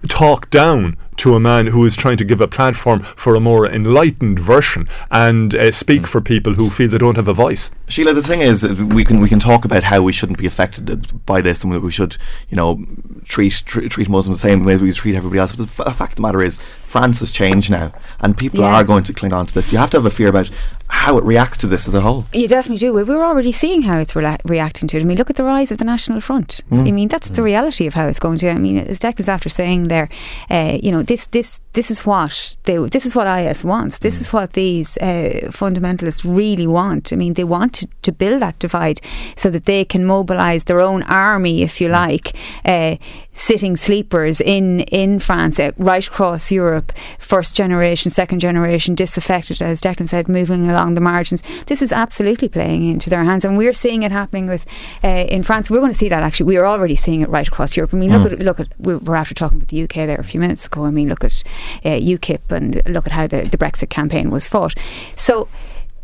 talk 0.08 0.49
down 0.49 0.97
to 1.17 1.36
a 1.36 1.39
man 1.39 1.67
who 1.67 1.86
is 1.86 1.95
trying 1.95 2.17
to 2.17 2.25
give 2.25 2.41
a 2.41 2.47
platform 2.47 3.01
for 3.01 3.36
a 3.36 3.39
more 3.39 3.67
enlightened 3.67 4.39
version 4.39 4.88
and 5.12 5.56
uh, 5.56 5.71
speak 5.71 6.03
mm. 6.03 6.08
for 6.08 6.21
people 6.21 6.53
who 6.53 6.69
feel 6.69 6.89
they 6.89 6.97
don't 6.97 7.17
have 7.17 7.27
a 7.27 7.34
voice. 7.34 7.71
Sheila, 7.88 8.13
the 8.13 8.23
thing 8.23 8.41
is, 8.41 8.63
we 8.63 9.03
can 9.03 9.19
we 9.19 9.30
can 9.30 9.39
talk 9.39 9.65
about 9.65 9.84
how 9.84 10.01
we 10.01 10.13
shouldn't 10.13 10.38
be 10.38 10.45
affected 10.45 11.25
by 11.25 11.41
this, 11.41 11.63
and 11.63 11.82
we 11.82 11.91
should, 11.91 12.17
you 12.49 12.58
know, 12.58 12.86
treat 13.25 13.53
treat, 13.65 13.91
treat 13.91 14.10
Muslims 14.10 14.41
the 14.41 14.47
same 14.47 14.63
way 14.63 14.77
we 14.77 14.91
treat 14.91 15.15
everybody 15.15 15.39
else. 15.39 15.56
But 15.56 15.67
the 15.67 15.84
f- 15.86 15.97
fact 15.97 16.13
of 16.13 16.15
the 16.17 16.21
matter 16.21 16.43
is, 16.43 16.60
France 16.88 17.19
has 17.19 17.32
changed 17.32 17.69
now, 17.69 17.91
and 18.21 18.38
people 18.38 18.62
yeah. 18.62 18.73
are 18.73 18.84
going 18.86 19.04
to 19.04 19.13
cling 19.13 19.34
on 19.34 19.45
to 19.45 19.54
this. 19.54 19.73
You 19.73 19.78
have 19.78 19.89
to 19.89 19.97
have 19.97 20.06
a 20.06 20.10
fear 20.10 20.30
about 20.30 20.50
how 20.88 21.17
it 21.17 21.23
reacts 21.26 21.58
to 21.58 21.67
this 21.67 21.86
as 21.86 21.93
a 21.93 22.00
whole. 22.00 22.26
You 22.32 22.47
definitely 22.47 22.78
do. 22.78 22.93
We're 22.93 23.26
already 23.26 23.52
seeing 23.52 23.82
how 23.82 24.00
it's 24.00 24.15
re- 24.15 24.38
reacting 24.45 24.88
to 24.88 24.97
it. 24.97 25.02
I 25.02 25.04
mean, 25.04 25.17
look 25.17 25.30
at 25.30 25.36
the 25.36 25.43
rise 25.43 25.69
of 25.69 25.80
the 25.80 25.84
National 25.84 26.21
Front. 26.21 26.62
Mm. 26.71 26.88
I 26.88 26.91
mean, 26.91 27.08
that's 27.10 27.30
mm. 27.30 27.36
the 27.36 27.43
reality 27.43 27.88
of 27.88 27.93
how 27.93 28.08
it's 28.08 28.19
going 28.19 28.38
to. 28.38 28.50
I 28.50 28.58
mean, 28.58 28.78
as 28.78 29.00
Deck 29.00 29.17
was 29.17 29.28
after 29.28 29.50
saying 29.50 29.89
there, 29.89 30.08
uh, 30.50 30.78
you 30.82 30.93
know, 30.93 31.04
this 31.04 31.28
this 31.28 31.60
this 31.78 31.92
is 31.92 32.08
what 32.08 32.58
they, 32.63 32.76
this 32.88 33.06
is 33.06 33.16
what 33.16 33.28
IS 33.28 33.63
wants. 33.63 34.00
This 34.00 34.18
mm. 34.18 34.22
is 34.22 34.34
what 34.34 34.54
these 34.54 34.98
uh, 34.98 35.52
fundamentalists 35.52 36.26
really 36.26 36.66
want. 36.66 37.13
I 37.13 37.16
mean, 37.16 37.36
they 37.36 37.44
want 37.44 37.76
to, 37.76 37.88
to, 38.02 38.12
build 38.12 38.42
that 38.42 38.58
divide 38.58 39.00
so 39.36 39.52
that 39.52 39.66
they 39.66 39.86
can 39.86 40.04
mobilise 40.04 40.63
their 40.63 40.80
own 40.80 41.04
army, 41.04 41.62
if 41.62 41.80
you 41.80 41.88
mm. 41.88 41.92
like, 41.92 42.36
uh, 42.66 42.96
sitting 43.38 43.76
sleepers 43.76 44.42
in 44.42 44.80
in 44.80 45.20
France, 45.20 45.60
uh, 45.60 45.72
right 45.78 46.08
across 46.08 46.52
Europe, 46.52 46.92
first 47.20 47.56
generation, 47.56 48.10
second 48.10 48.40
generation, 48.40 48.96
disaffected, 48.96 49.62
as 49.62 49.80
Declan 49.80 50.10
said, 50.10 50.28
moving 50.28 50.68
along 50.68 50.96
the 50.96 51.02
margins. 51.02 51.44
This 51.68 51.84
is 51.84 51.92
absolutely 51.94 52.50
playing 52.50 52.90
into 52.90 53.10
their 53.12 53.24
hands, 53.24 53.46
and 53.46 53.56
we're 53.56 53.74
seeing 53.74 54.02
it 54.02 54.12
happening 54.12 54.48
with 54.48 54.66
uh, 55.04 55.28
in 55.30 55.44
France. 55.44 55.70
We're 55.70 55.80
going 55.86 55.92
to 55.92 55.98
see 55.98 56.10
that 56.10 56.24
actually. 56.24 56.48
We 56.48 56.58
are 56.58 56.66
already 56.66 56.96
seeing 56.96 57.22
it 57.22 57.30
right 57.30 57.48
across 57.48 57.78
Europe. 57.78 57.94
I 57.94 57.98
mean, 57.98 58.10
mm. 58.10 58.24
look 58.24 58.34
at 58.34 58.40
look 58.40 58.60
at 58.60 58.68
we're 58.80 59.16
after 59.16 59.36
talking 59.36 59.60
about 59.60 59.68
the 59.68 59.84
UK 59.84 60.08
there 60.08 60.20
a 60.20 60.24
few 60.24 60.40
minutes 60.40 60.66
ago. 60.66 60.86
I 60.86 60.92
mean, 60.92 61.08
look 61.08 61.24
at 61.24 61.44
uh, 61.86 61.89
UKIP 61.89 62.51
and 62.51 62.82
look 62.88 63.06
at 63.06 63.12
how 63.12 63.27
the, 63.27 63.43
the 63.43 63.58
Brexit 63.58 63.89
campaign 63.89 64.30
was 64.30 64.47
fought. 64.47 64.75
So 65.15 65.47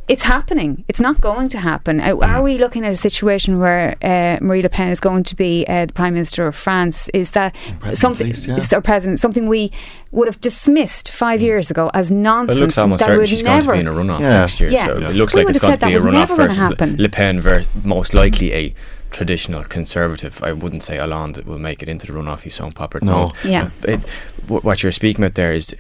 it's 0.08 0.24
happening. 0.24 0.84
It's 0.88 1.00
not 1.00 1.22
going 1.22 1.48
to 1.50 1.60
happen. 1.60 2.02
Are 2.02 2.14
mm. 2.14 2.44
we 2.44 2.58
looking 2.58 2.86
at 2.86 2.92
a 2.92 2.98
situation 2.98 3.60
where 3.60 3.96
uh, 4.02 4.38
Marine 4.42 4.64
Le 4.64 4.70
Pen 4.70 4.92
is 4.92 5.00
going 5.00 5.24
to 5.24 5.36
be 5.36 5.66
uh, 5.68 5.86
the 5.86 5.94
Prime 5.94 6.14
Minister 6.14 6.46
of 6.46 6.56
France? 6.56 7.10
Is 7.14 7.32
that 7.32 7.56
something, 7.94 8.28
least, 8.28 8.48
yeah. 8.48 8.78
or 8.78 8.82
President, 8.82 9.20
something 9.20 9.48
we 9.48 9.72
would 10.12 10.28
have 10.28 10.42
dismissed 10.42 11.10
five 11.10 11.40
mm. 11.40 11.44
years 11.44 11.72
ago 11.72 11.90
as 11.94 12.12
nonsense? 12.12 12.60
It 12.60 12.62
looks 12.62 12.78
almost 12.78 13.00
that 13.00 13.08
certain 13.08 13.26
she's 13.26 13.44
never, 13.44 13.74
going 13.74 13.86
to 13.86 13.92
be 13.92 13.98
in 14.02 14.08
a 14.10 14.14
runoff 14.14 14.20
yeah. 14.20 14.30
next 14.30 14.60
year. 14.60 14.70
Yeah. 14.70 14.88
So 14.88 14.98
yeah. 14.98 15.10
it 15.10 15.16
looks 15.16 15.34
we 15.34 15.46
like 15.46 15.56
it's 15.56 15.64
going 15.64 15.78
to 15.78 15.86
be 15.86 15.94
a 15.94 16.00
runoff 16.00 16.36
versus 16.36 17.00
Le 17.00 17.10
Pen, 17.10 17.40
ver- 17.40 17.66
most 17.84 18.14
likely 18.14 18.54
a 18.54 18.76
traditional 19.14 19.64
conservative. 19.64 20.44
I 20.44 20.52
wouldn't 20.52 20.84
say 20.84 20.98
Hollande 20.98 21.46
will 21.46 21.60
make 21.60 21.82
it 21.82 21.88
into 21.88 22.08
the 22.08 22.14
runoff. 22.14 22.42
He's 22.42 22.56
so 22.56 22.66
unpopular. 22.66 23.06
No, 23.06 23.32
yeah. 23.46 23.70
It, 23.84 24.00
what 24.48 24.84
you're 24.84 24.92
speaking 24.92 25.24
about 25.24 25.36
there 25.36 25.54
is 25.54 25.74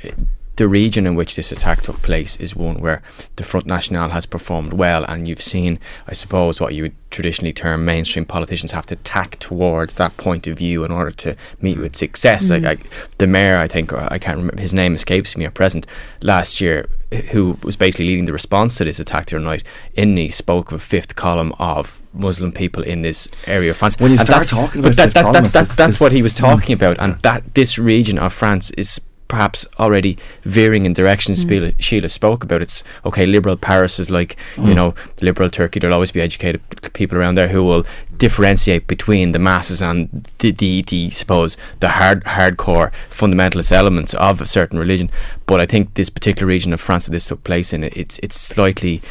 the 0.55 0.67
region 0.67 1.07
in 1.07 1.15
which 1.15 1.35
this 1.35 1.51
attack 1.51 1.81
took 1.81 2.01
place 2.01 2.35
is 2.37 2.55
one 2.55 2.79
where 2.79 3.01
the 3.37 3.43
Front 3.43 3.65
National 3.65 4.09
has 4.09 4.25
performed 4.25 4.73
well, 4.73 5.03
and 5.05 5.27
you've 5.27 5.41
seen, 5.41 5.79
I 6.07 6.13
suppose, 6.13 6.61
what 6.61 6.75
you 6.75 6.83
would 6.83 6.95
traditionally 7.09 7.53
term 7.53 7.85
mainstream 7.85 8.25
politicians 8.25 8.71
have 8.71 8.85
to 8.87 8.95
tack 8.97 9.37
towards 9.39 9.95
that 9.95 10.15
point 10.17 10.45
of 10.47 10.57
view 10.57 10.83
in 10.83 10.91
order 10.91 11.11
to 11.11 11.35
meet 11.61 11.77
with 11.77 11.95
success. 11.95 12.51
Mm. 12.51 12.63
Like, 12.63 12.89
the 13.17 13.27
mayor, 13.27 13.57
I 13.57 13.67
think, 13.67 13.93
I 13.93 14.19
can't 14.19 14.37
remember 14.37 14.61
his 14.61 14.73
name, 14.73 14.93
escapes 14.93 15.35
me 15.35 15.45
at 15.45 15.53
present. 15.55 15.87
Last 16.21 16.61
year, 16.61 16.87
who 17.31 17.57
was 17.63 17.75
basically 17.75 18.07
leading 18.07 18.25
the 18.25 18.33
response 18.33 18.77
to 18.77 18.83
this 18.83 18.99
attack 18.99 19.27
the 19.27 19.37
other 19.37 19.45
night 19.45 19.63
in 19.95 20.13
Nice, 20.15 20.35
spoke 20.35 20.71
of 20.71 20.77
a 20.77 20.79
fifth 20.79 21.15
column 21.15 21.53
of 21.59 22.01
Muslim 22.13 22.51
people 22.51 22.83
in 22.83 23.01
this 23.01 23.27
area 23.47 23.71
of 23.71 23.77
France. 23.77 23.99
When 23.99 24.11
you 24.11 24.17
and 24.17 24.27
start 24.27 24.47
talking 24.47 24.81
about 24.81 24.95
that, 24.97 25.13
that, 25.13 25.33
that, 25.33 25.51
that, 25.51 25.69
that's 25.69 25.99
what 25.99 26.11
he 26.11 26.21
was 26.21 26.35
talking 26.35 26.75
mm. 26.75 26.79
about, 26.79 26.99
and 26.99 27.19
that 27.23 27.55
this 27.55 27.79
region 27.79 28.19
of 28.19 28.33
France 28.33 28.69
is 28.71 28.99
perhaps 29.33 29.65
already 29.79 30.13
veering 30.45 30.85
in 30.85 30.93
directions 30.93 31.43
Mm. 31.43 31.73
Sheila, 31.79 32.09
spoke 32.09 32.43
about. 32.43 32.61
It's 32.61 32.83
okay. 33.03 33.25
Liberal 33.25 33.57
Paris 33.69 33.99
is 34.03 34.09
like 34.19 34.31
Mm. 34.55 34.67
you 34.67 34.75
know 34.79 34.89
liberal 35.21 35.49
Turkey. 35.49 35.79
There'll 35.79 35.95
always 35.99 36.11
be 36.19 36.21
educated 36.29 36.61
people 36.93 37.17
around 37.17 37.35
there 37.35 37.47
who 37.55 37.63
will 37.69 37.83
differentiate 38.25 38.83
between 38.95 39.31
the 39.31 39.39
masses 39.39 39.81
and 39.81 39.97
the 40.39 40.51
the, 40.51 40.71
the 40.91 41.09
suppose 41.09 41.57
the 41.79 41.89
hard 41.99 42.19
hardcore 42.35 42.89
fundamentalist 43.19 43.71
elements 43.71 44.13
of 44.29 44.41
a 44.41 44.45
certain 44.45 44.77
religion. 44.85 45.09
But 45.49 45.59
I 45.63 45.65
think 45.65 45.83
this 45.95 46.09
particular 46.17 46.47
region 46.55 46.73
of 46.73 46.79
France 46.81 47.05
that 47.05 47.11
this 47.11 47.25
took 47.27 47.43
place 47.43 47.73
in, 47.75 47.83
it's 47.83 48.19
it's 48.25 48.39
slightly. 48.39 49.01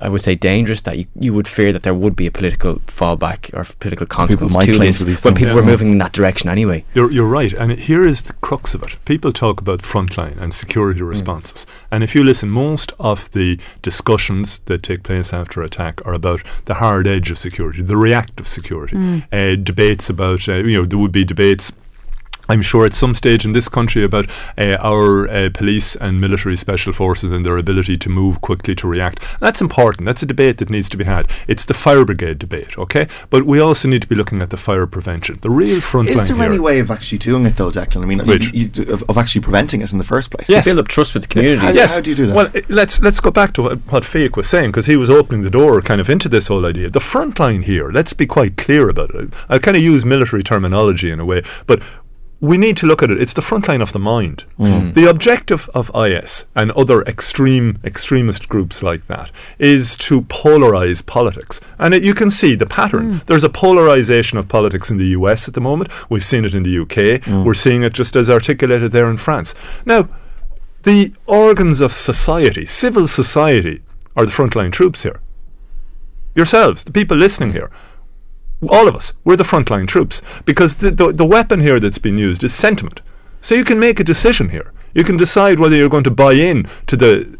I 0.00 0.08
would 0.08 0.22
say 0.22 0.34
dangerous 0.34 0.82
that 0.82 0.98
you, 0.98 1.06
you 1.18 1.32
would 1.34 1.48
fear 1.48 1.72
that 1.72 1.82
there 1.82 1.94
would 1.94 2.16
be 2.16 2.26
a 2.26 2.30
political 2.30 2.76
fallback 2.80 3.52
or 3.54 3.64
political 3.80 4.06
consequence 4.06 4.56
to 4.56 4.78
this 4.78 5.04
when 5.04 5.16
things. 5.16 5.38
people 5.38 5.54
were 5.54 5.62
moving 5.62 5.92
in 5.92 5.98
that 5.98 6.12
direction 6.12 6.48
anyway. 6.48 6.84
You're, 6.94 7.10
you're 7.10 7.26
right. 7.26 7.52
And 7.52 7.72
here 7.72 8.04
is 8.04 8.22
the 8.22 8.32
crux 8.34 8.74
of 8.74 8.82
it. 8.82 8.96
People 9.04 9.32
talk 9.32 9.60
about 9.60 9.82
frontline 9.82 10.40
and 10.40 10.52
security 10.52 11.02
responses. 11.02 11.66
And 11.90 12.02
if 12.02 12.14
you 12.14 12.24
listen, 12.24 12.50
most 12.50 12.92
of 12.98 13.30
the 13.32 13.58
discussions 13.82 14.60
that 14.66 14.82
take 14.82 15.02
place 15.02 15.32
after 15.32 15.62
attack 15.62 16.04
are 16.06 16.14
about 16.14 16.42
the 16.64 16.74
hard 16.74 17.06
edge 17.06 17.30
of 17.30 17.38
security, 17.38 17.82
the 17.82 17.96
reactive 17.96 18.48
security. 18.48 18.96
Uh, 19.32 19.54
debates 19.56 20.08
about, 20.08 20.48
uh, 20.48 20.54
you 20.56 20.76
know, 20.76 20.84
there 20.84 20.98
would 20.98 21.12
be 21.12 21.24
debates 21.24 21.72
I'm 22.50 22.62
sure 22.62 22.84
at 22.84 22.94
some 22.94 23.14
stage 23.14 23.44
in 23.44 23.52
this 23.52 23.68
country 23.68 24.02
about 24.02 24.28
uh, 24.58 24.76
our 24.80 25.30
uh, 25.30 25.50
police 25.54 25.94
and 25.94 26.20
military 26.20 26.56
special 26.56 26.92
forces 26.92 27.30
and 27.30 27.46
their 27.46 27.56
ability 27.56 27.96
to 27.98 28.08
move 28.08 28.40
quickly 28.40 28.74
to 28.74 28.88
react. 28.88 29.22
That's 29.38 29.60
important. 29.60 30.06
That's 30.06 30.24
a 30.24 30.26
debate 30.26 30.58
that 30.58 30.68
needs 30.68 30.88
to 30.88 30.96
be 30.96 31.04
had. 31.04 31.30
It's 31.46 31.64
the 31.64 31.74
fire 31.74 32.04
brigade 32.04 32.40
debate, 32.40 32.76
okay? 32.76 33.06
But 33.30 33.44
we 33.46 33.60
also 33.60 33.86
need 33.86 34.02
to 34.02 34.08
be 34.08 34.16
looking 34.16 34.42
at 34.42 34.50
the 34.50 34.56
fire 34.56 34.86
prevention. 34.88 35.38
The 35.42 35.50
real 35.50 35.80
front 35.80 36.08
Is 36.08 36.16
line 36.16 36.26
there 36.26 36.36
here. 36.36 36.44
any 36.44 36.58
way 36.58 36.80
of 36.80 36.90
actually 36.90 37.18
doing 37.18 37.46
it 37.46 37.56
though, 37.56 37.70
Declan? 37.70 38.02
I 38.02 38.06
mean, 38.06 38.26
Which? 38.26 38.52
you, 38.52 38.68
you, 38.74 38.92
of, 38.92 39.04
of 39.08 39.16
actually 39.16 39.42
preventing 39.42 39.80
it 39.82 39.92
in 39.92 39.98
the 39.98 40.04
first 40.04 40.32
place? 40.32 40.48
Yes. 40.48 40.64
Build 40.64 40.78
up 40.78 40.88
trust 40.88 41.14
with 41.14 41.22
the 41.22 41.28
communities. 41.28 41.78
How- 41.78 41.86
how 41.86 42.00
do 42.00 42.10
you 42.10 42.16
do 42.16 42.26
that? 42.26 42.34
Well, 42.34 42.50
let's 42.68 43.00
let's 43.00 43.20
go 43.20 43.30
back 43.30 43.52
to 43.54 43.62
what, 43.62 43.78
what 43.92 44.02
Fiach 44.02 44.36
was 44.36 44.48
saying 44.48 44.70
because 44.72 44.86
he 44.86 44.96
was 44.96 45.08
opening 45.08 45.42
the 45.42 45.50
door 45.50 45.80
kind 45.82 46.00
of 46.00 46.10
into 46.10 46.28
this 46.28 46.48
whole 46.48 46.66
idea. 46.66 46.90
The 46.90 47.00
front 47.00 47.38
line 47.38 47.62
here. 47.62 47.90
Let's 47.92 48.12
be 48.12 48.26
quite 48.26 48.56
clear 48.56 48.88
about 48.88 49.14
it. 49.14 49.30
I 49.48 49.58
kind 49.58 49.76
of 49.76 49.82
use 49.84 50.04
military 50.04 50.42
terminology 50.42 51.10
in 51.12 51.20
a 51.20 51.24
way, 51.24 51.42
but. 51.68 51.80
We 52.40 52.56
need 52.56 52.76
to 52.78 52.86
look 52.86 53.02
at 53.02 53.10
it. 53.10 53.20
It's 53.20 53.34
the 53.34 53.42
front 53.42 53.68
line 53.68 53.82
of 53.82 53.92
the 53.92 53.98
mind. 53.98 54.44
Mm. 54.58 54.94
The 54.94 55.10
objective 55.10 55.68
of 55.74 55.90
IS 55.94 56.46
and 56.56 56.70
other 56.72 57.02
extreme 57.02 57.78
extremist 57.84 58.48
groups 58.48 58.82
like 58.82 59.06
that 59.08 59.30
is 59.58 59.96
to 59.98 60.22
polarize 60.22 61.04
politics, 61.04 61.60
and 61.78 61.92
it, 61.92 62.02
you 62.02 62.14
can 62.14 62.30
see 62.30 62.54
the 62.54 62.66
pattern. 62.66 63.20
Mm. 63.20 63.26
There's 63.26 63.44
a 63.44 63.50
polarization 63.50 64.38
of 64.38 64.48
politics 64.48 64.90
in 64.90 64.96
the 64.96 65.08
US 65.08 65.48
at 65.48 65.54
the 65.54 65.60
moment. 65.60 65.90
We've 66.10 66.24
seen 66.24 66.44
it 66.44 66.54
in 66.54 66.62
the 66.62 66.78
UK. 66.78 67.22
Mm. 67.22 67.44
We're 67.44 67.54
seeing 67.54 67.82
it 67.82 67.92
just 67.92 68.16
as 68.16 68.30
articulated 68.30 68.92
there 68.92 69.10
in 69.10 69.18
France. 69.18 69.54
Now, 69.84 70.08
the 70.84 71.12
organs 71.26 71.82
of 71.82 71.92
society, 71.92 72.64
civil 72.64 73.06
society, 73.06 73.82
are 74.16 74.24
the 74.24 74.32
frontline 74.32 74.72
troops 74.72 75.02
here. 75.02 75.20
Yourselves, 76.34 76.84
the 76.84 76.92
people 76.92 77.16
listening 77.16 77.52
here, 77.52 77.70
all 78.68 78.88
of 78.88 78.94
us, 78.94 79.12
we're 79.24 79.36
the 79.36 79.44
frontline 79.44 79.88
troops 79.88 80.20
because 80.44 80.76
the, 80.76 80.90
the, 80.90 81.12
the 81.12 81.24
weapon 81.24 81.60
here 81.60 81.80
that's 81.80 81.98
been 81.98 82.18
used 82.18 82.44
is 82.44 82.52
sentiment. 82.52 83.00
So 83.40 83.54
you 83.54 83.64
can 83.64 83.80
make 83.80 83.98
a 83.98 84.04
decision 84.04 84.50
here. 84.50 84.72
You 84.92 85.04
can 85.04 85.16
decide 85.16 85.58
whether 85.58 85.76
you're 85.76 85.88
going 85.88 86.04
to 86.04 86.10
buy 86.10 86.32
in 86.32 86.68
to 86.86 86.96
the 86.96 87.38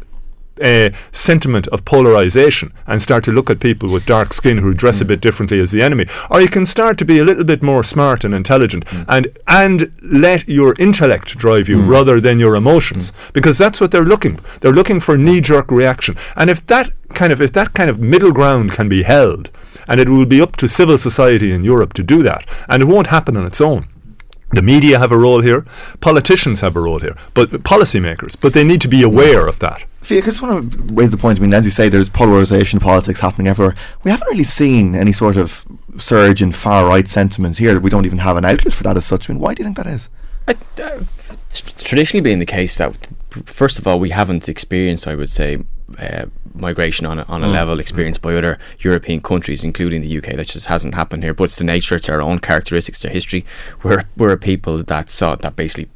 uh, 0.61 0.89
sentiment 1.11 1.67
of 1.69 1.83
polarization 1.85 2.73
and 2.87 3.01
start 3.01 3.23
to 3.23 3.31
look 3.31 3.49
at 3.49 3.59
people 3.59 3.89
with 3.89 4.05
dark 4.05 4.33
skin 4.33 4.59
who 4.59 4.73
dress 4.73 5.01
a 5.01 5.03
mm. 5.03 5.07
bit 5.07 5.21
differently 5.21 5.59
as 5.59 5.71
the 5.71 5.81
enemy, 5.81 6.05
or 6.29 6.41
you 6.41 6.47
can 6.47 6.65
start 6.65 6.97
to 6.97 7.05
be 7.05 7.19
a 7.19 7.23
little 7.23 7.43
bit 7.43 7.61
more 7.61 7.83
smart 7.83 8.23
and 8.23 8.33
intelligent 8.33 8.85
mm. 8.85 9.05
and 9.07 9.27
and 9.47 9.91
let 10.01 10.47
your 10.47 10.75
intellect 10.79 11.37
drive 11.37 11.67
you 11.67 11.77
mm. 11.77 11.87
rather 11.89 12.19
than 12.19 12.39
your 12.39 12.55
emotions, 12.55 13.11
because 13.33 13.57
that's 13.57 13.81
what 13.81 13.91
they're 13.91 14.03
looking. 14.03 14.39
They're 14.59 14.71
looking 14.71 14.99
for 14.99 15.17
knee-jerk 15.17 15.71
reaction, 15.71 16.15
and 16.35 16.49
if 16.49 16.65
that 16.67 16.91
kind 17.13 17.33
of 17.33 17.41
if 17.41 17.51
that 17.53 17.73
kind 17.73 17.89
of 17.89 17.99
middle 17.99 18.31
ground 18.31 18.71
can 18.71 18.89
be 18.89 19.03
held, 19.03 19.49
and 19.87 19.99
it 19.99 20.09
will 20.09 20.25
be 20.25 20.41
up 20.41 20.55
to 20.57 20.67
civil 20.67 20.97
society 20.97 21.51
in 21.51 21.63
Europe 21.63 21.93
to 21.93 22.03
do 22.03 22.23
that, 22.23 22.47
and 22.69 22.81
it 22.81 22.85
won't 22.85 23.07
happen 23.07 23.35
on 23.37 23.45
its 23.45 23.61
own. 23.61 23.87
The 24.53 24.61
media 24.61 24.99
have 24.99 25.11
a 25.11 25.17
role 25.17 25.41
here, 25.41 25.65
politicians 26.01 26.59
have 26.59 26.75
a 26.75 26.81
role 26.81 26.99
here, 26.99 27.15
but 27.33 27.49
policymakers, 27.63 28.35
but 28.39 28.53
they 28.53 28.63
need 28.63 28.81
to 28.81 28.89
be 28.89 29.01
aware 29.01 29.47
of 29.47 29.59
that. 29.59 29.85
Fiach, 30.01 30.23
I 30.23 30.25
just 30.25 30.41
want 30.41 30.71
to 30.71 30.93
raise 30.93 31.11
the 31.11 31.17
point. 31.17 31.39
I 31.39 31.41
mean, 31.41 31.53
as 31.53 31.63
you 31.63 31.71
say, 31.71 31.87
there's 31.87 32.09
polarisation 32.09 32.75
of 32.77 32.83
politics 32.83 33.19
happening 33.19 33.47
everywhere. 33.47 33.75
We 34.03 34.11
haven't 34.11 34.27
really 34.27 34.43
seen 34.43 34.95
any 34.95 35.13
sort 35.13 35.37
of 35.37 35.63
surge 35.97 36.41
in 36.41 36.51
far 36.51 36.85
right 36.85 37.07
sentiment 37.07 37.59
here. 37.59 37.79
We 37.79 37.89
don't 37.89 38.05
even 38.05 38.19
have 38.19 38.35
an 38.35 38.43
outlet 38.43 38.73
for 38.73 38.83
that 38.83 38.97
as 38.97 39.05
such. 39.05 39.29
I 39.29 39.33
mean, 39.33 39.39
why 39.39 39.53
do 39.53 39.61
you 39.61 39.65
think 39.65 39.77
that 39.77 39.87
is? 39.87 40.09
I, 40.47 40.53
uh, 40.81 41.03
it's 41.47 41.61
traditionally 41.83 42.21
been 42.21 42.39
the 42.39 42.45
case 42.45 42.77
that, 42.77 42.95
first 43.45 43.77
of 43.79 43.87
all, 43.87 43.99
we 43.99 44.09
haven't 44.09 44.49
experienced, 44.49 45.07
I 45.07 45.15
would 45.15 45.29
say, 45.29 45.59
uh, 45.99 46.25
migration 46.53 47.05
on 47.05 47.19
a, 47.19 47.23
on 47.23 47.43
a 47.43 47.47
mm. 47.47 47.53
level 47.53 47.79
experienced 47.79 48.21
by 48.21 48.35
other 48.35 48.59
European 48.79 49.21
countries, 49.21 49.63
including 49.63 50.01
the 50.01 50.17
UK. 50.17 50.35
That 50.35 50.47
just 50.47 50.67
hasn't 50.67 50.95
happened 50.95 51.23
here. 51.23 51.33
But 51.33 51.45
it's 51.45 51.57
the 51.57 51.63
nature, 51.63 51.95
it's 51.95 52.09
our 52.09 52.21
own 52.21 52.39
characteristics, 52.39 53.03
our 53.05 53.11
history. 53.11 53.45
We're 53.83 54.03
we're 54.17 54.31
a 54.31 54.37
people 54.37 54.83
that 54.83 55.09
saw 55.09 55.35
that 55.35 55.55
basically 55.55 55.89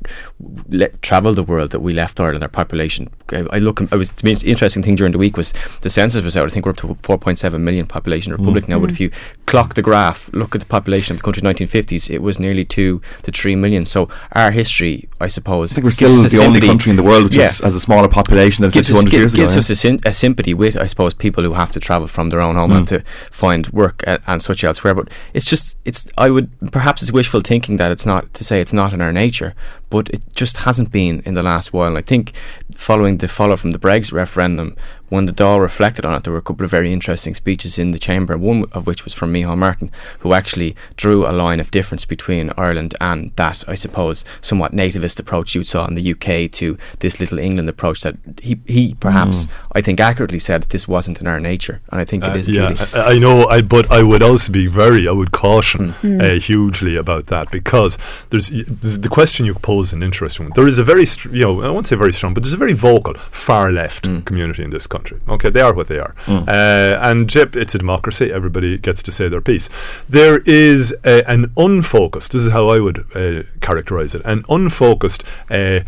le- 0.70 0.90
travelled 1.02 1.38
the 1.38 1.44
world. 1.44 1.72
That 1.72 1.80
we 1.80 1.94
left 1.94 2.20
Ireland, 2.20 2.44
our 2.44 2.50
population. 2.50 3.10
I, 3.32 3.46
I 3.52 3.58
look. 3.58 3.82
I 3.92 3.96
was 3.96 4.12
the 4.12 4.32
interesting 4.44 4.84
thing 4.84 4.96
during 4.96 5.12
the 5.12 5.18
week 5.18 5.38
was 5.38 5.54
the 5.82 5.90
census 5.90 6.22
was 6.22 6.38
out. 6.38 6.48
I 6.48 6.50
think 6.50 6.66
we're 6.66 6.72
up 6.72 6.78
to 6.78 6.88
4.7 6.88 7.60
million 7.60 7.86
population 7.86 8.32
republic 8.32 8.68
now. 8.68 8.80
But 8.80 8.92
if 8.92 8.98
mm. 8.98 9.02
you 9.02 9.12
clock 9.46 9.74
the 9.74 9.82
graph, 9.82 10.32
look 10.34 10.56
at 10.56 10.62
the 10.62 10.68
population 10.68 11.16
of 11.16 11.20
the 11.20 11.24
country 11.24 11.42
in 11.42 11.46
the 11.46 11.66
1950s, 11.66 12.10
it 12.10 12.22
was 12.22 12.40
nearly 12.40 12.66
two 12.66 13.02
to 13.24 13.32
three 13.32 13.56
million. 13.56 13.86
So 13.86 14.10
our 14.34 14.52
history, 14.52 15.08
I 15.20 15.28
suppose, 15.28 15.72
I 15.72 15.76
think 15.76 15.86
we're 15.86 15.92
still 15.92 16.16
the 16.24 16.44
only 16.44 16.62
country 16.62 16.90
in 16.90 16.96
the 16.96 17.04
world 17.04 17.24
which 17.26 17.36
Yeah 17.36 17.46
is, 17.46 17.60
has 17.60 17.76
a 17.76 17.80
smaller 17.80 18.08
population 18.08 18.62
than 18.62 18.72
gives 18.72 18.88
200 18.88 19.08
us, 19.08 19.14
years 19.14 19.32
gi- 19.32 19.38
gives 19.38 19.54
ago. 19.54 19.60
us 19.60 19.70
a, 19.70 19.76
syn- 19.76 20.00
a 20.06 20.14
sympathy 20.14 20.45
with, 20.54 20.78
I 20.78 20.86
suppose, 20.86 21.14
people 21.14 21.44
who 21.44 21.54
have 21.54 21.72
to 21.74 21.80
travel 21.80 22.08
from 22.08 22.30
their 22.30 22.42
own 22.42 22.56
homeland 22.56 22.88
mm. 22.88 22.90
to 22.90 23.04
find 23.32 23.68
work 23.68 24.04
and, 24.06 24.22
and 24.28 24.42
such 24.42 24.64
elsewhere. 24.64 24.96
But 24.96 25.10
it's 25.34 25.46
just, 25.46 25.78
it's. 25.86 26.08
I 26.18 26.30
would 26.30 26.50
perhaps 26.72 27.02
it's 27.02 27.12
wishful 27.12 27.42
thinking 27.42 27.78
that 27.78 27.92
it's 27.92 28.06
not 28.06 28.34
to 28.36 28.44
say 28.44 28.62
it's 28.62 28.74
not 28.74 28.94
in 28.94 29.02
our 29.02 29.14
nature, 29.14 29.56
but 29.90 30.10
it 30.10 30.22
just 30.36 30.58
hasn't 30.58 30.92
been 30.92 31.22
in 31.26 31.34
the 31.36 31.44
last 31.44 31.74
while. 31.74 31.88
And 31.90 31.98
I 31.98 32.02
think 32.02 32.34
following 32.74 33.18
the 33.18 33.28
follow 33.28 33.56
from 33.58 33.72
the 33.72 33.80
Brexit 33.80 34.14
referendum, 34.14 34.76
when 35.10 35.28
the 35.28 35.32
Dáil 35.32 35.62
reflected 35.62 36.04
on 36.04 36.16
it, 36.16 36.24
there 36.24 36.34
were 36.34 36.40
a 36.40 36.42
couple 36.42 36.66
of 36.66 36.72
very 36.72 36.92
interesting 36.92 37.36
speeches 37.36 37.78
in 37.78 37.92
the 37.92 38.00
chamber. 38.00 38.36
One 38.40 38.66
of 38.72 38.88
which 38.88 39.04
was 39.06 39.14
from 39.14 39.32
Micheál 39.32 39.56
Martin, 39.58 39.92
who 40.20 40.34
actually 40.34 40.76
drew 40.98 41.28
a 41.28 41.32
line 41.32 41.60
of 41.60 41.70
difference 41.70 42.06
between 42.06 42.52
Ireland 42.58 42.96
and 43.00 43.32
that, 43.36 43.64
I 43.68 43.76
suppose, 43.76 44.26
somewhat 44.42 44.72
nativist 44.74 45.20
approach 45.20 45.54
you 45.54 45.64
saw 45.64 45.86
in 45.86 45.94
the 45.94 46.12
UK 46.14 46.52
to 46.54 46.76
this 47.00 47.20
little 47.20 47.38
England 47.38 47.70
approach. 47.70 48.02
That 48.02 48.18
he 48.42 48.60
he 48.66 48.96
perhaps 49.00 49.46
I 49.74 49.82
think 49.82 50.00
accurately 50.00 50.40
said 50.40 50.64
that 50.64 50.70
this 50.72 50.88
wasn't 50.88 51.22
in 51.22 51.28
our 51.28 51.40
nature, 51.40 51.82
and 51.92 52.02
I 52.02 52.06
think 52.06 52.24
it 52.24 52.32
Uh, 52.32 52.38
is 52.38 52.48
yeah, 52.48 52.74
truly. 52.74 52.94
I, 53.04 53.12
I 53.14 53.20
know, 53.20 53.48
I, 53.48 53.62
but 53.62 53.92
I 53.92 54.02
would 54.02 54.24
also 54.24 54.52
be 54.52 54.66
very, 54.66 55.08
I 55.08 55.12
would 55.12 55.32
caution 55.32 55.94
Mm. 56.02 56.22
uh, 56.24 56.40
hugely 56.40 56.96
about 56.96 57.28
that 57.28 57.52
because 57.52 58.00
there's 58.32 58.52
y- 58.52 58.64
the 58.68 59.08
question 59.10 59.46
you 59.46 59.54
pose 59.54 59.75
an 59.84 60.02
interesting 60.04 60.46
one. 60.46 60.54
There 60.56 60.68
is 60.68 60.78
a 60.80 60.84
very, 60.84 61.06
str- 61.06 61.34
you 61.36 61.44
know, 61.46 61.62
I 61.62 61.70
won't 61.70 61.88
say 61.88 61.96
very 61.96 62.14
strong, 62.14 62.34
but 62.34 62.44
there's 62.44 62.54
a 62.54 62.58
very 62.58 62.74
vocal 62.74 63.14
far 63.32 63.72
left 63.72 64.06
Mm. 64.06 64.26
community 64.26 64.64
in 64.64 64.70
this 64.70 64.88
country. 64.88 65.20
Okay, 65.28 65.50
they 65.50 65.62
are 65.62 65.74
what 65.74 65.88
they 65.88 66.00
are, 66.00 66.14
uh, 66.28 67.00
and 67.10 67.34
yep, 67.34 67.56
it's 67.56 67.76
a 67.76 67.78
democracy. 67.78 68.32
Everybody 68.32 68.78
gets 68.78 69.02
to 69.04 69.12
say 69.12 69.28
their 69.30 69.42
piece. 69.42 69.70
There 70.10 70.40
is 70.46 70.94
uh, 71.04 71.22
an 71.28 71.52
unfocused. 71.58 72.32
This 72.34 72.44
is 72.44 72.52
how 72.52 72.70
I 72.70 72.80
would 72.80 73.00
uh, 73.16 73.44
characterize 73.62 74.16
it: 74.16 74.22
an 74.26 74.44
unfocused 74.50 75.24
uh, 75.50 75.80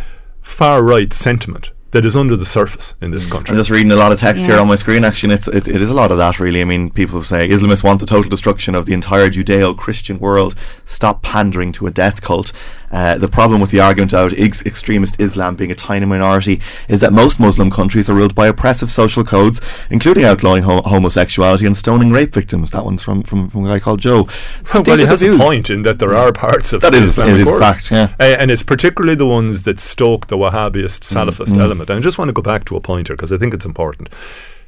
far 0.41 0.81
right 0.83 1.11
sentiment. 1.13 1.71
That 1.91 2.03
is 2.05 2.17
under 2.17 2.35
the 2.35 2.45
surface 2.45 2.95
in 2.99 3.11
this 3.11 3.27
country. 3.27 3.53
I'm 3.53 3.57
just 3.57 3.69
reading 3.69 3.93
a 3.93 3.95
lot 3.95 4.11
of 4.11 4.19
text 4.19 4.45
here 4.45 4.59
on 4.59 4.67
my 4.67 4.75
screen. 4.75 5.05
Actually, 5.05 5.33
and 5.33 5.39
it's, 5.39 5.47
it, 5.47 5.73
it 5.73 5.81
is 5.81 5.89
a 5.89 5.93
lot 5.93 6.11
of 6.11 6.17
that, 6.17 6.37
really. 6.37 6.61
I 6.61 6.65
mean, 6.65 6.89
people 6.91 7.23
say 7.23 7.47
Islamists 7.47 7.81
want 7.81 8.01
the 8.01 8.05
total 8.05 8.29
destruction 8.29 8.75
of 8.75 8.85
the 8.85 8.93
entire 8.93 9.29
Judeo-Christian 9.29 10.19
world. 10.19 10.53
Stop 10.83 11.21
pandering 11.23 11.71
to 11.71 11.87
a 11.87 11.91
death 11.91 12.21
cult. 12.21 12.51
Uh, 12.91 13.17
the 13.17 13.27
problem 13.27 13.59
with 13.59 13.69
the 13.71 13.79
argument 13.79 14.13
about 14.13 14.31
ex- 14.37 14.65
extremist 14.65 15.19
Islam 15.19 15.55
being 15.55 15.71
a 15.71 15.75
tiny 15.75 16.05
minority 16.05 16.61
is 16.87 17.01
that 17.01 17.11
most 17.11 17.39
Muslim 17.39 17.69
countries 17.69 18.09
are 18.09 18.13
ruled 18.13 18.33
by 18.33 18.47
oppressive 18.47 18.89
social 18.91 19.23
codes, 19.25 19.59
including 19.89 20.23
outlawing 20.23 20.63
ho- 20.63 20.81
homosexuality 20.83 21.65
and 21.65 21.75
stoning 21.75 22.11
rape 22.11 22.33
victims. 22.33 22.71
That 22.71 22.85
one's 22.85 23.03
from, 23.03 23.23
from, 23.23 23.49
from 23.49 23.65
a 23.65 23.67
guy 23.67 23.79
called 23.79 23.99
Joe. 23.99 24.27
Well, 24.73 24.83
These 24.83 24.99
he 24.99 25.03
the 25.05 25.09
has 25.09 25.23
a 25.23 25.37
point 25.37 25.69
in 25.69 25.81
that 25.81 25.99
there 25.99 26.15
are 26.15 26.31
parts 26.31 26.71
of 26.71 26.81
That 26.81 26.91
the 26.93 26.99
is- 26.99 27.09
Islamic 27.09 27.41
it 27.41 27.47
is 27.47 27.59
fact, 27.59 27.91
yeah. 27.91 28.13
Uh, 28.19 28.23
and 28.39 28.49
it's 28.51 28.63
particularly 28.63 29.15
the 29.15 29.25
ones 29.27 29.63
that 29.63 29.79
stoke 29.79 30.27
the 30.27 30.37
Wahhabist 30.37 31.01
Mm, 31.01 31.13
Salafist 31.29 31.57
element. 31.57 31.89
And 31.89 31.99
I 31.99 32.01
just 32.01 32.17
want 32.17 32.29
to 32.29 32.33
go 32.33 32.41
back 32.41 32.63
to 32.65 32.75
a 32.77 32.79
pointer 32.81 33.15
because 33.15 33.33
I 33.33 33.37
think 33.37 33.53
it's 33.53 33.65
important. 33.65 34.07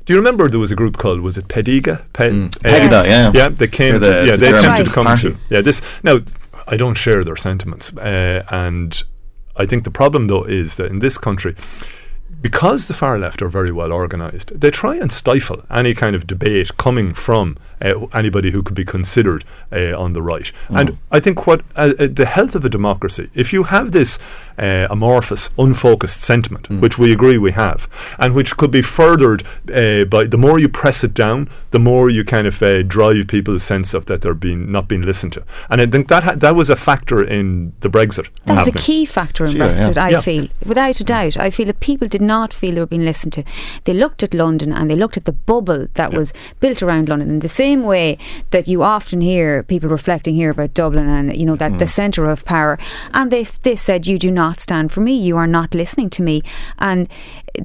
Do 0.06 0.14
you 0.14 0.20
remember 0.20 0.50
there 0.50 0.60
was 0.60 0.72
a 0.72 0.76
group 0.76 0.98
called 0.98 1.22
was 1.22 1.38
it 1.38 1.48
Pegida? 1.48 2.02
Pe- 2.14 2.32
Mm. 2.32 2.56
uh, 2.66 3.04
yeah. 3.08 3.32
yeah. 3.34 3.50
They 3.50 3.68
came 3.68 4.00
They're 4.00 4.24
to 4.24 4.26
yeah 4.28 4.32
the 4.32 4.38
they 4.38 4.46
German 4.48 4.60
attempted 4.60 4.86
to 4.88 4.92
come 4.94 5.06
party. 5.06 5.22
to 5.32 5.38
yeah 5.50 5.62
this 5.62 5.82
now 6.04 6.20
I 6.70 6.78
don't 6.78 6.96
share 6.96 7.24
their 7.24 7.36
sentiments 7.36 7.96
uh, 7.98 8.44
and 8.50 9.04
I 9.58 9.66
think 9.66 9.84
the 9.84 9.92
problem 9.92 10.26
though 10.26 10.46
is 10.46 10.76
that 10.76 10.92
in 10.92 11.00
this 11.00 11.18
country 11.18 11.56
because 12.42 12.88
the 12.88 12.94
far 12.94 13.20
left 13.20 13.42
are 13.42 13.50
very 13.50 13.72
well 13.72 13.92
organised, 13.92 14.60
they 14.60 14.72
try 14.72 14.96
and 14.96 15.12
stifle 15.12 15.64
any 15.70 15.94
kind 15.94 16.16
of 16.16 16.28
debate 16.28 16.78
coming 16.78 17.14
from 17.14 17.58
uh, 17.82 18.06
anybody 18.13 18.52
who 18.52 18.63
could 18.63 18.76
be 18.76 18.86
considered 18.86 19.44
uh, 19.72 19.98
on 19.98 20.13
the 20.13 20.22
right. 20.22 20.52
Mm. 20.70 20.80
And 20.80 20.98
I 21.12 21.20
think 21.20 21.48
what 21.48 21.62
uh, 21.76 21.94
uh, 22.00 22.08
the 22.12 22.26
health 22.26 22.56
of 22.56 22.65
a 22.65 22.70
democracy, 22.70 23.30
if 23.34 23.54
you 23.54 23.63
have 23.63 23.92
this 23.92 24.20
uh, 24.58 24.88
amorphous, 24.89 25.50
unfocused 25.58 26.22
sentiment, 26.22 26.70
mm. 26.70 26.80
which 26.80 26.98
we 26.98 27.12
agree 27.12 27.38
we 27.38 27.52
have, 27.52 27.88
and 28.18 28.36
which 28.36 28.58
could 28.58 28.72
be 28.72 28.82
furthered 28.82 29.44
uh, 29.74 30.06
by 30.06 30.26
the 30.26 30.38
more 30.38 30.60
you 30.60 30.68
press 30.68 31.04
it 31.04 31.13
down, 31.13 31.50
the 31.72 31.80
more 31.80 32.10
you 32.10 32.24
kind 32.24 32.48
of 32.48 32.60
drive 32.88 33.28
people's 33.28 33.63
sense 33.63 33.94
of 33.94 34.06
that 34.08 34.22
they're 34.22 34.34
being 34.34 34.72
not 34.72 34.88
being 34.88 35.02
listened 35.02 35.34
to. 35.34 35.44
And 35.70 35.82
I 35.82 35.86
think 35.86 36.08
that 36.10 36.24
ha- 36.24 36.36
that 36.36 36.56
was 36.56 36.70
a 36.70 36.76
factor 36.76 37.24
in 37.24 37.74
the 37.80 37.89
Brexit. 37.89 38.28
That 38.46 38.56
happening. 38.56 38.74
was 38.74 38.84
a 38.84 38.86
key 38.86 39.06
factor 39.06 39.46
in 39.46 39.52
sure, 39.54 39.68
Brexit. 39.68 39.96
Yeah. 39.96 40.06
I 40.06 40.10
yeah. 40.10 40.22
feel, 40.22 40.48
without 40.65 41.00
a 41.00 41.04
doubt, 41.04 41.38
I 41.38 41.50
feel 41.50 41.68
that 41.68 41.80
people 41.80 42.08
did 42.08 42.22
not 42.22 42.54
feel 42.54 42.76
they 42.76 42.82
were 42.82 42.86
being 42.86 43.06
listened 43.06 43.34
to. 43.34 43.44
They 43.84 43.94
looked 43.94 44.24
at 44.24 44.34
London 44.34 44.74
and 44.74 44.89
they 44.89 44.96
looked 44.96 45.18
at 45.18 45.26
the 45.26 45.32
bubble 45.32 45.88
that 45.94 46.12
yeah. 46.12 46.18
was 46.18 46.34
built 46.60 46.82
around 46.82 47.10
London 47.10 47.30
in 47.30 47.40
the 47.40 47.48
same 47.48 47.69
same 47.70 47.84
way 47.84 48.17
that 48.52 48.67
you 48.67 48.84
often 48.84 49.22
hear 49.22 49.63
people 49.63 49.90
reflecting 49.90 50.36
here 50.36 50.52
about 50.52 50.74
Dublin 50.74 51.08
and 51.08 51.38
you 51.40 51.46
know 51.46 51.58
that 51.63 51.74
mm. 51.74 51.80
the 51.80 51.88
centre 51.88 52.26
of 52.34 52.44
power, 52.46 52.78
and 53.13 53.32
they 53.32 53.44
they 53.67 53.76
said 53.76 54.08
you 54.08 54.17
do 54.17 54.32
not 54.32 54.60
stand 54.60 54.92
for 54.92 55.02
me, 55.02 55.13
you 55.30 55.38
are 55.38 55.48
not 55.60 55.74
listening 55.74 56.10
to 56.17 56.22
me, 56.30 56.42
and 56.80 57.08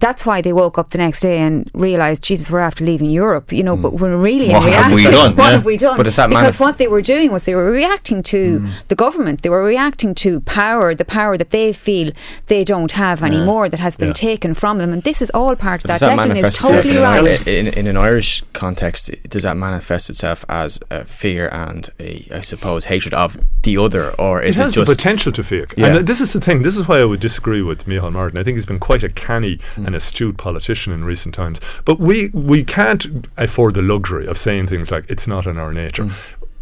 that's 0.01 0.25
why 0.27 0.41
they 0.41 0.53
woke 0.53 0.79
up 0.79 0.91
the 0.91 0.99
next 0.99 1.21
day 1.21 1.39
and 1.39 1.71
realised, 1.75 2.23
Jesus, 2.23 2.51
we're 2.51 2.61
after 2.61 2.85
leaving 2.85 3.11
Europe, 3.11 3.53
you 3.53 3.63
know. 3.63 3.77
Mm. 3.77 3.83
But 3.83 3.93
we're 3.95 4.17
really 4.17 4.51
what 4.51 4.73
have 4.73 4.93
we 4.93 5.05
done? 5.05 5.37
what 5.37 5.45
yeah. 5.45 5.51
have 5.51 5.65
we 5.65 5.77
done? 5.77 5.97
But 5.97 6.05
because 6.05 6.57
manif- 6.57 6.61
what 6.61 6.79
they 6.79 6.89
were 6.89 7.03
doing 7.03 7.33
was 7.33 7.45
they 7.45 7.55
were 7.55 7.71
reacting 7.71 8.23
to 8.35 8.61
mm. 8.61 8.89
the 8.89 8.95
government. 8.95 9.43
They 9.43 9.51
were 9.51 9.63
reacting 9.63 10.15
to 10.25 10.41
power, 10.41 10.95
the 10.95 11.05
power 11.05 11.37
that 11.37 11.51
they 11.51 11.73
feel 11.73 12.13
they 12.47 12.65
don't 12.65 12.93
have 12.93 13.23
anymore, 13.23 13.67
yeah. 13.67 13.71
that 13.71 13.81
has 13.81 13.97
been 13.97 14.15
yeah. 14.15 14.29
taken 14.31 14.55
from 14.55 14.79
them. 14.79 14.93
And 14.93 15.03
this 15.03 15.21
is 15.23 15.31
all 15.31 15.55
part 15.57 15.83
but 15.83 15.91
of 15.91 16.01
that. 16.01 16.17
that 16.17 16.29
Declan 16.29 16.45
is 16.45 16.57
totally 16.57 16.99
right. 16.99 17.47
In, 17.47 17.67
in, 17.69 17.87
an 17.87 17.97
Irish 17.97 18.43
context, 18.53 19.11
does 19.29 19.43
that 19.43 19.57
manifest 19.57 19.94
itself 19.95 20.45
as 20.49 20.81
a 20.91 21.05
fear 21.05 21.49
and 21.53 21.89
a, 22.01 22.29
I 22.33 22.41
suppose, 22.41 22.85
hatred 22.87 23.15
of 23.15 23.39
the 23.63 23.79
other, 23.79 24.13
or 24.13 24.43
is 24.43 24.59
it, 24.59 24.61
it 24.61 24.65
has 24.65 24.75
just 24.75 24.89
the 24.89 24.95
potential 24.95 25.33
to 25.33 25.43
fear? 25.43 25.67
And 25.77 26.07
this 26.07 26.21
is 26.21 26.33
the 26.33 26.41
thing. 26.41 26.63
This 26.63 26.77
is 26.77 26.89
why 26.89 26.99
I 26.99 27.05
would 27.05 27.21
disagree 27.21 27.63
with 27.63 27.87
Micheál 27.87 28.13
Martin. 28.13 28.39
I 28.39 28.45
think 28.45 28.57
he's 28.57 28.67
been 28.67 28.81
quite 28.81 29.03
a 29.03 29.09
canny 29.09 29.59
mm. 29.77 29.87
and 29.87 29.95
astute 29.95 30.37
politician 30.37 30.65
politician 30.65 30.93
in 30.93 31.05
recent 31.05 31.35
times. 31.35 31.61
But 31.85 32.01
we 32.01 32.31
we 32.33 32.65
can't 32.65 33.29
afford 33.37 33.75
the 33.75 33.83
luxury 33.83 34.27
of 34.27 34.39
saying 34.39 34.69
things 34.69 34.91
like 34.91 35.05
it's 35.09 35.27
not 35.27 35.47
in 35.47 35.59
our 35.59 35.73
nature. 35.73 36.05
Mm. 36.05 36.15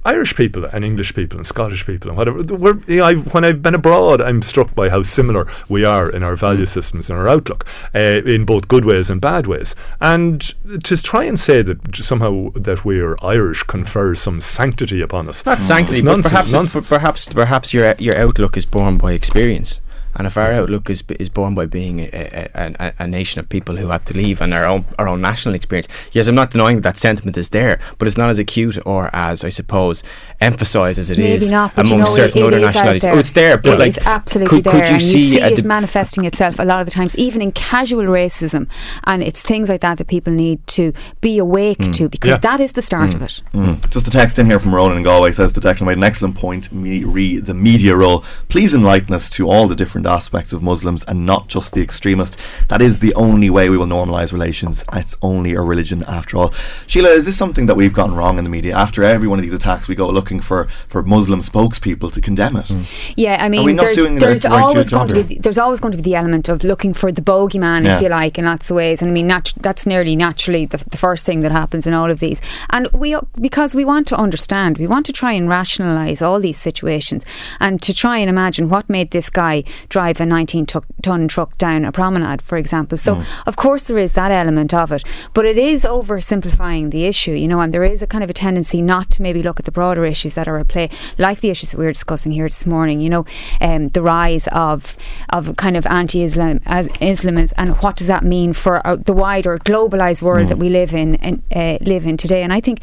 Irish 0.04 0.34
people 0.34 0.64
and 0.64 0.84
English 0.84 1.14
people 1.14 1.38
and 1.38 1.46
Scottish 1.46 1.86
people 1.86 2.10
and 2.10 2.18
whatever. 2.18 2.42
We're, 2.42 2.78
you 2.86 2.96
know, 2.98 3.04
I've, 3.04 3.34
when 3.34 3.44
I've 3.44 3.62
been 3.62 3.74
abroad, 3.74 4.20
I'm 4.20 4.42
struck 4.42 4.74
by 4.74 4.88
how 4.88 5.02
similar 5.02 5.46
we 5.68 5.84
are 5.84 6.10
in 6.10 6.22
our 6.22 6.34
value 6.34 6.64
mm. 6.64 6.68
systems 6.68 7.08
and 7.08 7.18
our 7.18 7.28
outlook, 7.28 7.66
uh, 7.94 8.22
in 8.24 8.44
both 8.44 8.68
good 8.68 8.84
ways 8.84 9.10
and 9.10 9.20
bad 9.20 9.46
ways. 9.46 9.74
And 10.00 10.40
to 10.84 10.96
try 11.02 11.24
and 11.24 11.38
say 11.38 11.62
that 11.62 11.96
somehow 11.96 12.50
that 12.54 12.84
we're 12.84 13.16
Irish 13.22 13.62
confers 13.62 14.20
some 14.20 14.40
sanctity 14.40 15.00
upon 15.00 15.28
us. 15.28 15.46
Not 15.46 15.62
sanctity, 15.62 16.02
but 16.02 16.22
perhaps, 16.22 16.88
perhaps 16.88 17.32
perhaps 17.32 17.72
your 17.72 17.94
your 17.98 18.16
outlook 18.16 18.56
is 18.56 18.66
born 18.66 18.98
by 18.98 19.12
experience. 19.12 19.80
And 20.14 20.26
if 20.26 20.36
our 20.36 20.52
outlook 20.52 20.88
is 20.90 21.02
is 21.18 21.28
born 21.28 21.54
by 21.54 21.66
being 21.66 22.00
a, 22.00 22.10
a, 22.54 22.74
a, 22.78 22.92
a, 23.00 23.06
nation 23.06 23.40
of 23.40 23.48
people 23.48 23.76
who 23.76 23.88
have 23.88 24.04
to 24.06 24.14
leave 24.14 24.40
and 24.40 24.54
our 24.54 24.64
own 24.64 24.84
our 24.98 25.08
own 25.08 25.20
national 25.20 25.54
experience, 25.54 25.88
yes, 26.12 26.28
I'm 26.28 26.34
not 26.34 26.50
denying 26.50 26.76
that, 26.76 26.92
that 26.92 26.98
sentiment 26.98 27.36
is 27.36 27.50
there, 27.50 27.80
but 27.98 28.08
it's 28.08 28.18
not 28.18 28.30
as 28.30 28.38
acute 28.38 28.78
or 28.86 29.10
as 29.14 29.44
I 29.44 29.48
suppose 29.48 30.02
emphasised 30.40 30.98
as 30.98 31.10
it 31.10 31.18
Maybe 31.18 31.32
is 31.32 31.50
not, 31.50 31.72
among 31.78 31.92
you 31.92 31.98
know, 31.98 32.04
certain 32.04 32.42
it, 32.42 32.46
other 32.46 32.60
nationalities. 32.60 33.04
Oh, 33.04 33.18
it's 33.18 33.32
there, 33.32 33.56
but 33.56 33.74
it 33.74 33.78
like, 33.78 33.88
is 33.88 33.98
absolutely 33.98 34.58
could, 34.58 34.64
there, 34.64 34.72
could 34.72 34.88
you 34.88 34.94
and 34.94 35.02
see, 35.02 35.18
you 35.18 35.26
see 35.26 35.40
it 35.40 35.64
manifesting 35.64 36.24
itself 36.24 36.58
a 36.58 36.64
lot 36.64 36.80
of 36.80 36.86
the 36.86 36.90
times, 36.90 37.16
even 37.16 37.40
in 37.40 37.52
casual 37.52 38.04
racism, 38.04 38.68
and 39.04 39.22
it's 39.22 39.42
things 39.42 39.68
like 39.68 39.80
that 39.80 39.98
that 39.98 40.08
people 40.08 40.32
need 40.32 40.66
to 40.66 40.92
be 41.20 41.38
awake 41.38 41.78
mm. 41.78 41.94
to 41.94 42.08
because 42.08 42.32
yeah. 42.32 42.36
that 42.38 42.60
is 42.60 42.72
the 42.72 42.82
start 42.82 43.10
mm. 43.10 43.14
of 43.14 43.22
it. 43.22 43.42
Mm. 43.54 43.90
Just 43.90 44.06
a 44.06 44.10
text 44.10 44.38
in 44.38 44.46
here 44.46 44.58
from 44.58 44.74
Ronan 44.74 44.98
in 44.98 45.02
Galway 45.02 45.32
says 45.32 45.52
the 45.52 45.60
Declan 45.60 45.86
made 45.86 45.96
an 45.96 46.04
excellent 46.04 46.36
point. 46.36 46.72
Me, 46.72 47.04
re 47.04 47.38
the 47.38 47.54
media 47.54 47.96
role. 47.96 48.24
Please 48.48 48.74
enlighten 48.74 49.14
us 49.14 49.30
to 49.30 49.48
all 49.48 49.68
the 49.68 49.76
different 49.76 50.01
aspects 50.06 50.52
of 50.52 50.62
Muslims 50.62 51.04
and 51.04 51.26
not 51.26 51.48
just 51.48 51.74
the 51.74 51.82
extremist. 51.82 52.36
That 52.68 52.82
is 52.82 53.00
the 53.00 53.14
only 53.14 53.50
way 53.50 53.68
we 53.68 53.76
will 53.76 53.86
normalise 53.86 54.32
relations. 54.32 54.84
It's 54.92 55.16
only 55.22 55.54
a 55.54 55.60
religion 55.60 56.04
after 56.06 56.36
all. 56.36 56.54
Sheila, 56.86 57.10
is 57.10 57.24
this 57.24 57.36
something 57.36 57.66
that 57.66 57.76
we've 57.76 57.92
gotten 57.92 58.14
wrong 58.14 58.38
in 58.38 58.44
the 58.44 58.50
media? 58.50 58.74
After 58.76 59.02
every 59.02 59.28
one 59.28 59.38
of 59.38 59.42
these 59.42 59.52
attacks, 59.52 59.88
we 59.88 59.94
go 59.94 60.08
looking 60.08 60.40
for, 60.40 60.68
for 60.88 61.02
Muslim 61.02 61.40
spokespeople 61.40 62.12
to 62.12 62.20
condemn 62.20 62.56
it. 62.56 62.66
Mm. 62.66 62.86
Yeah, 63.16 63.38
I 63.40 63.48
mean, 63.48 63.76
there's, 63.76 63.96
there's 63.96 64.44
always 64.44 64.90
going 64.90 65.08
to 65.08 65.24
be 65.24 65.38
there's 65.38 65.58
always 65.58 65.80
going 65.80 65.92
to 65.92 65.98
be 65.98 66.02
the 66.02 66.14
element 66.14 66.48
of 66.48 66.64
looking 66.64 66.94
for 66.94 67.10
the 67.12 67.22
bogeyman, 67.22 67.84
yeah. 67.84 67.96
if 67.96 68.02
you 68.02 68.08
like, 68.08 68.38
in 68.38 68.44
lots 68.44 68.70
of 68.70 68.76
ways. 68.76 69.02
And 69.02 69.10
I 69.10 69.14
mean, 69.14 69.26
nat- 69.26 69.54
that's 69.56 69.86
nearly 69.86 70.16
naturally 70.16 70.66
the, 70.66 70.78
the 70.78 70.96
first 70.96 71.26
thing 71.26 71.40
that 71.40 71.52
happens 71.52 71.86
in 71.86 71.94
all 71.94 72.10
of 72.10 72.20
these. 72.20 72.40
And 72.70 72.88
we 72.92 73.16
because 73.40 73.74
we 73.74 73.84
want 73.84 74.06
to 74.08 74.16
understand, 74.16 74.78
we 74.78 74.86
want 74.86 75.06
to 75.06 75.12
try 75.12 75.32
and 75.32 75.48
rationalise 75.48 76.22
all 76.22 76.40
these 76.40 76.58
situations 76.58 77.24
and 77.60 77.80
to 77.82 77.92
try 77.94 78.18
and 78.18 78.28
imagine 78.28 78.68
what 78.68 78.88
made 78.88 79.10
this 79.10 79.30
guy 79.30 79.64
drive 79.92 80.20
a 80.20 80.26
19 80.26 80.66
ton 81.02 81.28
truck 81.28 81.58
down 81.58 81.84
a 81.84 81.92
promenade, 81.92 82.40
for 82.40 82.56
example. 82.56 82.96
So, 82.96 83.16
mm. 83.16 83.26
of 83.46 83.56
course, 83.56 83.86
there 83.88 83.98
is 83.98 84.12
that 84.12 84.32
element 84.32 84.72
of 84.72 84.90
it, 84.90 85.04
but 85.34 85.44
it 85.44 85.58
is 85.58 85.84
oversimplifying 85.84 86.90
the 86.90 87.04
issue, 87.04 87.32
you 87.32 87.46
know, 87.46 87.60
and 87.60 87.74
there 87.74 87.84
is 87.84 88.00
a 88.00 88.06
kind 88.06 88.24
of 88.24 88.30
a 88.30 88.32
tendency 88.32 88.80
not 88.80 89.10
to 89.10 89.22
maybe 89.22 89.42
look 89.42 89.58
at 89.58 89.66
the 89.66 89.70
broader 89.70 90.04
issues 90.06 90.34
that 90.34 90.48
are 90.48 90.58
at 90.58 90.68
play, 90.68 90.88
like 91.18 91.40
the 91.40 91.50
issues 91.50 91.72
that 91.72 91.78
we 91.78 91.84
were 91.84 91.92
discussing 91.92 92.32
here 92.32 92.48
this 92.48 92.64
morning, 92.64 93.00
you 93.00 93.10
know, 93.10 93.26
um, 93.60 93.88
the 93.90 94.00
rise 94.00 94.48
of 94.48 94.96
of 95.30 95.54
kind 95.56 95.76
of 95.76 95.86
anti-Islam 95.86 96.60
as 96.64 96.88
Islamism, 97.00 97.54
and 97.58 97.76
what 97.82 97.96
does 97.96 98.06
that 98.06 98.24
mean 98.24 98.54
for 98.54 98.84
uh, 98.86 98.96
the 98.96 99.12
wider 99.12 99.58
globalized 99.58 100.22
world 100.22 100.46
mm. 100.46 100.48
that 100.48 100.58
we 100.58 100.70
live 100.70 100.94
in 100.94 101.16
and 101.16 101.42
uh, 101.54 101.76
live 101.82 102.06
in 102.06 102.16
today? 102.16 102.42
And 102.42 102.52
I 102.52 102.60
think 102.60 102.80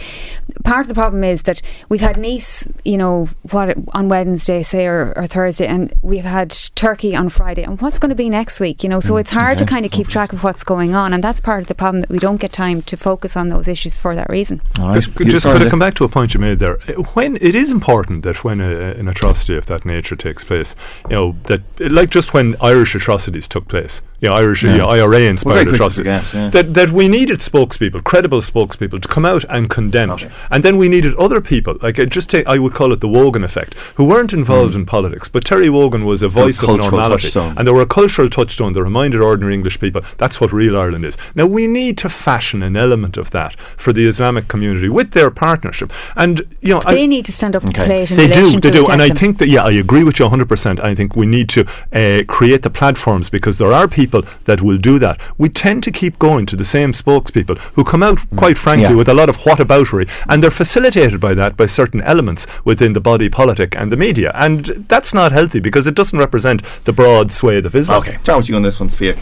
part 0.64 0.82
of 0.82 0.88
the 0.88 0.93
problem 0.93 1.24
is 1.24 1.43
that 1.43 1.62
we've 1.89 2.01
had 2.01 2.18
Nice, 2.20 2.68
you 2.84 2.97
know, 2.97 3.30
what 3.49 3.78
on 3.93 4.10
Wednesday, 4.10 4.62
say, 4.62 4.86
or, 4.86 5.14
or 5.16 5.26
Thursday, 5.26 5.66
and 5.66 5.93
we've 6.03 6.26
had 6.26 6.51
Turkey 6.76 6.99
on 7.04 7.30
Friday, 7.30 7.64
and 7.64 7.80
what's 7.82 7.97
going 7.97 8.10
to 8.10 8.16
be 8.16 8.30
next 8.30 8.60
week, 8.60 8.84
you 8.84 8.89
know. 8.89 9.00
So 9.00 9.14
mm. 9.14 9.22
it's 9.22 9.32
hard 9.32 9.58
to 9.58 9.66
kind 9.66 9.86
of 9.86 9.91
keep 9.91 10.08
track 10.08 10.34
of 10.34 10.43
what's 10.43 10.64
going 10.64 10.93
on, 10.93 11.14
and 11.14 11.24
that's 11.24 11.39
part 11.39 11.62
of 11.62 11.68
the 11.68 11.76
problem 11.76 12.02
that 12.02 12.10
we 12.10 12.20
don't 12.20 12.38
get 12.38 12.52
time 12.52 12.82
to 12.84 12.97
focus 12.97 13.36
on 13.36 13.50
those 13.50 13.68
issues 13.68 13.97
for 13.97 14.16
that 14.16 14.30
reason. 14.30 14.62
Just, 14.76 15.16
just 15.18 15.45
could 15.45 15.62
I 15.62 15.70
come 15.70 15.80
back 15.80 15.95
to 15.95 16.04
a 16.04 16.10
point 16.10 16.34
you 16.34 16.39
made 16.39 16.60
there? 16.60 16.78
When 17.14 17.38
it 17.38 17.56
is 17.56 17.72
important 17.72 18.24
that 18.24 18.43
when 18.43 18.60
a, 18.62 18.91
an 18.91 19.08
atrocity 19.08 19.56
of 19.56 19.66
that 19.68 19.86
nature 19.86 20.16
takes 20.16 20.43
place, 20.43 20.76
you 21.10 21.16
know 21.16 21.36
that 21.45 21.62
like 21.80 22.10
just 22.10 22.34
when 22.34 22.56
Irish 22.62 22.95
atrocities 22.95 23.47
took 23.47 23.68
place, 23.68 24.02
you 24.22 24.30
know, 24.30 24.36
Irish 24.36 24.64
yeah. 24.64 24.72
You 24.72 24.78
know, 24.80 24.86
IRA 24.86 25.22
inspired 25.22 25.68
well, 25.68 25.76
atrocities, 25.76 26.30
forget, 26.30 26.34
yeah. 26.34 26.50
that 26.50 26.74
that 26.74 26.89
we 26.91 27.08
needed 27.08 27.39
spokespeople, 27.39 28.04
credible 28.04 28.39
spokespeople, 28.41 29.02
to 29.02 29.08
come 29.08 29.26
out 29.26 29.45
and 29.50 29.70
condemn 29.70 30.12
okay. 30.12 30.26
it, 30.26 30.32
and 30.52 30.64
then 30.64 30.78
we 30.78 30.89
needed 30.89 31.16
other 31.16 31.41
people, 31.41 31.78
like 31.82 31.97
uh, 32.00 32.06
just 32.06 32.30
take, 32.30 32.45
I 32.47 32.60
would 32.60 32.74
call 32.74 32.91
it 32.91 33.00
the 33.00 33.08
Wogan 33.08 33.43
effect, 33.43 33.74
who 33.95 34.06
weren't 34.06 34.34
involved 34.34 34.74
mm. 34.74 34.78
in 34.80 34.86
politics, 34.86 35.30
but 35.30 35.45
Terry 35.45 35.70
Wogan 35.70 36.06
was 36.06 36.22
a 36.22 36.28
voice 36.28 36.62
of 36.62 36.68
normality, 36.91 37.23
touchstone. 37.23 37.57
and 37.57 37.67
there 37.67 37.73
were 37.73 37.81
a 37.81 37.87
cultural 37.87 38.29
touchstone 38.29 38.73
that 38.73 38.83
reminded 38.83 39.21
ordinary 39.21 39.53
English 39.53 39.79
people 39.79 40.01
that's 40.17 40.41
what 40.41 40.51
real 40.51 40.77
Ireland 40.77 41.05
is. 41.05 41.17
Now 41.35 41.45
we 41.45 41.67
need 41.67 41.97
to 41.99 42.09
fashion 42.09 42.63
an 42.63 42.75
element 42.75 43.17
of 43.17 43.31
that 43.31 43.59
for 43.59 43.93
the 43.93 44.07
Islamic 44.07 44.47
community 44.47 44.89
with 44.89 45.11
their 45.11 45.31
partnership, 45.31 45.91
and 46.15 46.39
you 46.61 46.73
know 46.73 46.81
they 46.87 47.03
I, 47.03 47.05
need 47.05 47.25
to 47.25 47.31
stand 47.31 47.55
up 47.55 47.63
okay. 47.63 47.73
to 47.73 47.85
plate. 47.85 48.09
they 48.09 48.27
do, 48.27 48.59
they 48.59 48.71
do, 48.71 48.85
and 48.87 49.01
I 49.01 49.09
think 49.09 49.37
that 49.39 49.47
yeah, 49.47 49.63
I 49.63 49.71
agree 49.71 50.03
with 50.03 50.19
you 50.19 50.25
100. 50.25 50.49
percent 50.49 50.79
I 50.83 50.95
think 50.95 51.15
we 51.15 51.25
need 51.25 51.47
to 51.49 51.61
uh, 51.93 52.23
create 52.27 52.63
the 52.63 52.69
platforms 52.69 53.29
because 53.29 53.57
there 53.57 53.71
are 53.71 53.87
people 53.87 54.23
that 54.45 54.61
will 54.61 54.77
do 54.77 54.99
that. 54.99 55.19
We 55.37 55.49
tend 55.49 55.83
to 55.83 55.91
keep 55.91 56.19
going 56.19 56.45
to 56.47 56.55
the 56.55 56.65
same 56.65 56.91
spokespeople 56.91 57.57
who 57.75 57.83
come 57.83 58.03
out, 58.03 58.17
mm. 58.17 58.37
quite 58.37 58.57
frankly, 58.57 58.89
yeah. 58.89 58.95
with 58.95 59.07
a 59.07 59.13
lot 59.13 59.29
of 59.29 59.37
whataboutery, 59.37 60.09
and 60.27 60.43
they're 60.43 60.51
facilitated 60.51 61.19
by 61.21 61.33
that 61.35 61.55
by 61.55 61.67
certain 61.67 62.01
elements 62.01 62.47
within 62.65 62.93
the 62.93 62.99
body 62.99 63.29
politic 63.29 63.75
and 63.75 63.91
the 63.91 63.97
media, 63.97 64.31
and 64.35 64.65
that's 64.89 65.13
not 65.13 65.31
healthy 65.31 65.59
because 65.59 65.87
it 65.87 65.95
doesn't 65.95 66.19
represent 66.19 66.61
the 66.86 66.93
broad 66.93 67.32
swathe 67.32 67.65
of 67.65 67.75
Islam. 67.75 67.99
Okay, 67.99 68.17
start 68.23 68.38
with 68.38 68.49
you 68.49 68.55
on 68.55 68.61
this 68.61 68.80
one, 68.80 68.89
Fiach. 68.89 69.19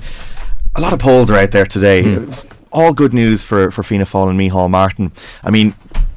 A 0.75 0.81
lot 0.81 0.93
of 0.93 0.99
polls 0.99 1.31
are 1.31 1.35
out 1.35 1.51
there 1.51 1.65
today. 1.65 2.03
Mm. 2.03 2.45
All 2.71 2.93
good 2.93 3.13
news 3.13 3.43
for, 3.43 3.71
for 3.71 3.81
Fianna 3.81 4.05
Fáil 4.05 4.29
and 4.29 4.39
Micheál 4.39 4.69
Martin. 4.69 5.11
I 5.43 5.49
mean, 5.49 5.73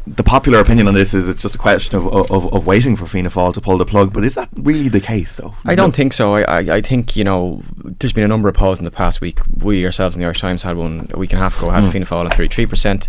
the 0.06 0.24
popular 0.24 0.58
opinion 0.58 0.88
on 0.88 0.94
this 0.94 1.14
is 1.14 1.28
it's 1.28 1.42
just 1.42 1.54
a 1.54 1.58
question 1.58 1.96
of, 1.96 2.06
of, 2.30 2.52
of 2.52 2.66
waiting 2.66 2.96
for 2.96 3.06
Fianna 3.06 3.30
Fáil 3.30 3.54
to 3.54 3.60
pull 3.60 3.78
the 3.78 3.86
plug. 3.86 4.12
But 4.12 4.24
is 4.24 4.34
that 4.34 4.48
really 4.54 4.88
the 4.88 5.00
case, 5.00 5.36
though? 5.36 5.54
I 5.64 5.74
don't 5.74 5.94
think 5.94 6.12
so. 6.12 6.34
I, 6.34 6.42
I, 6.42 6.58
I, 6.58 6.80
think 6.80 7.16
you 7.16 7.24
know 7.24 7.62
there's 7.76 8.12
been 8.12 8.24
a 8.24 8.28
number 8.28 8.48
of 8.48 8.54
polls 8.54 8.78
in 8.78 8.84
the 8.84 8.90
past 8.90 9.20
week. 9.20 9.38
We 9.56 9.86
ourselves 9.86 10.16
in 10.16 10.20
the 10.20 10.26
Irish 10.26 10.40
Times 10.40 10.62
had 10.62 10.76
one 10.76 11.08
a 11.12 11.18
week 11.18 11.32
and 11.32 11.40
a 11.40 11.42
half 11.42 11.62
ago. 11.62 11.70
Had 11.70 11.84
mm. 11.84 11.92
Fianna 11.92 12.06
Fáil 12.06 12.26
at 12.26 12.36
33 12.36 12.66
percent 12.66 13.08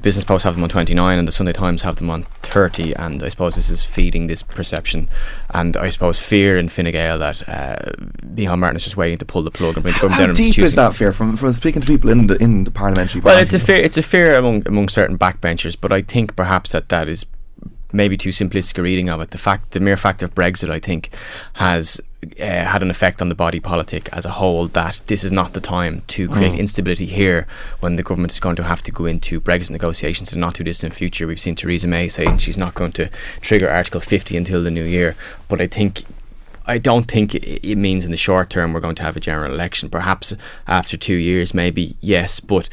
the 0.00 0.02
Business 0.02 0.24
Post 0.24 0.44
have 0.44 0.54
them 0.54 0.62
on 0.62 0.70
29 0.70 1.18
and 1.18 1.28
the 1.28 1.32
Sunday 1.32 1.52
Times 1.52 1.82
have 1.82 1.96
them 1.96 2.08
on 2.08 2.22
30 2.22 2.94
and 2.96 3.22
I 3.22 3.28
suppose 3.28 3.54
this 3.54 3.68
is 3.68 3.84
feeding 3.84 4.28
this 4.28 4.42
perception 4.42 5.10
and 5.50 5.76
I 5.76 5.90
suppose 5.90 6.18
fear 6.18 6.56
in 6.56 6.70
Fine 6.70 6.90
Gael 6.90 7.18
that 7.18 7.46
uh, 7.46 7.76
Micheál 8.24 8.58
Martin 8.58 8.76
is 8.76 8.84
just 8.84 8.96
waiting 8.96 9.18
to 9.18 9.26
pull 9.26 9.42
the 9.42 9.50
plug 9.50 9.76
and 9.76 9.82
bring 9.82 9.94
the 9.94 10.00
government 10.00 10.20
down. 10.20 10.28
How 10.30 10.34
deep 10.34 10.58
is 10.58 10.74
that 10.74 10.94
fear 10.96 11.12
from, 11.12 11.36
from 11.36 11.52
speaking 11.52 11.82
to 11.82 11.86
people 11.86 12.08
in 12.08 12.28
the 12.28 12.36
in 12.36 12.64
the 12.64 12.70
parliamentary 12.70 13.20
Well 13.20 13.38
it's 13.38 13.52
a 13.52 13.58
fear 13.58 13.76
it's 13.76 13.98
a 13.98 14.02
fear 14.02 14.38
among 14.38 14.66
among 14.66 14.88
certain 14.88 15.18
backbenchers 15.18 15.76
but 15.78 15.92
I 15.92 16.00
think 16.00 16.34
perhaps 16.34 16.72
that 16.72 16.88
that 16.88 17.06
is 17.06 17.26
maybe 17.92 18.16
too 18.16 18.30
simplistic 18.30 18.78
a 18.78 18.82
reading 18.82 19.08
of 19.08 19.20
it. 19.20 19.30
The 19.30 19.38
fact, 19.38 19.72
the 19.72 19.80
mere 19.80 19.96
fact 19.96 20.22
of 20.22 20.34
Brexit, 20.34 20.70
I 20.70 20.78
think, 20.78 21.10
has 21.54 22.00
uh, 22.38 22.44
had 22.44 22.82
an 22.82 22.90
effect 22.90 23.22
on 23.22 23.30
the 23.30 23.34
body 23.34 23.60
politic 23.60 24.08
as 24.12 24.24
a 24.26 24.30
whole 24.30 24.66
that 24.68 25.00
this 25.06 25.24
is 25.24 25.32
not 25.32 25.54
the 25.54 25.60
time 25.60 26.02
to 26.08 26.28
create 26.28 26.52
Mm. 26.52 26.58
instability 26.58 27.06
here 27.06 27.46
when 27.80 27.96
the 27.96 28.02
government 28.02 28.32
is 28.32 28.40
going 28.40 28.56
to 28.56 28.62
have 28.64 28.82
to 28.82 28.90
go 28.92 29.06
into 29.06 29.40
Brexit 29.40 29.70
negotiations 29.70 30.32
in 30.32 30.38
the 30.38 30.46
not 30.46 30.54
too 30.54 30.64
distant 30.64 30.92
future. 30.92 31.26
We've 31.26 31.40
seen 31.40 31.54
Theresa 31.54 31.86
May 31.86 32.08
saying 32.08 32.38
she's 32.38 32.58
not 32.58 32.74
going 32.74 32.92
to 32.92 33.08
trigger 33.40 33.70
Article 33.70 34.00
50 34.00 34.36
until 34.36 34.62
the 34.62 34.70
new 34.70 34.84
year. 34.84 35.16
But 35.48 35.60
I 35.60 35.66
think. 35.66 36.02
I 36.70 36.78
don't 36.78 37.04
think 37.10 37.34
it 37.34 37.76
means 37.76 38.04
in 38.04 38.10
the 38.10 38.16
short 38.16 38.48
term 38.50 38.72
we're 38.72 38.80
going 38.80 38.94
to 38.96 39.02
have 39.02 39.16
a 39.16 39.20
general 39.20 39.52
election. 39.52 39.90
Perhaps 39.90 40.32
after 40.66 40.96
two 40.96 41.16
years, 41.16 41.52
maybe 41.52 41.96
yes. 42.00 42.40
But 42.40 42.68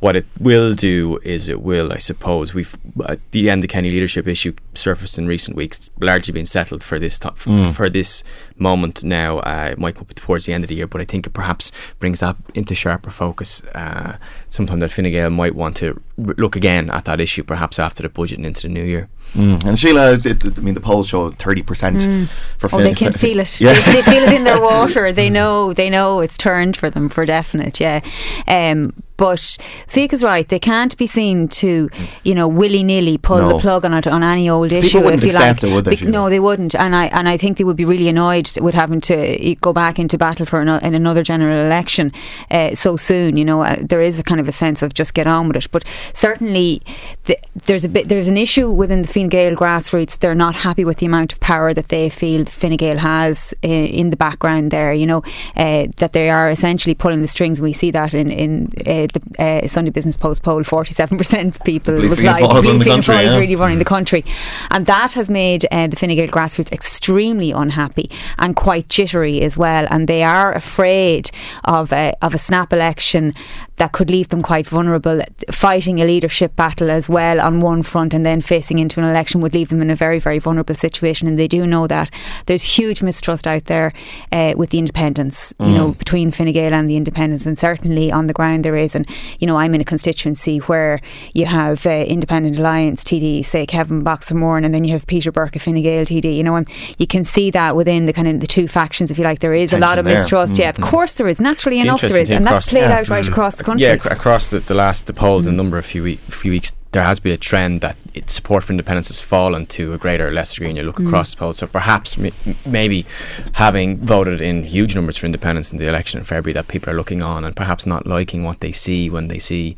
what 0.00 0.16
it 0.16 0.26
will 0.40 0.74
do 0.74 1.18
is 1.22 1.48
it 1.48 1.60
will, 1.62 1.92
I 1.92 1.98
suppose, 1.98 2.54
we've 2.54 2.74
at 3.08 3.20
the 3.30 3.48
end 3.50 3.62
the 3.62 3.68
Kenny 3.68 3.90
leadership 3.90 4.26
issue 4.26 4.52
surfaced 4.74 5.16
in 5.18 5.28
recent 5.28 5.56
weeks, 5.56 5.90
largely 6.00 6.32
been 6.32 6.46
settled 6.46 6.82
for 6.82 6.98
this 6.98 7.18
to- 7.20 7.28
Mm. 7.44 7.72
for 7.74 7.88
this 7.88 8.24
moment 8.56 9.04
now. 9.04 9.38
Uh, 9.40 9.68
it 9.72 9.78
might 9.78 9.94
come 9.96 10.06
towards 10.14 10.44
the 10.46 10.52
end 10.54 10.64
of 10.64 10.68
the 10.68 10.74
year, 10.74 10.86
but 10.88 11.00
I 11.00 11.04
think 11.04 11.26
it 11.26 11.30
perhaps 11.34 11.70
brings 12.00 12.18
that 12.20 12.36
into 12.54 12.74
sharper 12.74 13.10
focus. 13.10 13.62
Uh, 13.74 14.16
sometime 14.48 14.80
that 14.80 14.90
Fine 14.90 15.10
Gael 15.12 15.30
might 15.30 15.54
want 15.54 15.76
to 15.76 16.00
r- 16.26 16.34
look 16.36 16.56
again 16.56 16.90
at 16.90 17.04
that 17.04 17.20
issue, 17.20 17.44
perhaps 17.44 17.78
after 17.78 18.02
the 18.02 18.08
budget 18.08 18.38
and 18.38 18.46
into 18.46 18.62
the 18.62 18.68
new 18.68 18.84
year. 18.84 19.08
Mm. 19.34 19.64
And 19.64 19.78
Sheila, 19.78 20.12
it, 20.14 20.26
it- 20.26 20.58
I 20.58 20.60
mean, 20.60 20.74
the 20.74 20.80
polls 20.80 21.08
show 21.08 21.30
thirty 21.30 21.62
percent 21.62 22.28
for. 22.58 22.68
Oh, 22.72 22.78
they 22.82 22.94
can 22.94 23.12
feel 23.12 23.40
it. 23.40 23.60
Yeah. 23.60 23.72
They, 23.74 23.92
they 23.92 24.02
feel 24.02 24.22
it 24.24 24.32
in 24.34 24.44
their 24.44 24.60
water. 24.70 25.12
They 25.12 25.30
know. 25.30 25.72
They 25.72 25.88
know 25.90 26.20
it's 26.20 26.36
turned 26.36 26.76
for 26.76 26.90
them 26.90 27.08
for 27.08 27.24
definite. 27.24 27.80
Yeah. 27.80 28.00
Um, 28.46 28.92
but 29.16 29.56
Fiach's 29.86 30.22
right. 30.22 30.48
They 30.48 30.58
can't 30.58 30.96
be 30.96 31.06
seen 31.06 31.48
to, 31.48 31.88
you 32.24 32.34
know, 32.34 32.48
willy 32.48 32.82
nilly 32.82 33.18
pull 33.18 33.38
No. 33.38 33.48
the 33.50 33.58
plug 33.58 33.84
on 33.84 33.94
it 33.94 34.06
on 34.06 34.22
any 34.22 34.48
old 34.48 34.72
issue. 34.72 34.98
wouldn't 35.00 35.22
if 35.22 35.30
you 35.30 35.36
accept 35.36 35.62
like. 35.62 35.70
it, 35.70 35.74
would 35.74 35.84
they, 35.84 35.96
Be- 35.96 36.06
no, 36.06 36.28
they 36.30 36.40
wouldn't. 36.40 36.74
And 36.74 36.94
I 36.96 37.06
and 37.06 37.28
I 37.28 37.36
think 37.36 37.58
they 37.58 37.64
would 37.64 37.76
be 37.76 37.84
really 37.84 38.08
annoyed 38.08 38.50
with 38.60 38.74
having 38.74 39.00
to 39.02 39.54
go 39.60 39.72
back 39.72 39.98
into 39.98 40.18
battle 40.18 40.46
for 40.46 40.60
ano- 40.60 40.78
in 40.78 40.94
another 40.94 41.22
general 41.22 41.64
election 41.64 42.12
uh, 42.50 42.74
so 42.74 42.96
soon. 42.96 43.36
You 43.36 43.44
know, 43.44 43.62
uh, 43.62 43.76
there 43.80 44.00
is 44.02 44.18
a 44.18 44.22
kind 44.22 44.40
of 44.40 44.48
a 44.48 44.52
sense 44.52 44.82
of 44.82 44.94
just 44.94 45.14
get 45.14 45.26
on 45.26 45.48
with 45.48 45.56
it. 45.56 45.68
But 45.70 45.84
certainly, 46.14 46.82
the, 47.24 47.36
there's 47.66 47.84
a 47.84 47.88
bit 47.88 48.08
there's 48.08 48.28
an 48.28 48.36
issue 48.36 48.70
within 48.70 49.02
the 49.02 49.08
Fine 49.08 49.28
Gael 49.28 49.54
grassroots. 49.54 50.18
They're 50.18 50.34
not 50.34 50.54
happy 50.56 50.84
with 50.84 50.98
the 50.98 51.06
amount 51.06 51.32
of 51.32 51.40
power 51.40 51.74
that 51.74 51.88
they 51.88 52.08
feel 52.08 52.44
Fine 52.44 52.76
Gael 52.76 52.98
has 52.98 53.52
uh, 53.64 53.68
in 53.68 54.10
the 54.10 54.16
background. 54.16 54.70
There, 54.70 54.92
you 54.92 55.06
know, 55.06 55.22
uh, 55.56 55.86
that 55.98 56.12
they 56.12 56.30
are 56.30 56.50
essentially 56.50 56.94
pulling 56.94 57.20
the 57.22 57.28
strings. 57.28 57.60
We 57.60 57.72
see 57.72 57.90
that 57.90 58.14
in 58.14 58.30
in 58.30 58.72
uh, 59.04 59.06
the 59.12 59.64
uh, 59.64 59.68
Sunday 59.68 59.90
Business 59.90 60.16
Post 60.16 60.42
poll, 60.42 60.62
forty 60.64 60.92
seven 60.92 61.18
percent 61.22 61.56
of 61.56 61.64
people 61.64 61.94
Believe 61.94 62.10
would 62.10 62.18
Fianna 62.18 62.46
like 62.46 62.50
Fáil 62.50 62.58
is 62.58 62.64
running 62.64 62.78
the 62.78 62.84
believe 62.84 62.84
Fianna 62.84 63.02
country, 63.02 63.14
Fáil 63.14 63.28
is 63.28 63.34
yeah. 63.34 63.40
really 63.40 63.56
running 63.56 63.78
the 63.78 63.84
country, 63.84 64.24
and 64.70 64.86
that 64.86 65.12
has 65.12 65.30
made 65.30 65.66
uh, 65.70 65.86
the 65.86 65.96
Fine 65.96 66.10
Gael 66.10 66.28
grassroots 66.28 66.72
extremely 66.72 67.50
unhappy 67.50 68.10
and 68.38 68.56
quite 68.56 68.88
jittery 68.88 69.40
as 69.42 69.56
well. 69.56 69.86
And 69.90 70.08
they 70.08 70.22
are 70.22 70.52
afraid 70.52 71.30
of 71.64 71.92
a, 71.92 72.14
of 72.22 72.34
a 72.34 72.38
snap 72.38 72.72
election 72.72 73.34
that 73.82 73.90
could 73.90 74.10
leave 74.10 74.28
them 74.28 74.42
quite 74.42 74.64
vulnerable. 74.68 75.20
Fighting 75.50 76.00
a 76.00 76.04
leadership 76.04 76.54
battle 76.54 76.88
as 76.88 77.08
well 77.08 77.40
on 77.40 77.58
one 77.58 77.82
front, 77.82 78.14
and 78.14 78.24
then 78.24 78.40
facing 78.40 78.78
into 78.78 79.00
an 79.00 79.06
election 79.06 79.40
would 79.40 79.54
leave 79.54 79.70
them 79.70 79.82
in 79.82 79.90
a 79.90 79.96
very 79.96 80.20
very 80.20 80.38
vulnerable 80.38 80.76
situation. 80.76 81.26
And 81.26 81.36
they 81.36 81.48
do 81.48 81.66
know 81.66 81.88
that 81.88 82.08
there's 82.46 82.62
huge 82.78 83.02
mistrust 83.02 83.44
out 83.44 83.64
there 83.64 83.92
uh, 84.30 84.54
with 84.56 84.70
the 84.70 84.78
independents. 84.78 85.52
You 85.58 85.74
know, 85.74 85.88
between 85.92 86.30
Fine 86.30 86.52
Gael 86.52 86.72
and 86.72 86.88
the 86.88 86.96
independents, 86.96 87.44
and 87.44 87.58
certainly 87.58 88.12
on 88.12 88.28
the 88.28 88.32
ground 88.32 88.64
there 88.64 88.76
is. 88.76 88.94
And 88.94 89.04
you 89.40 89.48
know, 89.48 89.56
I'm 89.56 89.74
in 89.74 89.80
a 89.80 89.84
constituency 89.84 90.58
where 90.58 91.00
you 91.34 91.46
have 91.46 91.84
uh, 91.84 91.90
Independent 91.90 92.58
Alliance 92.58 93.02
TD, 93.02 93.44
say 93.44 93.66
Kevin 93.66 94.04
Boxer 94.04 94.36
Moran, 94.36 94.64
and 94.64 94.72
then 94.72 94.84
you 94.84 94.92
have 94.92 95.08
Peter 95.08 95.32
Burke 95.32 95.56
of 95.56 95.62
Fine 95.62 95.82
Gael 95.82 96.04
TD. 96.04 96.36
You 96.36 96.44
know, 96.44 96.54
and 96.54 96.68
you 96.98 97.08
can 97.08 97.24
see 97.24 97.50
that 97.50 97.74
within 97.74 98.06
the 98.06 98.12
kind 98.12 98.28
of 98.28 98.38
the 98.38 98.46
two 98.46 98.68
factions, 98.68 99.10
if 99.10 99.18
you 99.18 99.24
like, 99.24 99.40
there 99.40 99.54
is 99.54 99.72
a 99.72 99.78
lot 99.78 99.98
of 99.98 100.04
mistrust. 100.04 100.56
Yeah, 100.56 100.68
of 100.68 100.76
Mhm. 100.76 100.84
course 100.84 101.14
there 101.14 101.26
is. 101.26 101.40
Naturally 101.40 101.80
enough, 101.80 102.00
there 102.00 102.20
is, 102.20 102.30
and 102.30 102.46
that's 102.46 102.70
played 102.70 102.82
yeah. 102.82 102.98
out 102.98 103.08
right 103.08 103.26
across 103.26 103.56
the 103.56 103.64
country. 103.64 103.71
Yeah, 103.78 103.94
ac- 103.94 104.08
across 104.08 104.50
the, 104.50 104.60
the 104.60 104.74
last 104.74 105.06
the 105.06 105.12
polls, 105.12 105.46
mm. 105.46 105.50
a 105.50 105.52
number 105.52 105.78
of 105.78 105.86
few 105.86 106.02
week, 106.02 106.20
few 106.20 106.50
weeks, 106.50 106.74
there 106.92 107.04
has 107.04 107.20
been 107.20 107.32
a 107.32 107.38
trend 107.38 107.80
that 107.80 107.96
it, 108.14 108.28
support 108.28 108.64
for 108.64 108.72
independence 108.72 109.08
has 109.08 109.20
fallen 109.20 109.66
to 109.66 109.94
a 109.94 109.98
greater 109.98 110.28
or 110.28 110.32
lesser 110.32 110.56
degree. 110.56 110.68
And 110.68 110.76
you 110.78 110.84
look 110.84 110.96
mm. 110.96 111.06
across 111.06 111.32
the 111.32 111.38
polls, 111.38 111.58
so 111.58 111.66
perhaps 111.66 112.18
m- 112.18 112.32
maybe 112.66 113.06
having 113.52 113.98
voted 113.98 114.40
in 114.40 114.64
huge 114.64 114.94
numbers 114.94 115.16
for 115.16 115.26
independence 115.26 115.72
in 115.72 115.78
the 115.78 115.88
election 115.88 116.18
in 116.18 116.24
February, 116.24 116.52
that 116.54 116.68
people 116.68 116.92
are 116.92 116.96
looking 116.96 117.22
on 117.22 117.44
and 117.44 117.56
perhaps 117.56 117.86
not 117.86 118.06
liking 118.06 118.42
what 118.42 118.60
they 118.60 118.72
see 118.72 119.08
when 119.08 119.28
they 119.28 119.38
see. 119.38 119.76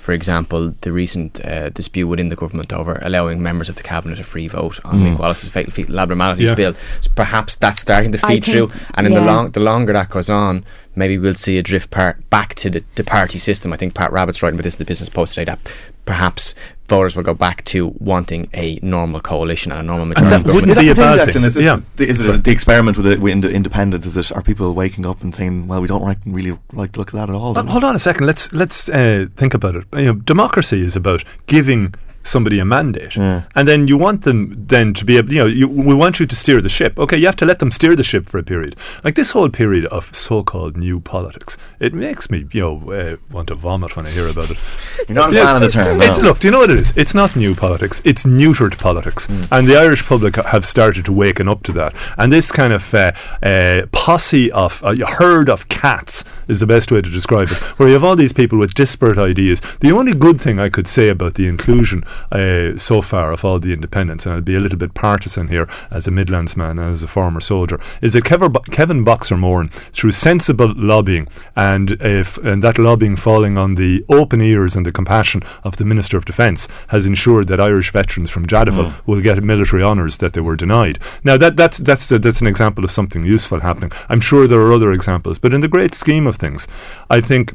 For 0.00 0.12
example, 0.12 0.74
the 0.80 0.92
recent 0.92 1.44
uh, 1.44 1.68
dispute 1.68 2.06
within 2.08 2.30
the 2.30 2.36
government 2.36 2.72
over 2.72 2.98
allowing 3.02 3.42
members 3.42 3.68
of 3.68 3.76
the 3.76 3.82
cabinet 3.82 4.18
a 4.18 4.24
free 4.24 4.48
vote 4.48 4.80
on 4.84 5.00
Mick 5.00 5.18
Wallace's 5.18 5.50
fatal 5.50 5.72
fetal 5.72 6.00
abnormalities 6.00 6.48
Yeah. 6.48 6.54
bill. 6.54 6.74
So 7.02 7.10
perhaps 7.14 7.54
that's 7.54 7.80
starting 7.82 8.10
to 8.12 8.18
I 8.24 8.28
feed 8.28 8.44
think- 8.44 8.70
through, 8.70 8.80
and 8.94 9.06
in 9.06 9.12
the 9.12 9.20
long 9.20 9.50
the 9.50 9.60
longer 9.60 9.92
that 9.92 10.08
goes 10.10 10.30
on, 10.30 10.64
maybe 10.96 11.18
we'll 11.18 11.34
see 11.34 11.58
a 11.58 11.62
drift 11.62 11.90
par- 11.90 12.18
back 12.30 12.54
to 12.56 12.70
the, 12.70 12.82
the 12.96 13.04
party 13.04 13.38
system. 13.38 13.72
I 13.72 13.76
think 13.76 13.94
Pat 13.94 14.10
Rabbitte's 14.10 14.42
writing 14.42 14.58
about 14.58 14.64
this 14.64 14.74
in 14.74 14.78
the 14.78 14.84
Business 14.86 15.08
Post 15.10 15.34
today 15.34 15.44
that 15.52 15.58
perhaps 16.06 16.54
voters 16.90 17.16
will 17.16 17.22
go 17.22 17.34
back 17.34 17.64
to 17.72 17.88
wanting 17.98 18.48
a 18.52 18.78
normal 18.82 19.20
coalition 19.20 19.72
and 19.72 19.80
a 19.80 19.82
normal 19.84 20.06
majority 20.06 20.30
that 20.30 20.42
government. 20.44 20.54
wouldn't 20.68 20.78
be 20.80 20.88
a 20.90 20.94
the 20.94 21.00
bad 21.00 21.32
thing. 21.32 21.44
Is, 21.44 21.54
this, 21.54 21.64
Yeah. 21.64 21.80
the, 21.96 22.04
is 22.08 22.20
it 22.20 22.44
the 22.44 22.50
experiment 22.50 22.96
with, 22.98 23.06
it, 23.06 23.20
with 23.20 23.32
ind- 23.32 23.44
independence? 23.46 24.04
Is 24.06 24.16
it 24.16 24.30
are 24.36 24.42
people 24.42 24.74
waking 24.74 25.06
up 25.06 25.22
and 25.22 25.34
saying, 25.34 25.66
"Well, 25.68 25.80
we 25.80 25.88
don't 25.88 26.02
like, 26.02 26.18
really 26.26 26.58
like 26.72 26.92
to 26.92 26.98
look 27.00 27.08
at 27.08 27.14
that 27.14 27.30
at 27.30 27.34
all"? 27.34 27.56
Uh, 27.58 27.64
hold 27.64 27.84
on 27.84 27.94
a 27.96 27.98
second. 27.98 28.26
Let's 28.26 28.52
let's 28.52 28.88
uh, 28.90 29.26
think 29.36 29.54
about 29.54 29.76
it. 29.76 29.84
You 29.96 30.04
know, 30.04 30.14
democracy 30.14 30.84
is 30.84 30.96
about 30.96 31.24
giving 31.46 31.94
somebody 32.22 32.58
a 32.58 32.64
mandate, 32.64 33.16
Yeah. 33.16 33.42
and 33.54 33.66
then 33.66 33.88
you 33.88 33.96
want 33.96 34.22
them 34.22 34.54
then 34.68 34.92
to 34.94 35.04
be 35.04 35.16
able. 35.16 35.32
You 35.32 35.40
know, 35.40 35.46
you, 35.46 35.68
we 35.68 35.94
want 35.94 36.20
you 36.20 36.26
to 36.26 36.36
steer 36.36 36.60
the 36.60 36.68
ship. 36.68 36.98
Okay, 36.98 37.16
you 37.16 37.26
have 37.26 37.36
to 37.36 37.44
let 37.46 37.58
them 37.58 37.70
steer 37.70 37.96
the 37.96 38.02
ship 38.02 38.28
for 38.28 38.38
a 38.38 38.42
period. 38.42 38.76
Like 39.04 39.14
this 39.14 39.30
whole 39.30 39.48
period 39.48 39.86
of 39.86 40.14
so-called 40.14 40.76
new 40.76 41.00
politics, 41.00 41.56
it 41.78 41.94
makes 41.94 42.30
me 42.30 42.46
you 42.52 42.60
know 42.60 42.92
uh, 42.92 43.16
want 43.30 43.48
to 43.48 43.54
vomit 43.54 43.96
when 43.96 44.06
I 44.06 44.10
hear 44.10 44.28
about 44.28 44.50
it. 44.50 44.62
You're 45.08 45.16
not 45.16 45.30
a 45.30 45.36
fan 45.36 45.56
of 45.56 45.62
the 45.62 45.68
term. 45.70 46.00
It's 46.02 46.18
look. 46.20 46.38
Do 46.40 46.46
you 46.48 46.52
know 46.52 46.60
what 46.60 46.70
it 46.70 46.78
is? 46.78 46.92
It's 46.96 47.14
not 47.14 47.34
new 47.36 47.54
politics. 47.54 48.00
It's 48.04 48.24
neutered 48.24 48.78
politics, 48.78 49.26
Hmm. 49.26 49.44
and 49.50 49.66
the 49.66 49.76
Irish 49.76 50.04
public 50.06 50.36
have 50.36 50.64
started 50.64 51.04
to 51.06 51.12
waken 51.12 51.48
up 51.48 51.62
to 51.64 51.72
that. 51.72 51.94
And 52.18 52.32
this 52.32 52.52
kind 52.52 52.72
of 52.72 52.92
uh, 52.94 53.12
uh, 53.42 53.86
posse 53.92 54.52
of 54.52 54.82
a 54.84 54.94
herd 55.18 55.48
of 55.48 55.68
cats 55.68 56.24
is 56.48 56.60
the 56.60 56.66
best 56.66 56.92
way 56.92 57.00
to 57.00 57.10
describe 57.10 57.50
it, 57.50 57.56
where 57.78 57.88
you 57.88 57.94
have 57.94 58.04
all 58.04 58.16
these 58.16 58.32
people 58.32 58.58
with 58.58 58.74
disparate 58.74 59.18
ideas. 59.18 59.60
The 59.80 59.92
only 59.92 60.12
good 60.14 60.40
thing 60.40 60.58
I 60.60 60.68
could 60.68 60.86
say 60.88 61.08
about 61.08 61.34
the 61.34 61.46
inclusion 61.46 62.04
uh, 62.32 62.76
so 62.76 63.02
far 63.02 63.32
of 63.32 63.44
all 63.44 63.58
the 63.58 63.72
independents, 63.72 64.26
and 64.26 64.34
I'll 64.34 64.40
be 64.40 64.54
a 64.54 64.60
little 64.60 64.78
bit 64.78 64.94
partisan 64.94 65.48
here 65.48 65.68
as 65.90 66.06
a 66.06 66.10
Midlands 66.10 66.56
man 66.56 66.78
and 66.78 66.92
as 66.92 67.02
a 67.02 67.08
former 67.08 67.40
soldier, 67.40 67.80
is 68.00 68.12
that 68.12 68.24
Kevin, 68.24 68.52
Bo- 68.52 68.60
Kevin 68.70 69.04
Boxer 69.04 69.36
Moran, 69.36 69.68
through 69.68 70.12
sensible 70.12 70.72
lobbying 70.76 71.28
and 71.56 71.92
if 72.00 72.38
and 72.38 72.62
that 72.62 72.78
lobbying 72.78 73.16
falling 73.16 73.58
on 73.58 73.74
the 73.74 74.04
open 74.08 74.40
ears 74.40 74.76
and 74.76 74.86
the 74.86 74.92
compassion 74.92 75.42
of 75.64 75.76
the 75.76 75.84
Minister 75.84 76.16
of 76.16 76.24
Defence, 76.24 76.68
has 76.88 77.06
ensured 77.06 77.48
that 77.48 77.60
Irish 77.60 77.92
veterans 77.92 78.30
from 78.30 78.46
Jadotville 78.46 79.06
will 79.06 79.20
get 79.20 79.42
military 79.42 79.82
honours 79.82 80.18
that 80.18 80.32
they 80.32 80.40
were 80.40 80.56
denied. 80.56 80.98
Now 81.24 81.36
that 81.36 81.56
that's 81.56 81.78
that's 81.78 82.08
that's 82.08 82.40
an 82.40 82.46
example 82.46 82.84
of 82.84 82.90
something 82.90 83.24
useful 83.24 83.60
happening. 83.60 83.92
I'm 84.08 84.20
sure 84.20 84.46
there 84.46 84.60
are 84.60 84.72
other 84.72 84.92
examples, 84.92 85.38
but 85.38 85.54
in 85.54 85.60
the 85.60 85.68
great 85.68 85.94
scheme 85.94 86.26
of 86.26 86.36
things, 86.36 86.66
I 87.08 87.20
think 87.20 87.54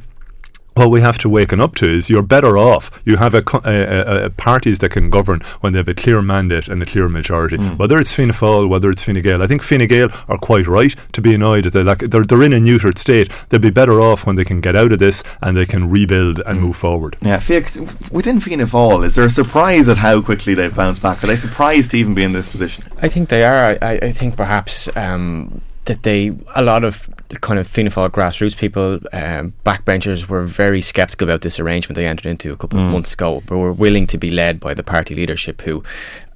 what 0.76 0.92
we 0.92 1.02
have 1.02 1.18
to 1.20 1.30
waken 1.30 1.60
up 1.60 1.74
to 1.76 1.90
is 1.90 2.10
you're 2.10 2.22
better 2.22 2.58
off. 2.58 2.92
You 3.06 3.18
have 3.18 3.34
a, 3.34 3.44
a, 3.64 3.72
a, 3.72 4.26
a 4.26 4.30
parties 4.30 4.80
that 4.80 4.90
can 4.90 5.10
govern 5.10 5.42
when 5.62 5.74
they 5.74 5.80
have 5.80 5.88
a 5.88 5.94
clear 5.94 6.22
mandate 6.22 6.68
and 6.68 6.82
a 6.84 6.86
clear 6.86 7.10
majority. 7.10 7.58
Whether 7.58 7.98
it's 7.98 8.14
Fianna 8.14 8.34
Fáil, 8.34 8.70
whether 8.70 8.90
it's 8.90 9.04
Fine 9.04 9.22
Gael, 9.22 9.42
I 9.42 9.48
think 9.48 9.64
Fine 9.64 9.88
Gael 9.88 10.10
are 10.28 10.38
quite 10.38 10.68
right 10.68 10.94
to 11.14 11.22
be 11.22 11.34
annoyed 11.34 11.64
that 11.64 11.74
they're, 11.74 11.84
like, 11.84 12.00
they're 12.00 12.24
they're 12.24 12.44
in 12.44 12.54
a 12.54 12.60
neutered 12.60 12.98
state. 12.98 13.32
They'll 13.50 13.60
be 13.60 13.70
better 13.70 14.02
off 14.02 14.26
when 14.26 14.36
they 14.36 14.44
can 14.44 14.62
get 14.62 14.76
out 14.76 14.92
of 14.92 15.00
this 15.00 15.24
and 15.42 15.56
they 15.56 15.66
can 15.66 15.90
rebuild 15.90 16.42
and 16.46 16.60
move 16.60 16.76
forward. 16.76 17.18
Yeah, 17.22 17.40
Fiach, 17.40 18.12
within 18.12 18.42
Fianna 18.42 18.66
Fáil, 18.66 19.06
is 19.06 19.16
there 19.16 19.26
a 19.26 19.30
surprise 19.30 19.88
at 19.88 19.98
how 19.98 20.22
quickly 20.22 20.54
they've 20.56 20.76
bounced 20.76 21.02
back? 21.02 21.24
Are 21.24 21.28
they 21.28 21.38
surprised 21.38 21.92
to 21.92 21.98
even 21.98 22.14
be 22.14 22.24
in 22.24 22.34
this 22.34 22.50
position? 22.50 22.84
I 23.02 23.08
think 23.08 23.30
they 23.30 23.46
are. 23.46 23.78
I, 23.82 24.00
I 24.02 24.12
think 24.12 24.36
perhaps 24.36 24.90
um, 24.98 25.62
that 25.86 26.04
they 26.04 26.36
a 26.56 26.62
lot 26.62 26.84
of 26.84 27.10
the 27.30 27.40
kind 27.40 27.60
of 27.60 27.68
Fianna 27.68 27.90
Fáil 27.90 28.10
grassroots 28.10 28.56
people, 28.56 29.00
um, 29.14 29.54
backbenchers, 29.66 30.28
were 30.28 30.46
very 30.46 30.82
sceptical 30.82 31.28
about 31.28 31.42
this 31.42 31.60
arrangement 31.60 31.96
they 31.96 32.06
entered 32.06 32.30
into 32.30 32.54
a 32.54 32.58
couple 32.58 32.80
of 32.80 32.86
months 32.86 33.14
ago, 33.14 33.42
but 33.48 33.58
were 33.58 33.74
willing 33.74 34.06
to 34.08 34.18
be 34.18 34.30
led 34.30 34.60
by 34.60 34.74
the 34.74 34.84
party 34.84 35.16
leadership, 35.16 35.62
who 35.62 35.84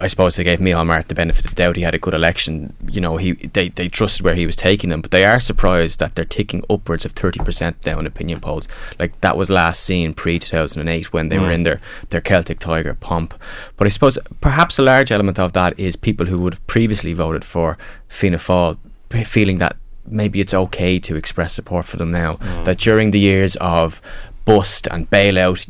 I 0.01 0.07
suppose 0.07 0.35
they 0.35 0.43
gave 0.43 0.59
Micheál 0.59 0.87
Martin 0.87 1.09
the 1.09 1.15
benefit 1.15 1.45
of 1.45 1.51
the 1.51 1.55
doubt. 1.55 1.75
He 1.75 1.81
had 1.81 1.93
a 1.93 1.99
good 1.99 2.13
election. 2.13 2.73
You 2.89 3.01
know, 3.01 3.17
he 3.17 3.33
they, 3.33 3.69
they 3.69 3.89
trusted 3.89 4.23
where 4.23 4.33
he 4.33 4.45
was 4.45 4.55
taking 4.55 4.89
them, 4.89 5.01
but 5.01 5.11
they 5.11 5.25
are 5.25 5.39
surprised 5.39 5.99
that 5.99 6.15
they're 6.15 6.25
ticking 6.25 6.63
upwards 6.69 7.05
of 7.05 7.11
thirty 7.11 7.39
percent 7.39 7.85
now 7.85 7.99
in 7.99 8.07
opinion 8.07 8.39
polls. 8.39 8.67
Like 8.97 9.19
that 9.21 9.37
was 9.37 9.49
last 9.49 9.83
seen 9.83 10.13
pre 10.13 10.39
two 10.39 10.49
thousand 10.49 10.79
and 10.79 10.89
eight 10.89 11.13
when 11.13 11.29
they 11.29 11.37
were 11.37 11.51
in 11.51 11.63
their 11.63 11.81
their 12.09 12.21
Celtic 12.21 12.59
Tiger 12.59 12.95
pomp. 12.95 13.33
But 13.77 13.87
I 13.87 13.89
suppose 13.89 14.17
perhaps 14.41 14.79
a 14.79 14.83
large 14.83 15.11
element 15.11 15.37
of 15.37 15.53
that 15.53 15.77
is 15.77 15.95
people 15.95 16.25
who 16.25 16.39
would 16.39 16.53
have 16.53 16.67
previously 16.67 17.13
voted 17.13 17.43
for 17.43 17.77
Fianna 18.07 18.37
Fáil 18.37 18.77
feeling 19.25 19.57
that 19.57 19.75
maybe 20.07 20.39
it's 20.41 20.53
okay 20.53 20.99
to 20.99 21.15
express 21.15 21.53
support 21.53 21.85
for 21.85 21.97
them 21.97 22.11
now. 22.11 22.35
Mm. 22.35 22.65
That 22.65 22.77
during 22.79 23.11
the 23.11 23.19
years 23.19 23.55
of 23.57 24.01
bust 24.45 24.87
and 24.89 25.07
bailout. 25.11 25.67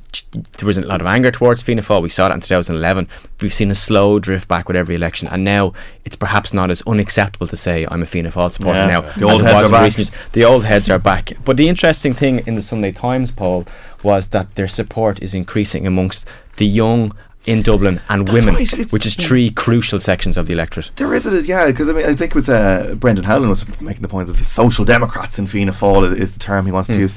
There 0.58 0.66
wasn't 0.66 0.86
a 0.86 0.90
lot 0.90 1.02
of 1.02 1.08
anger 1.08 1.32
towards 1.32 1.62
Fianna 1.62 1.82
Fáil. 1.82 2.02
We 2.02 2.08
saw 2.10 2.30
that 2.30 2.36
in 2.36 2.40
2011. 2.40 3.10
We've 3.42 3.54
seen 3.54 3.72
a 3.72 3.76
slow 3.76 4.20
drift 4.20 4.48
back 4.48 4.70
with 4.70 4.78
every 4.78 4.96
election, 4.96 5.28
and 5.28 5.44
now 5.44 5.74
it's 6.06 6.16
perhaps 6.16 6.54
not 6.54 6.72
as 6.72 6.82
unacceptable 6.88 7.48
to 7.48 7.58
say 7.58 7.86
I'm 7.92 8.02
a 8.04 8.06
Fianna 8.06 8.30
Fáil 8.32 8.52
supporter 8.54 8.80
Yeah. 8.80 8.88
now 8.88 9.02
The 9.02 9.26
old 9.26 9.42
heads 9.44 9.68
are 9.68 9.72
back. 9.72 9.98
years. 9.98 10.12
The 10.32 10.46
old 10.46 10.64
heads 10.64 10.90
are 10.90 11.00
back. 11.00 11.34
But 11.44 11.58
the 11.58 11.68
interesting 11.68 12.14
thing 12.14 12.42
in 12.46 12.56
the 12.56 12.62
Sunday 12.62 12.94
Times 12.94 13.32
poll 13.32 13.66
was 14.02 14.30
that 14.30 14.56
their 14.56 14.70
support 14.70 15.22
is 15.22 15.34
increasing 15.34 15.86
amongst 15.86 16.26
the 16.56 16.66
young 16.66 17.12
in 17.50 17.62
Dublin 17.64 18.00
and 18.10 18.30
women, 18.30 18.54
right, 18.56 18.74
it's- 18.74 18.91
which 18.91 19.06
is 19.06 19.16
three 19.16 19.50
crucial 19.50 20.00
sections 20.00 20.38
of 20.38 20.45
the 20.45 20.54
electorate. 20.54 20.91
There 20.97 21.14
is 21.14 21.26
it, 21.26 21.45
yeah, 21.45 21.66
because 21.68 21.89
I 21.89 21.93
mean 21.93 22.06
I 22.06 22.14
think 22.16 22.32
it 22.32 22.36
was 22.36 22.47
uh, 22.50 22.95
Brendan 23.00 23.26
Howlin 23.26 23.50
was 23.50 23.66
making 23.82 24.04
the 24.04 24.08
point 24.08 24.28
that 24.28 24.38
the 24.38 24.45
social 24.45 24.86
democrats 24.86 25.39
in 25.39 25.47
Fianna 25.47 25.72
Fáil 25.74 26.14
is, 26.14 26.20
is 26.20 26.34
the 26.34 26.39
term 26.39 26.66
he 26.68 26.72
wants 26.72 26.88
to 26.89 26.97
use. 27.00 27.14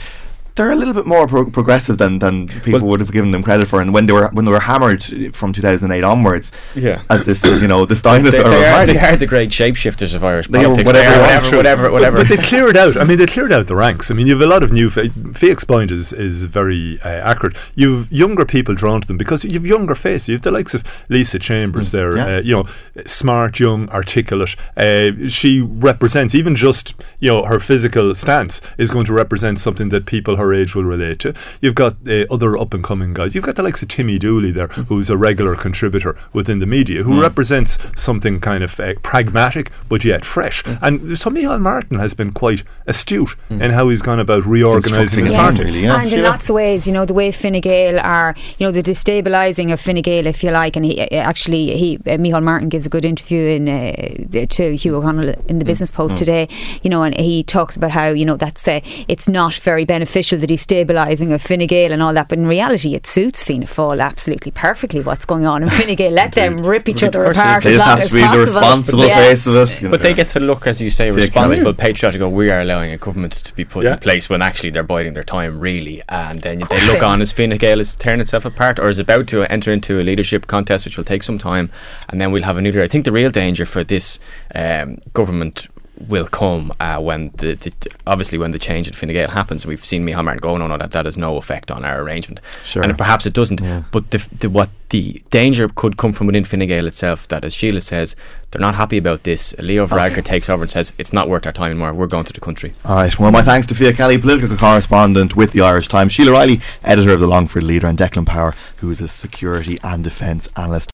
They're 0.54 0.70
a 0.70 0.76
little 0.76 0.94
bit 0.94 1.06
more 1.06 1.26
pro- 1.26 1.50
progressive 1.50 1.96
than, 1.98 2.18
than 2.18 2.46
people 2.46 2.72
Well- 2.80 2.82
would 2.90 3.00
have 3.00 3.10
given 3.12 3.30
them 3.30 3.42
credit 3.42 3.68
for, 3.68 3.80
and 3.80 3.92
when 3.94 4.06
they 4.06 4.12
were 4.12 4.28
when 4.32 4.44
they 4.44 4.50
were 4.50 4.60
hammered 4.60 5.02
from 5.34 5.52
2008 5.52 6.04
onwards, 6.04 6.52
Yeah. 6.74 7.02
as 7.08 7.24
this 7.24 7.42
you 7.44 7.66
know 7.68 7.86
this 7.86 8.02
dinosaur 8.02 8.44
they, 8.44 8.66
are, 8.68 8.86
they 8.86 8.98
are 8.98 9.16
the 9.16 9.26
great 9.26 9.50
shapeshifters 9.50 10.14
of 10.14 10.22
Irish 10.24 10.48
They 10.48 10.62
politics. 10.62 10.86
whatever 10.88 11.08
They 11.10 11.16
are 11.16 11.16
you 11.16 11.20
want. 11.20 11.56
whatever, 11.56 11.56
whatever, 11.56 11.92
whatever. 11.92 12.16
But, 12.18 12.28
but 12.28 12.36
they 12.36 12.42
cleared 12.50 12.76
out. 12.76 12.96
I 12.96 13.04
mean, 13.04 13.18
they 13.18 13.26
cleared 13.26 13.52
out 13.52 13.66
the 13.66 13.76
ranks. 13.76 14.10
I 14.10 14.14
mean, 14.14 14.26
you 14.26 14.34
have 14.34 14.42
a 14.42 14.46
lot 14.46 14.62
of 14.62 14.72
new. 14.72 14.90
Fa- 14.90 15.10
Fiach's 15.34 15.64
point 15.64 15.90
is 15.90 16.12
is 16.12 16.44
very 16.44 16.98
uh, 17.02 17.08
accurate. 17.08 17.56
You've 17.74 18.10
younger 18.12 18.44
people 18.44 18.74
drawn 18.74 19.00
to 19.00 19.08
them 19.08 19.16
because 19.18 19.44
you've 19.44 19.66
younger 19.66 19.94
faces. 19.94 20.28
You 20.28 20.34
have 20.34 20.42
the 20.42 20.50
likes 20.50 20.74
of 20.74 20.84
Lisa 21.08 21.38
Chambers 21.38 21.90
there. 21.92 22.16
yeah. 22.16 22.36
Uh, 22.36 22.40
you 22.42 22.54
know, 22.56 22.64
smart, 23.06 23.58
young, 23.58 23.88
articulate. 23.88 24.54
Uh, 24.76 25.28
she 25.28 25.60
represents 25.60 26.34
even 26.34 26.54
just 26.56 26.94
you 27.20 27.28
know 27.30 27.44
her 27.44 27.58
physical 27.58 28.14
stance 28.14 28.60
is 28.78 28.90
going 28.90 29.06
to 29.06 29.12
represent 29.12 29.58
something 29.60 29.88
that 29.90 30.04
people 30.06 30.36
her 30.42 30.52
age 30.54 30.74
will 30.74 30.84
relate 30.84 31.18
to. 31.20 31.34
You've 31.60 31.74
got 31.74 31.96
uh, 32.06 32.26
other 32.30 32.56
up 32.56 32.74
and 32.74 32.84
coming 32.84 33.14
guys. 33.14 33.34
You've 33.34 33.44
got 33.44 33.56
the 33.56 33.62
likes 33.62 33.82
of 33.82 33.88
Timmy 33.88 34.18
Dooley 34.18 34.50
there, 34.50 34.68
who's 34.68 35.10
a 35.10 35.16
regular 35.16 35.56
contributor 35.56 36.16
within 36.32 36.58
the 36.58 36.66
media, 36.66 37.02
who 37.02 37.20
represents 37.20 37.78
something 37.96 38.40
kind 38.40 38.62
of 38.64 38.78
uh, 38.78 38.94
pragmatic 39.02 39.70
but 39.88 40.04
yet 40.04 40.24
fresh. 40.24 40.62
And 40.80 41.18
so 41.18 41.30
Micheál 41.30 41.60
Martin 41.60 41.98
has 41.98 42.14
been 42.14 42.32
quite 42.32 42.62
astute 42.86 43.34
in 43.50 43.70
how 43.70 43.88
he's 43.88 44.02
gone 44.02 44.20
about 44.20 44.44
reorganising 44.44 45.26
his 45.26 45.32
his 45.32 45.36
party. 45.36 45.56
party. 45.56 45.70
really, 45.70 45.82
yeah. 45.84 46.02
and 46.02 46.12
in 46.12 46.22
lots 46.22 46.48
of 46.48 46.54
ways, 46.54 46.86
you 46.86 46.92
know, 46.92 47.04
the 47.04 47.14
way 47.14 47.30
Fine 47.32 47.60
Gael 47.60 47.98
are, 48.00 48.34
you 48.58 48.66
know, 48.66 48.72
the 48.72 48.82
destabilising 48.82 49.72
of 49.72 49.80
Fine 49.80 50.02
Gael, 50.02 50.26
if 50.26 50.42
you 50.42 50.50
like, 50.50 50.76
and 50.76 50.84
he 50.84 51.00
uh, 51.00 51.06
actually, 51.16 51.76
he, 51.76 51.96
uh, 51.96 52.18
Micheál 52.18 52.42
Martin 52.42 52.68
gives 52.68 52.86
a 52.86 52.88
good 52.88 53.04
interview 53.04 53.42
in 53.42 53.68
uh, 53.68 54.46
to 54.46 54.76
Hugh 54.76 54.96
O'Connell 54.96 55.34
in 55.48 55.58
the 55.58 55.64
Business 55.64 55.90
Post 55.90 56.16
today, 56.16 56.48
you 56.82 56.90
know, 56.90 57.02
and 57.02 57.18
he 57.18 57.42
talks 57.42 57.76
about 57.76 57.92
how, 57.92 58.08
you 58.08 58.24
know, 58.24 58.36
that's 58.36 58.66
uh, 58.66 58.80
it's 59.08 59.28
not 59.28 59.54
very 59.54 59.84
beneficial 59.84 60.31
the 60.36 60.46
destabilising 60.46 61.32
of 61.34 61.42
Fine 61.42 61.66
Gael 61.66 61.92
and 61.92 62.02
all 62.02 62.12
that, 62.14 62.28
but 62.28 62.38
in 62.38 62.46
reality, 62.46 62.94
it 62.94 63.06
suits 63.06 63.44
Fianna 63.44 63.66
Fáil 63.66 64.00
absolutely 64.02 64.50
perfectly 64.52 65.00
what's 65.00 65.24
going 65.24 65.46
on 65.46 65.62
in 65.62 65.70
Fine 65.70 65.94
Gael. 65.94 66.12
Let 66.12 66.32
them 66.32 66.64
rip 66.64 66.88
each 66.88 67.02
other 67.02 67.24
Of 67.24 67.30
it 67.30 67.30
is. 67.32 67.36
apart. 67.38 67.62
They 67.64 67.70
as 67.74 67.76
just 67.78 67.88
long 67.88 67.96
have 67.98 68.04
as 68.04 68.08
to 68.10 68.14
be 68.14 68.36
the 68.38 68.38
responsible 68.44 69.04
Yes. 69.06 69.28
face 69.28 69.46
of 69.46 69.56
it. 69.56 69.80
you 69.82 69.88
know. 69.88 69.92
But 69.92 70.02
they 70.02 70.14
get 70.14 70.30
to 70.30 70.40
look, 70.40 70.66
as 70.66 70.80
you 70.80 70.90
say, 70.90 71.06
Feel 71.08 71.16
responsible, 71.16 71.72
Kelly. 71.74 71.74
patriotic. 71.92 72.18
Go, 72.20 72.28
we 72.28 72.50
are 72.50 72.60
allowing 72.60 72.92
a 72.92 72.98
government 72.98 73.32
to 73.32 73.54
be 73.54 73.64
put 73.64 73.84
Yeah. 73.84 73.94
in 73.94 73.98
place 73.98 74.28
when 74.28 74.42
actually 74.42 74.70
they're 74.70 74.82
biding 74.82 75.14
their 75.14 75.24
time, 75.24 75.58
really. 75.60 76.02
And 76.08 76.40
then 76.40 76.62
they 76.70 76.86
look 76.86 77.02
on 77.02 77.20
as 77.22 77.32
Fine 77.32 77.56
Gael 77.58 77.80
is 77.80 77.94
tearing 77.94 78.20
itself 78.20 78.44
apart, 78.44 78.78
or 78.78 78.88
is 78.88 78.98
about 78.98 79.26
to 79.28 79.42
enter 79.52 79.72
into 79.72 80.00
a 80.00 80.02
leadership 80.02 80.46
contest, 80.46 80.84
which 80.84 80.96
will 80.96 81.04
take 81.04 81.22
some 81.22 81.38
time, 81.38 81.70
and 82.08 82.20
then 82.20 82.32
we'll 82.32 82.42
have 82.42 82.56
a 82.56 82.60
new 82.60 82.70
leader. 82.72 82.82
I 82.84 82.88
think 82.88 83.04
the 83.04 83.12
real 83.12 83.30
danger 83.30 83.66
for 83.66 83.82
this 83.84 84.18
um, 84.54 84.98
government 85.14 85.68
will 86.08 86.26
come 86.26 86.72
uh, 86.80 86.98
when 87.00 87.30
the, 87.38 87.54
the 87.54 87.72
obviously 88.06 88.38
when 88.38 88.50
the 88.52 88.58
change 88.58 88.88
in 88.88 88.94
Fine 88.94 89.12
Gael 89.12 89.30
happens. 89.30 89.64
We've 89.66 89.84
seen 89.84 90.04
Micheál 90.06 90.24
Martin 90.24 90.40
go, 90.40 90.56
no, 90.56 90.66
no, 90.66 90.76
that 90.78 90.92
that 90.92 91.04
has 91.04 91.16
no 91.18 91.36
effect 91.36 91.70
on 91.70 91.84
our 91.84 92.02
arrangement, 92.02 92.40
Sure. 92.64 92.82
and 92.82 92.96
perhaps 92.96 93.26
it 93.26 93.32
doesn't. 93.32 93.60
But 93.90 94.10
the, 94.10 94.26
the 94.38 94.50
what 94.50 94.70
the 94.90 95.22
danger 95.30 95.68
could 95.68 95.96
come 95.96 96.12
from 96.12 96.26
within 96.26 96.44
Fine 96.44 96.66
Gael 96.66 96.86
itself. 96.86 97.28
That, 97.28 97.44
as 97.44 97.54
Sheila 97.54 97.80
says, 97.80 98.14
they're 98.50 98.60
not 98.60 98.74
happy 98.74 98.98
about 98.98 99.22
this. 99.22 99.54
Leo 99.58 99.86
Varadkar 99.86 100.22
takes 100.24 100.50
over 100.50 100.62
and 100.64 100.70
says 100.70 100.92
it's 100.98 101.12
not 101.14 101.28
worth 101.30 101.46
our 101.46 101.52
time 101.52 101.70
anymore. 101.70 101.94
We're 101.94 102.06
going 102.06 102.24
to 102.26 102.32
the 102.32 102.40
country. 102.40 102.74
All 102.84 102.96
right. 102.96 103.18
Well, 103.18 103.30
my 103.30 103.40
thanks 103.42 103.66
to 103.68 103.74
Fiach 103.74 103.96
Kelly, 103.96 104.18
political 104.18 104.54
correspondent 104.56 105.34
with 105.36 105.52
the 105.52 105.62
Irish 105.62 105.88
Times, 105.88 106.12
Sheila 106.12 106.32
Reilly, 106.32 106.60
editor 106.84 107.12
of 107.12 107.20
the 107.20 107.26
Longford 107.26 107.62
Leader, 107.62 107.86
and 107.86 107.96
Declan 107.96 108.26
Power, 108.26 108.54
who 108.76 108.90
is 108.90 109.00
a 109.00 109.08
security 109.08 109.78
and 109.82 110.04
defence 110.04 110.48
analyst. 110.56 110.90